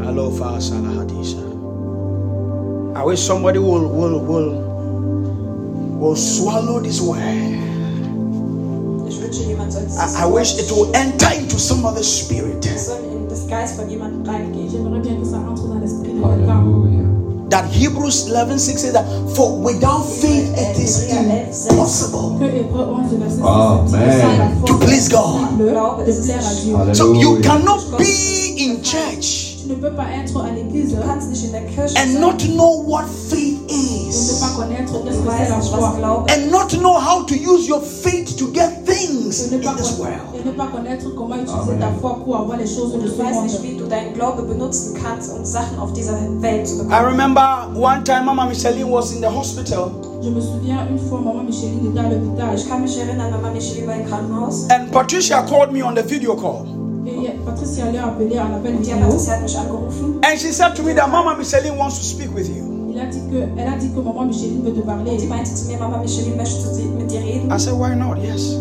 Hello, 0.06 0.30
Fasala 0.30 0.90
Hadisha. 1.00 1.42
I 2.94 3.02
wish 3.02 3.18
somebody 3.18 3.58
will 3.58 3.88
will 3.88 4.20
will 4.20 4.50
will 5.98 6.14
swallow 6.14 6.78
this 6.78 7.00
word. 7.00 7.67
I, 9.30 10.24
I 10.24 10.26
wish 10.26 10.58
it 10.58 10.70
will 10.70 10.90
enter 10.94 11.30
into 11.34 11.58
some 11.58 11.84
other 11.84 12.02
spirit 12.02 12.64
Es 12.66 12.86
soll 12.86 12.98
in 13.12 13.28
das 13.28 13.46
Geist 13.46 13.76
von 13.76 13.88
jemandem 13.88 14.22
reingehen. 14.24 14.68
J'aimerais 14.70 15.00
bien 15.00 15.16
que 15.20 15.26
ça 15.26 15.38
entre 15.50 15.68
dans 15.68 15.78
l'esprit 15.80 16.12
de 16.14 16.20
quelqu'un. 16.20 16.60
Hallelujah. 16.60 17.04
that 17.50 17.64
Hebrews 17.72 18.28
11 18.30 18.58
6 18.58 18.78
says 18.82 18.92
that 18.92 19.06
for 19.34 19.58
without 19.62 20.02
faith 20.04 20.52
it 20.58 20.76
is 20.78 21.08
impossible 21.10 22.38
Que 22.38 22.44
Hébreu 22.44 22.92
11, 22.92 23.16
verset 23.18 23.36
6 23.36 23.42
Amen. 23.42 23.86
dit 23.86 23.92
que 23.92 24.20
sans 24.20 24.38
la 24.38 24.48
foi, 24.50 24.66
to 24.66 24.74
please 24.78 25.08
God. 25.08 25.58
le 25.58 25.64
de 25.66 25.70
plaire 25.72 26.46
à 26.46 26.54
Dieu. 26.54 26.74
Hallelujah. 26.74 26.94
So 26.94 27.14
you 27.14 27.40
cannot 27.40 27.80
be 27.96 28.54
in 28.58 28.82
church 28.82 29.46
Tu 29.62 29.74
ne 29.74 29.80
peux 29.80 29.94
pas 29.94 30.06
être 30.22 30.40
à 30.40 30.50
l'église 30.52 30.90
Du 30.94 30.96
kannst 31.00 31.28
nicht 31.30 31.44
in 31.44 31.52
der 31.52 31.62
Kirche 31.66 31.94
and 31.98 32.20
not 32.20 32.38
know 32.54 32.82
what 32.86 33.04
faith 33.28 33.58
et 33.68 33.74
ne 33.74 34.40
pas 34.40 34.46
is 34.48 34.56
connaître 34.56 34.92
qu'est-ce 35.04 35.16
Du 35.18 35.24
que 35.24 35.30
c'est 35.30 35.38
weißt 35.38 35.50
la 35.50 35.56
nicht, 35.56 35.72
was 35.72 35.78
foi. 35.80 35.94
Glaube 35.98 36.30
ist. 36.30 36.36
and 36.36 36.50
not 36.50 36.68
know 36.80 36.98
how 36.98 37.24
to 37.24 37.34
use 37.34 37.66
your 37.68 37.80
faith 37.80 38.36
to 38.36 38.46
get 38.52 38.77
things 39.30 39.52
in 39.52 39.76
this 39.76 39.98
world. 39.98 40.14
et 40.34 40.44
ne 40.44 40.52
pas 40.52 40.66
connaître 40.66 41.14
comment 41.14 41.36
utiliser 41.36 41.72
Amen. 41.72 41.80
ta 41.80 41.90
foi 42.00 42.18
pour 42.24 42.36
avoir 42.36 42.56
les 42.58 42.66
choses 42.66 42.92
de 42.92 42.98
Du 42.98 43.08
ce 43.08 43.18
weißt 43.22 43.42
nicht, 43.42 43.62
wie 43.62 43.76
du 43.76 43.84
deinen 43.86 44.14
Glaube 44.14 44.42
benutzen 44.42 44.94
kannst, 45.02 45.32
um 45.32 45.44
Sachen 45.44 45.78
auf 45.78 45.92
dieser 45.92 46.14
Welt 46.40 46.66
zu 46.66 46.82
I 46.90 47.04
remember 47.04 47.68
one 47.74 48.02
time 48.04 48.24
Mama 48.26 48.46
Micheline 48.46 48.90
was 48.90 49.12
in 49.12 49.20
the 49.20 49.28
hospital 49.28 49.90
Je 50.22 50.30
me 50.30 50.40
souviens 50.40 50.86
une 50.90 50.98
fois, 50.98 51.20
maman 51.20 51.44
Micheline 51.44 51.90
était 51.90 52.00
à 52.00 52.08
l'hôpital 52.08 52.54
Ich 52.56 52.68
kann 52.68 52.82
mich 52.82 52.98
erinnern, 52.98 53.30
Mama 53.30 53.50
Michelle 53.50 53.86
war 53.86 53.94
im 53.94 54.06
Krankenhaus. 54.06 54.66
and 54.70 54.90
Patricia 54.90 55.42
called 55.48 55.72
me 55.72 55.82
on 55.82 55.94
the 55.94 56.02
video 56.02 56.34
call 56.34 56.66
et 57.06 57.32
Patricia 57.44 57.90
l'a 57.90 58.06
appelé 58.08 58.36
en 58.38 58.52
appel 58.54 58.74
Und 58.76 58.82
die 58.84 58.90
vidéo. 58.92 59.00
Patricia 59.06 59.32
hat 59.32 59.42
mich 59.42 59.56
angerufen. 59.58 60.20
and 60.22 60.38
she 60.38 60.52
said 60.52 60.74
to 60.74 60.82
me 60.82 60.92
that 60.94 61.08
Mama 61.10 61.34
Micheline 61.36 61.76
wants 61.78 61.98
to 61.98 62.04
speak 62.04 62.34
with 62.34 62.48
you. 62.48 62.67
Il 62.98 63.04
a 63.04 63.06
dit 63.06 63.20
que, 63.30 63.36
elle 63.56 63.68
a 63.68 63.76
dit 63.78 63.90
que 63.90 64.00
maman 64.00 64.24
Micheline 64.24 64.60
veut 64.64 64.72
te 64.72 64.80
parler. 64.80 65.16
die 65.16 65.26
meinte 65.28 65.54
zu 65.54 65.66
mir, 65.68 65.78
Mama 65.78 65.98
Michelle 65.98 66.34
möchte 66.36 66.66
mit 66.98 67.08
dir 67.08 67.20
reden. 67.20 67.48
I 67.48 67.56
said, 67.56 67.74
Why 67.78 67.94
not? 67.94 68.18
Yes. 68.20 68.56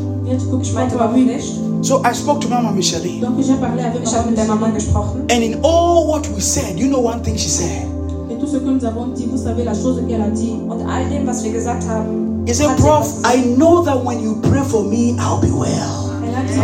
Ich 0.61 0.73
meinte, 0.73 0.95
warum 0.99 1.25
nicht? 1.25 1.55
So 1.81 2.03
I 2.05 2.13
spoke 2.13 2.41
to 2.41 2.47
Mama 2.47 2.71
Micheline. 2.71 3.19
Donc 3.21 3.41
j'ai 3.41 3.55
parlé 3.55 3.81
avec 3.81 4.03
Ich 4.03 4.13
habe 4.13 4.25
maman 4.25 4.29
mit 4.29 4.37
der 4.37 4.45
Mama 4.45 4.67
Micheline. 4.67 4.73
gesprochen? 4.75 5.21
And 5.31 5.41
in 5.41 5.55
all 5.63 6.07
what 6.07 6.27
we 6.35 6.39
said, 6.39 6.77
you 6.77 6.87
know 6.87 6.99
one 6.99 7.23
thing 7.23 7.35
she 7.35 7.49
said. 7.49 7.87
Et 8.29 8.35
tout 8.37 8.45
ce 8.45 8.57
que 8.57 8.69
nous 8.69 8.85
avons 8.85 9.07
dit, 9.07 9.25
vous 9.25 9.37
savez 9.43 9.63
la 9.63 9.73
chose 9.73 10.03
qu'elle 10.07 10.21
a 10.21 10.29
dit. 10.29 10.53
Und 10.69 10.81
all 10.87 11.09
dem, 11.09 11.25
was 11.25 11.43
wir 11.43 11.51
gesagt 11.51 11.87
haben, 11.89 12.45
He 12.45 12.53
said, 12.53 12.77
Prof, 12.77 13.07
I 13.25 13.41
know 13.57 13.81
that 13.85 14.05
when 14.05 14.21
you 14.21 14.35
pray 14.43 14.61
for 14.63 14.83
me, 14.83 15.15
I'll 15.17 15.41
be 15.41 15.49
well. 15.49 16.13
Elle 16.23 16.35
a 16.35 16.43
dit 16.43 16.53
que 16.53 16.61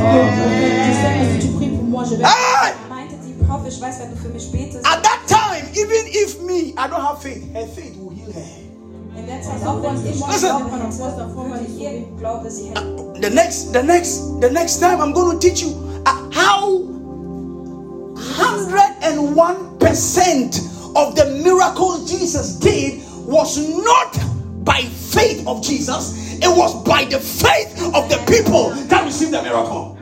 je 0.86 0.94
sais 0.94 1.14
que 1.20 1.42
si 1.42 1.48
tu 1.48 1.54
pries 1.56 1.70
pour 1.70 1.84
moi, 1.86 2.04
je 2.04 2.18
vais. 2.18 2.24
Hey! 2.24 2.74
meinte 2.88 3.16
die 3.26 3.34
Prof, 3.44 3.62
ich 3.68 3.82
weiß, 3.82 3.96
wenn 4.00 4.12
du 4.12 4.16
für 4.22 4.30
mich 4.30 4.52
betest. 4.52 4.86
At 4.86 5.02
that 5.02 5.23
time, 5.23 5.23
even 5.76 6.06
if 6.08 6.40
me, 6.42 6.74
I 6.78 6.88
don't 6.88 7.02
have 7.02 7.22
faith, 7.22 7.52
her 7.54 7.66
faith 7.68 7.98
will 7.98 8.12
heal 8.12 8.32
her. 8.32 8.46
In 9.18 9.26
der 9.28 9.42
Zeit, 9.42 9.62
auch 9.66 9.82
wenn 9.82 9.96
ich 9.96 10.04
Listen. 10.16 10.50
Glaube 10.50 10.72
hätte, 10.72 11.36
würde 11.36 11.66
ihr 11.78 12.06
Glaube 12.18 12.50
sie. 12.50 12.72
The 13.22 13.30
next, 13.30 13.74
the 13.74 13.84
next, 13.84 14.40
the 14.42 14.50
next 14.50 14.80
time 14.80 15.00
I'm 15.02 15.12
going 15.14 15.40
to 15.40 15.48
teach 15.48 15.62
you 15.62 15.70
uh, 16.06 16.30
how 16.32 16.80
101% 18.16 20.96
of 20.96 21.16
the 21.16 21.26
miracles 21.44 22.10
Jesus 22.10 22.56
did 22.60 23.02
was 23.26 23.58
not 23.84 24.18
by 24.66 24.82
faith 24.82 25.46
of 25.48 25.62
Jesus, 25.62 26.34
it 26.42 26.50
was 26.50 26.74
by 26.84 27.06
the 27.06 27.20
faith 27.20 27.72
of 27.94 28.10
the 28.10 28.18
people 28.28 28.72
that 28.88 29.06
received 29.06 29.32
the 29.32 29.42
miracle. 29.42 29.93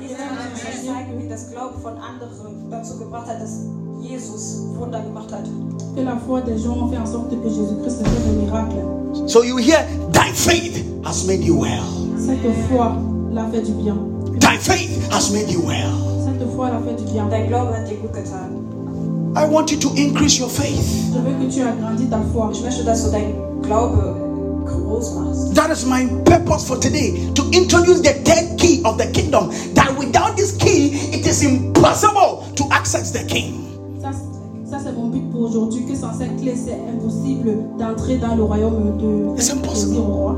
Wunder 4.82 5.00
gemacht 5.00 5.32
hat. 5.32 5.46
Que 5.96 6.02
la 6.02 6.18
foi 6.26 6.42
des 6.42 6.58
gens 6.58 6.76
ont 6.76 6.90
fait 6.90 6.98
en 6.98 7.06
sorte 7.06 7.30
que 7.30 7.50
Jésus-Christ 7.50 8.02
fait 8.04 8.30
des 8.30 8.46
miracles. 8.46 9.28
So 9.28 9.44
you 9.44 9.58
hear, 9.58 9.86
thy 10.12 10.32
faith 10.34 10.84
has 11.04 11.26
made 11.26 11.44
you 11.44 11.56
well. 11.56 11.84
Cette 12.18 12.52
foi 12.70 12.96
l'a 13.32 13.46
fait 13.52 13.62
du 13.62 13.74
bien. 13.74 13.98
Thy 14.40 14.58
faith 14.58 15.08
has 15.12 15.32
made 15.32 15.52
you 15.52 15.62
well. 15.62 15.92
Cette 16.26 16.50
foi 16.56 16.70
l'a 16.70 16.80
fait 16.80 16.96
du 16.96 17.12
bien. 17.12 17.28
Dein 17.30 17.48
Glaube 17.48 17.74
hat 17.74 17.88
dir 17.88 17.98
gut 17.98 18.14
getan. 18.14 18.50
I 19.36 19.46
want 19.46 19.72
you 19.72 19.78
to 19.80 19.90
increase 19.96 20.40
your 20.40 20.50
faith. 20.50 21.14
Je 21.14 21.20
veux 21.20 21.34
que 21.40 21.54
tu 21.54 21.62
agrandis 21.62 22.10
ta 22.10 22.20
foi. 22.34 22.52
Ich 22.52 22.64
möchte, 22.64 22.84
dass 22.84 23.04
du 23.04 23.12
deinen 23.12 23.62
Glaube 23.62 24.16
groß 24.66 25.14
machst. 25.16 25.56
That 25.56 25.70
is 25.70 25.86
my 25.86 26.08
purpose 26.26 26.66
for 26.66 26.78
today 26.78 27.30
to 27.36 27.44
introduce 27.52 28.02
the 28.02 28.14
third 28.24 28.58
key 28.58 28.82
of 28.84 28.98
the 28.98 29.12
kingdom. 29.12 29.52
That 29.76 29.96
without 29.98 30.36
this 30.36 30.56
key, 30.58 30.92
it 31.14 31.28
is 31.28 31.44
impossible 31.44 32.44
to 32.56 32.64
access 32.72 33.12
the 33.12 33.24
king. 33.28 33.68
Ça, 34.02 34.12
ça, 34.72 34.78
c'est 34.84 34.94
mon 34.94 35.08
but 35.08 35.30
pour 35.32 35.42
aujourd'hui. 35.42 35.86
Que 35.86 35.96
sans 35.96 36.14
cette 36.18 36.38
clé, 36.40 36.56
c'est 36.56 36.78
impossible 36.90 37.58
d'entrer 37.78 38.18
dans 38.18 38.36
le 38.36 38.44
royaume 38.44 38.98
de 38.98 39.36
It's 39.38 39.52
impossible. 39.52 39.98
roi. 40.00 40.36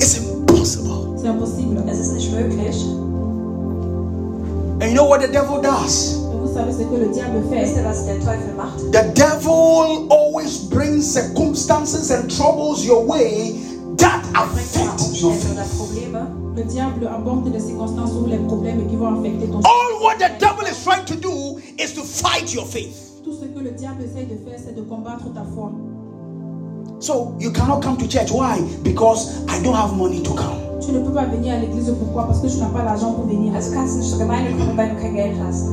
It's 0.00 0.18
impossible. 0.18 0.90
C'est 1.20 1.28
impossible. 1.28 1.82
Es 1.88 1.98
ist 1.98 2.12
nicht 2.14 2.32
möglich. 2.32 2.84
And 4.80 4.88
you 4.88 4.94
know 4.94 5.06
what 5.08 5.20
the 5.20 5.30
devil 5.32 5.60
does? 5.62 6.16
Et 6.32 6.36
vous 6.40 6.52
savez 6.54 6.72
ce 6.72 6.78
que 6.84 6.96
le 6.96 7.08
diable 7.12 7.38
Wisst 7.50 7.74
fait 7.74 7.80
ihr, 7.80 7.84
was 7.84 8.04
der 8.06 8.18
Teufel 8.20 8.54
macht? 8.56 8.78
The 8.92 9.12
devil 9.14 10.06
always 10.10 10.58
brings 10.70 11.02
circumstances 11.02 12.10
and 12.10 12.28
troubles 12.28 12.84
your 12.84 13.04
way 13.06 13.54
that 13.98 14.22
affect 14.34 15.20
your 15.20 15.32
faith. 15.32 15.56
Probleme. 15.76 16.18
Le 16.56 16.62
diable 16.64 17.06
apporte 17.14 17.50
des 17.50 17.60
circonstances 17.60 18.12
ou 18.12 18.26
les 18.26 18.38
problèmes 18.38 18.86
qui 18.88 18.96
vont 18.96 19.18
affecter 19.18 19.46
ton 19.46 19.58
All 19.58 20.02
what 20.02 20.16
the 20.16 20.30
devil 20.40 20.55
is 21.78 21.92
to 21.94 22.02
fight 22.02 22.52
your 22.54 22.64
faith. 22.64 23.22
Tout 23.24 23.32
ce 23.32 23.46
que 23.46 23.58
le 23.58 23.70
diable 23.72 24.04
essaye 24.04 24.26
de 24.26 24.36
faire, 24.36 24.58
c'est 24.58 24.74
de 24.74 24.82
combattre 24.82 25.32
ta 25.34 25.44
foi. 25.54 25.72
So 27.00 27.34
you 27.38 27.50
cannot 27.50 27.82
come 27.82 27.96
to 27.98 28.06
church. 28.06 28.30
Why? 28.30 28.60
Because 28.82 29.44
I 29.48 29.62
don't 29.62 29.74
have 29.74 29.96
money 29.96 30.22
to 30.22 30.34
come. 30.34 30.58
Tu 30.80 30.92
ne 30.92 31.00
peux 31.00 31.12
pas 31.12 31.24
venir 31.26 31.54
à 31.54 31.58
l'église. 31.58 31.92
Pourquoi? 31.98 32.26
Parce 32.26 32.40
que 32.40 32.46
tu 32.46 32.58
n'as 32.58 32.68
pas 32.68 32.84
l'argent 32.84 33.12
pour 33.12 33.26
venir. 33.26 33.54
Also 33.54 33.72
kannst 33.72 33.96
nicht 33.98 34.08
zur 34.08 34.18
Gemeinde 34.18 34.50
kommen, 34.56 34.76
weil 34.76 34.90
du 34.90 34.96
kein 34.96 35.14
Geld 35.14 35.36
hast. 35.44 35.66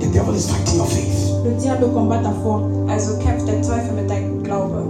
The 0.00 0.06
devil 0.12 0.34
is 0.34 0.48
fighting 0.48 0.76
your 0.76 0.86
faith. 0.86 1.32
Le 1.44 1.50
diable 1.60 1.88
combat 1.92 2.22
ta 2.22 2.32
foi. 2.42 2.62
Also 2.88 3.18
kämpft 3.18 3.48
der 3.48 3.60
Teufel 3.62 3.94
mit 3.96 4.08
deinem 4.08 4.42
Glaube. 4.42 4.84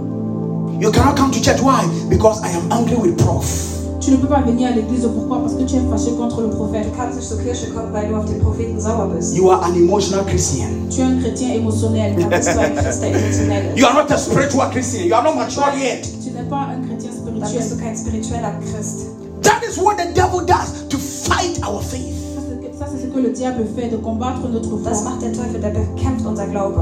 You 0.79 0.91
cannot 0.91 1.17
come 1.17 1.31
to 1.31 1.41
church. 1.41 1.61
Why? 1.61 1.87
Because 2.09 2.41
I 2.43 2.55
am 2.55 2.71
angry 2.71 2.95
with 2.95 3.17
Prof. 3.17 3.78
Tu 3.99 4.11
ne 4.11 4.17
peux 4.17 4.27
pas 4.27 4.41
venir 4.41 4.69
à 4.69 4.71
l'église. 4.71 5.05
Pourquoi? 5.13 5.39
Parce 5.41 5.53
que 5.55 5.63
tu 5.63 5.75
es 5.75 5.81
fâché 5.89 6.11
contre 6.15 6.41
le 6.41 6.49
prophète. 6.49 6.85
Du 6.85 6.97
kannst 6.97 7.15
nicht 7.17 7.27
zur 7.27 7.37
Kirche 7.41 7.67
kommen, 7.73 7.91
weil 7.93 8.07
du 8.07 8.15
auf 8.15 8.25
den 8.25 8.39
Propheten 8.39 8.79
sauer 8.79 9.07
bist. 9.13 9.35
You 9.35 9.49
are 9.51 9.61
an 9.63 9.75
emotional 9.75 10.23
Christian. 10.25 10.69
Tu 10.89 11.01
es 11.01 11.05
un 11.05 11.19
chrétien 11.19 11.49
émotionnel. 11.55 12.15
Christ. 12.15 12.57
You 13.75 13.85
are 13.85 13.93
not 13.93 14.11
a 14.11 14.17
spiritual 14.17 14.69
Christian. 14.71 15.05
You 15.07 15.13
are 15.15 15.23
not 15.23 15.35
mature 15.35 15.71
yet. 15.77 16.03
Tu 16.23 16.31
n'es 16.31 16.43
pas 16.49 16.67
un 16.71 16.81
chrétien 16.87 17.09
Dann 17.25 17.33
bist 17.39 17.53
du 17.53 17.61
spirituel. 17.61 17.79
kein 17.79 17.95
spiritueller 17.95 18.53
Christ. 18.61 19.07
That 19.41 19.61
is 19.69 19.77
what 19.77 19.95
the 19.97 20.13
devil 20.13 20.45
does 20.45 20.87
to 20.89 20.97
fight 20.97 21.59
our 21.67 21.81
faith. 21.81 22.15
Ça, 22.35 22.41
c'est 22.47 22.59
que- 22.61 22.77
Ça, 22.77 22.85
c'est 22.89 23.01
ce 23.03 23.07
que 23.13 23.19
le 23.19 23.29
diable 23.31 23.65
fait, 23.75 23.89
de 23.89 23.97
combattre 23.97 24.47
notre 24.51 24.77
Das 24.83 25.01
foi. 25.01 25.09
macht 25.11 25.21
der 25.21 25.33
Teufel, 25.33 25.59
der 25.61 25.71
bekämpft 25.71 26.25
unser 26.25 26.47
Glaube. 26.47 26.81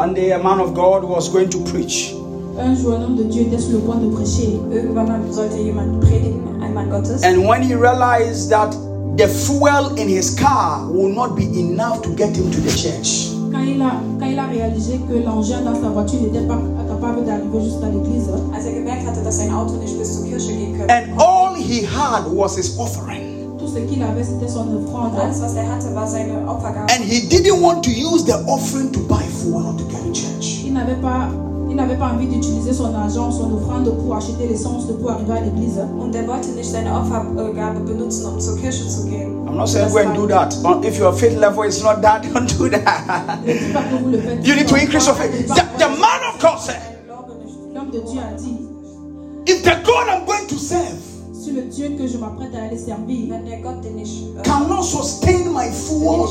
One 0.00 0.14
day, 0.14 0.30
a 0.32 0.38
man 0.42 0.60
of 0.60 0.72
God 0.72 1.04
was 1.04 1.28
going 1.28 1.50
to 1.50 1.58
preach. 1.70 2.14
Un 2.58 2.74
jour, 2.74 2.94
un 2.94 3.02
homme 3.04 3.16
de 3.16 3.24
Dieu 3.24 3.42
était 3.42 3.58
sur 3.58 3.72
le 3.72 3.80
point 3.80 3.96
de 3.96 4.08
prêcher. 4.08 4.58
Irgendwann 4.72 5.30
sollte 5.30 5.58
jemand 5.62 6.00
predigen, 6.00 6.40
ein 6.62 6.72
Mann 6.72 6.88
Gottes. 6.88 7.22
And 7.22 7.46
when 7.46 7.60
he 7.62 7.74
realized 7.74 8.48
that 8.48 8.70
the 9.18 9.28
fuel 9.28 9.94
in 9.98 10.08
his 10.08 10.34
car 10.34 10.90
will 10.90 11.10
not 11.12 11.36
be 11.36 11.44
enough 11.60 12.00
to 12.00 12.08
get 12.16 12.34
him 12.34 12.50
to 12.50 12.60
the 12.62 12.70
church, 12.74 13.28
Quand 13.52 13.62
il 13.62 13.82
a, 13.82 14.00
quand 14.18 14.26
il 14.30 14.38
a 14.38 14.46
réalisé 14.46 14.98
que 15.06 15.18
l'engin 15.22 15.60
dans 15.66 15.74
sa 15.78 15.90
voiture 15.90 16.22
n'était 16.22 16.46
pas 16.48 16.56
capable 16.88 17.26
d'arriver 17.26 17.60
jusqu'à 17.62 17.90
l'église, 17.90 18.30
Als 18.56 18.64
er 18.64 18.72
gemerkt 18.72 19.06
hatte, 19.06 19.22
dass 19.22 19.36
sein 19.36 19.52
Auto 19.52 19.74
nicht 19.76 19.98
bis 19.98 20.14
zur 20.16 20.24
Kirche 20.24 20.52
gehen 20.56 20.78
könnte. 20.78 20.90
and 20.90 21.12
all 21.20 21.54
he 21.54 21.84
had 21.84 22.24
was 22.32 22.56
his 22.56 22.74
offering, 22.78 23.20
tout 23.20 23.29
ce 23.74 23.78
qu'il 23.80 24.02
avait, 24.02 24.24
c'était 24.24 24.48
son 24.48 24.66
offrande. 24.74 25.12
Opfergabe. 26.48 26.90
and 26.90 27.04
he 27.04 27.26
didn't 27.28 27.60
want 27.60 27.82
to 27.82 27.90
use 27.90 28.24
the 28.24 28.34
offering 28.46 28.90
to 28.92 29.00
buy 29.00 29.22
to 29.22 29.84
get 29.88 30.02
to 30.02 30.12
church. 30.12 30.62
Il 30.64 30.72
n'avait 30.72 31.00
pas, 31.00 31.28
il 31.68 31.76
n'avait 31.76 31.96
pas 31.96 32.12
envie 32.14 32.26
d'utiliser 32.26 32.72
son 32.72 32.94
argent, 32.94 33.30
son 33.30 33.52
offrande 33.54 33.90
pour 34.02 34.16
acheter 34.16 34.46
l'essence 34.48 34.86
pour 35.00 35.10
arriver 35.10 35.32
à 35.32 35.40
l'église. 35.40 35.80
Und 36.00 36.14
er 36.14 36.26
wollte 36.26 36.48
nicht 36.56 36.70
seine 36.70 36.90
Opfergabe 36.90 37.80
benutzen, 37.80 38.26
um 38.26 38.40
zur 38.40 38.56
Kirche 38.56 38.88
zu 38.88 39.04
gehen. 39.06 39.46
I'm 39.46 39.56
not 39.56 39.68
saying 39.68 39.90
go 39.90 39.98
and 39.98 40.14
do 40.14 40.26
that. 40.28 40.54
But 40.62 40.84
If 40.84 40.98
your 40.98 41.12
faith 41.12 41.36
level 41.38 41.64
is 41.64 41.82
not 41.82 42.02
that, 42.02 42.22
don't 42.32 42.46
do 42.58 42.68
that. 42.70 43.38
Ne 43.46 43.52
dis 43.52 43.72
pas 43.72 43.82
que 43.82 43.96
vous 44.02 44.10
le 44.10 44.18
faites. 44.18 44.46
You 44.46 44.54
need 44.54 44.68
to 44.68 44.76
increase 44.76 45.06
your 45.06 45.16
faith. 45.16 45.46
The, 45.48 45.62
the 45.78 45.88
man 45.88 46.20
of 46.32 46.40
God 46.40 46.58
said, 46.60 46.80
Glaube 47.06 47.32
nicht. 47.44 47.56
L'homme 47.74 47.90
de 47.90 48.00
Dieu 48.00 48.20
a 48.20 48.36
dit, 48.36 48.58
if 49.46 49.62
the 49.62 49.76
God 49.84 50.08
I'm 50.08 50.24
going 50.26 50.46
to 50.48 50.56
serve 50.56 51.09
si 51.50 51.56
le 51.56 51.62
Dieu 51.62 51.96
que 51.98 52.06
je 52.06 52.16
m'apprête 52.16 52.54
à 52.54 52.64
aller 52.64 52.78
servir 52.78 53.28
Wenn 53.30 53.44
der 53.44 53.60
Gott 53.60 53.82
den 53.82 53.98
ich, 53.98 54.24
cannot 54.44 54.82
sustain 54.82 55.50
my 55.52 55.68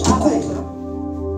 to 0.04 0.14
go, 0.16 0.30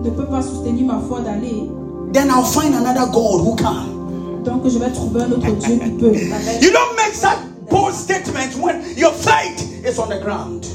ne 0.02 0.10
peut 0.10 0.26
pas 0.26 0.42
soutenir 0.42 0.86
ma 0.86 1.00
foi 1.08 1.20
d'aller, 1.20 1.68
then 2.12 2.30
I'll 2.30 2.44
find 2.44 2.74
another 2.74 3.10
God 3.12 3.40
who 3.40 3.56
can. 3.56 4.42
donc 4.44 4.68
je 4.68 4.78
vais 4.78 4.90
trouver 4.90 5.22
un 5.22 5.32
autre 5.32 5.50
Dieu 5.56 5.78
qui 5.78 5.90
peut. 5.90 6.14
You 6.60 6.70
don't 6.72 6.96
make 6.96 7.14
such 7.14 7.38
bold 7.70 7.94
statements 7.94 8.56
when 8.56 8.82
your 8.96 9.12
faith 9.12 9.84
is 9.84 9.98
on 9.98 10.08
the 10.08 10.20
ground. 10.20 10.66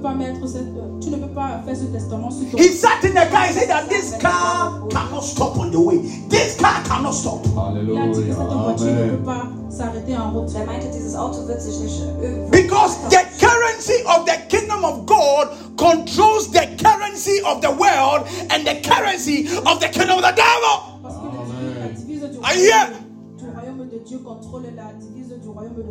Tu 0.00 0.06
ne 0.06 0.08
peux 0.08 0.16
pas 0.16 0.24
mettre 0.24 0.48
cette, 0.48 1.00
tu 1.02 1.10
ne 1.10 1.16
peux 1.16 1.34
pas 1.34 1.60
faire 1.66 1.76
ce 1.76 1.84
testament 1.84 2.30
sur 2.30 2.50
ton. 2.50 2.56
He 2.56 2.72
sat 2.72 3.04
in 3.04 3.10
the 3.10 3.28
car 3.30 3.44
and 3.44 3.52
said 3.52 3.68
that 3.68 3.86
this 3.90 4.16
car 4.18 4.80
cannot 4.88 5.20
stop 5.20 5.58
on 5.58 5.70
the 5.70 5.78
way. 5.78 5.98
This 6.30 6.56
car 6.56 6.82
cannot 6.84 7.12
stop. 7.12 7.44
Il 7.44 7.98
a 7.98 8.06
dit 8.06 8.20
que 8.20 8.32
cette 8.32 8.36
voiture 8.36 8.86
ne 8.86 9.10
peut 9.10 9.24
pas 9.24 9.42
s'arrêter 9.68 10.16
en 10.16 10.30
route. 10.30 10.50
Der 10.54 10.64
meinte, 10.64 10.86
dieses 10.90 11.14
Auto 11.14 11.46
wird 11.46 11.60
sich 11.60 11.78
nicht 11.80 12.00
irgendwo. 12.22 12.50
Because 12.50 12.96
the 13.10 13.20
currency 13.38 14.02
of 14.06 14.24
the 14.24 14.38
kingdom 14.48 14.86
of 14.86 15.04
God 15.04 15.50
controls 15.76 16.50
the 16.50 16.66
currency 16.82 17.42
of 17.44 17.60
the 17.60 17.70
world 17.70 18.26
and 18.48 18.66
the 18.66 18.80
currency 18.80 19.48
of 19.66 19.80
the 19.80 19.88
kingdom 19.88 20.16
of 20.16 20.22
the 20.22 20.32
devil. 20.32 20.80
Parce 21.02 21.16
que 21.16 21.26
la 21.26 21.88
divise, 21.92 22.22
la 22.22 22.28
divise 22.28 22.38
du 22.38 22.42
Are 22.42 22.54
you 22.54 22.72
here? 22.72 23.09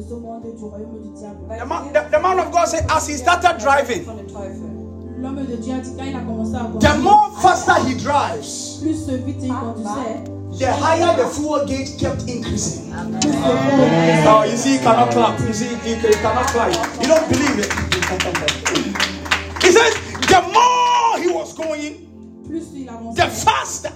The 0.08 1.66
man, 1.66 1.93
the, 1.93 2.08
the 2.10 2.20
man 2.20 2.39
of 2.39 2.52
God 2.52 2.66
said, 2.66 2.86
as 2.89 3.08
he 3.08 3.16
started 3.16 3.58
driving, 3.60 4.04
Von 4.06 4.16
dem 4.18 4.28
Teufel. 4.28 4.80
L'homme 5.22 5.45
de 5.45 5.58
Dieu 5.58 5.74
a 5.74 5.80
dit 5.80 5.91
quand 5.97 6.06
il 6.06 6.16
a 6.16 6.22
commencé 6.22 6.56
à 6.56 6.70
the 6.80 6.97
more 7.00 7.32
faster 7.41 7.74
he 7.86 7.95
drives, 7.95 8.80
plus 8.82 9.10
vite 9.26 9.43
il 9.43 9.54
conduisait, 9.54 10.24
the 10.58 10.72
higher 10.72 11.18
the 11.18 11.28
fuel 11.28 11.66
gauge 11.66 11.97
kept 11.97 12.22
increasing. 12.30 12.93
plus 13.20 13.32
le 13.32 14.30
Oh, 14.30 14.43
you 14.45 14.56
see, 14.56 14.78
he 14.78 14.80
cannot 14.80 15.12
clap. 15.12 15.38
You 15.41 15.54
see, 15.54 15.76
he, 15.84 15.95
he 15.95 16.14
cannot 16.14 16.47
clap. 16.47 16.72
You 17.02 17.08
don't 17.08 17.28
believe 17.28 17.60
it. 17.60 17.74
he 19.62 19.72
says, 19.72 19.93
the 20.28 20.41
more 20.54 21.20
he 21.20 21.28
was 21.28 21.54
going, 21.54 22.08
the 23.16 23.28
faster, 23.28 23.91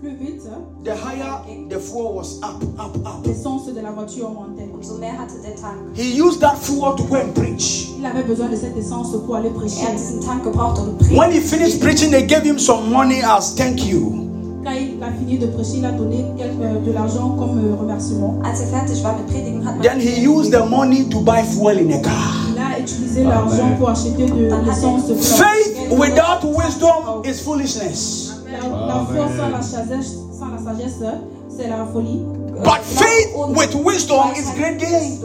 plus 0.00 0.16
vite, 0.16 0.42
the 0.82 0.96
higher 0.96 1.42
the 1.68 1.78
fuel 1.78 2.14
was 2.14 2.40
up, 2.42 2.62
up, 2.78 2.96
up. 3.06 3.26
l'essence 3.26 3.66
de 3.72 3.80
la 3.80 3.90
voiture 3.90 4.26
augmentait. 4.26 4.68
Umso 4.72 4.94
mehr 4.98 5.12
hatte 5.18 5.34
der 5.42 5.54
Tank. 5.54 5.94
He 5.94 6.18
used 6.18 6.40
that 6.40 6.56
fuel 6.56 6.96
to 6.96 7.04
go 7.04 7.16
and 7.16 7.34
preach. 7.34 7.90
Il 7.98 8.06
avait 8.06 8.22
besoin 8.22 8.48
de 8.48 8.56
cette 8.56 8.76
essence 8.76 9.12
pour 9.26 9.36
aller 9.36 9.50
prêcher. 9.50 9.82
Er 9.82 9.88
hat 9.88 9.96
diesen 9.98 10.20
Tank 10.20 10.44
gebraucht, 10.44 10.78
um 10.78 10.96
predigen. 10.96 11.18
When 11.18 11.32
he 11.32 11.40
finished 11.40 11.80
preaching, 11.80 12.10
they 12.10 12.26
gave 12.26 12.44
him 12.44 12.58
some 12.58 12.90
money 12.90 13.22
as 13.22 13.54
thank 13.54 13.84
you. 13.86 14.26
Quand 14.64 14.72
il 14.72 15.02
a 15.02 15.12
fini 15.12 15.38
de 15.38 15.46
prêcher, 15.46 15.78
il 15.78 15.84
a 15.84 15.92
donné 15.92 16.24
quelque, 16.36 16.84
de 16.84 16.92
l'argent 16.92 17.36
comme 17.38 17.58
euh, 17.58 17.76
remerciement. 17.78 18.38
Als 18.42 18.60
er 18.60 18.66
fertig 18.66 19.02
war 19.02 19.16
mit 19.16 19.26
Predigen, 19.26 19.64
hat 19.66 19.76
man 19.76 19.82
Then 19.82 20.00
he 20.00 20.26
used 20.26 20.50
the 20.52 20.64
money 20.64 21.08
to 21.10 21.20
buy 21.20 21.42
fuel 21.42 21.78
in 21.78 21.92
a 21.92 22.00
car. 22.00 22.34
Il 22.50 22.58
a 22.58 22.78
utilisé 22.78 23.24
l'argent 23.24 23.76
pour 23.78 23.90
acheter 23.90 24.26
de 24.26 24.48
l'essence 24.66 25.12
Faith 25.38 25.90
without 25.90 26.42
wisdom 26.44 27.22
is 27.24 27.40
foolishness. 27.40 28.29
La, 28.60 28.68
la 28.86 29.04
foi 29.06 29.28
sans 29.36 29.48
la 29.48 29.62
sagesse, 29.62 30.16
sans 30.38 30.48
la 30.48 30.58
sagesse, 30.58 31.02
c'est 31.48 31.68
la 31.68 31.86
folie. 31.86 32.22
But 32.62 32.82
faith 32.84 33.32
with 33.34 33.74
wisdom 33.74 34.32
is 34.36 34.50
great 34.54 34.78
gain. 34.78 35.18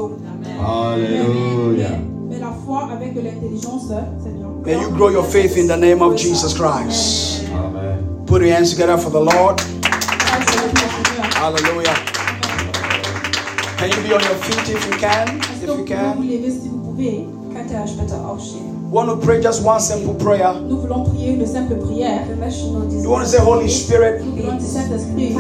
Hallelujah. 0.60 2.00
Mais 2.30 2.40
la 2.40 2.54
foi 2.66 2.88
avec 2.92 3.14
l'intelligence, 3.16 3.92
c'est 4.24 4.34
bien. 4.34 4.48
May 4.66 4.80
you 4.82 4.90
grow 4.92 5.10
your 5.10 5.26
faith 5.26 5.58
in 5.58 5.68
the 5.68 5.76
name 5.78 6.02
of 6.02 6.16
Jesus 6.16 6.54
Christ. 6.54 7.44
Amen. 7.54 7.98
Put 8.26 8.42
your 8.42 8.52
hands 8.56 8.72
together 8.72 8.98
for 8.98 9.10
the 9.12 9.20
Lord. 9.20 9.62
Ah. 9.84 10.00
Hallelujah. 11.36 11.94
Can 13.78 13.90
you 13.92 14.02
be 14.02 14.14
on 14.14 14.22
your 14.24 14.36
feet 14.36 14.70
if 14.70 14.86
you 14.88 14.94
If 14.94 15.00
can. 15.88 16.22
Lever 18.92 18.94
si 18.94 18.94
vous 18.94 18.94
pouvez 18.94 18.94
Könnt 18.94 18.94
ihr 18.94 18.94
euch 18.94 18.94
bitte 18.94 18.94
aufstehen? 18.94 18.94
We 18.94 18.94
want 18.94 19.10
to 19.10 19.18
pray 19.18 19.42
just 19.42 19.64
one 19.66 19.80
simple 19.80 20.14
prayer. 20.14 20.54
Nous 20.68 20.78
voulons 20.78 21.04
prier 21.04 21.34
une 21.34 21.46
simple 21.46 21.76
prière. 21.76 22.22
Wir 22.28 22.36
möchten 22.38 22.72
nur 22.72 22.86
diese 22.86 23.04
You 23.04 23.12
want 23.12 23.24
to 23.24 23.30
say, 23.30 23.40
Holy 23.40 23.70
Spirit, 23.70 24.22
Nous 24.24 24.32
voulons 24.36 24.58
dire 24.58 24.68
Saint-Esprit, 24.68 25.34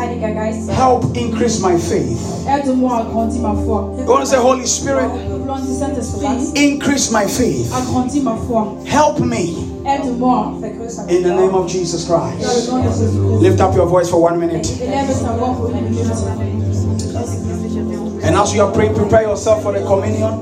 help 0.69 1.03
increase 1.15 1.59
my 1.61 1.77
faith. 1.77 2.19
aide-moi 2.47 2.97
à 2.97 3.03
grandir 3.03 3.41
ma 3.41 3.53
foi. 3.55 3.91
You 3.97 4.05
want 4.07 4.21
to 4.21 4.25
say, 4.25 4.37
Holy 4.37 4.65
Spirit, 4.65 5.07
Nous 5.29 5.39
voulons 5.39 5.59
dire 5.65 5.75
Saint-Esprit, 5.75 6.53
increase 6.55 7.11
my 7.11 7.25
faith. 7.27 7.71
agrandis 7.73 8.21
ma 8.21 8.35
foi. 8.47 8.63
Help 8.85 9.19
me 9.19 9.55
Aide-moi 9.85 10.53
vergrößere 10.59 11.09
in 11.09 11.23
the 11.23 11.29
name 11.29 11.53
of 11.53 11.67
Jesus 11.67 12.07
dans 12.07 12.17
Christ. 12.17 12.67
le 12.67 12.71
nom 12.71 12.83
de 12.83 12.89
Jésus-Christ. 12.89 13.41
Lift 13.41 13.61
up 13.61 13.75
your 13.75 13.87
voice 13.87 14.09
for 14.09 14.21
one 14.21 14.37
minute. 14.39 14.67
Élève 14.81 15.07
ta 15.21 15.31
voix 15.37 15.53
pour 15.55 15.69
une 15.69 15.89
minute. 15.89 16.11
And 18.23 18.35
as 18.35 18.53
you 18.55 18.63
are 18.63 18.71
praying, 18.71 18.95
prepare 18.95 19.21
yourself 19.21 19.61
for 19.61 19.71
the 19.71 19.85
communion. 19.85 20.39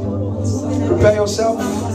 Prepare 0.88 1.16
yourself. 1.16 1.60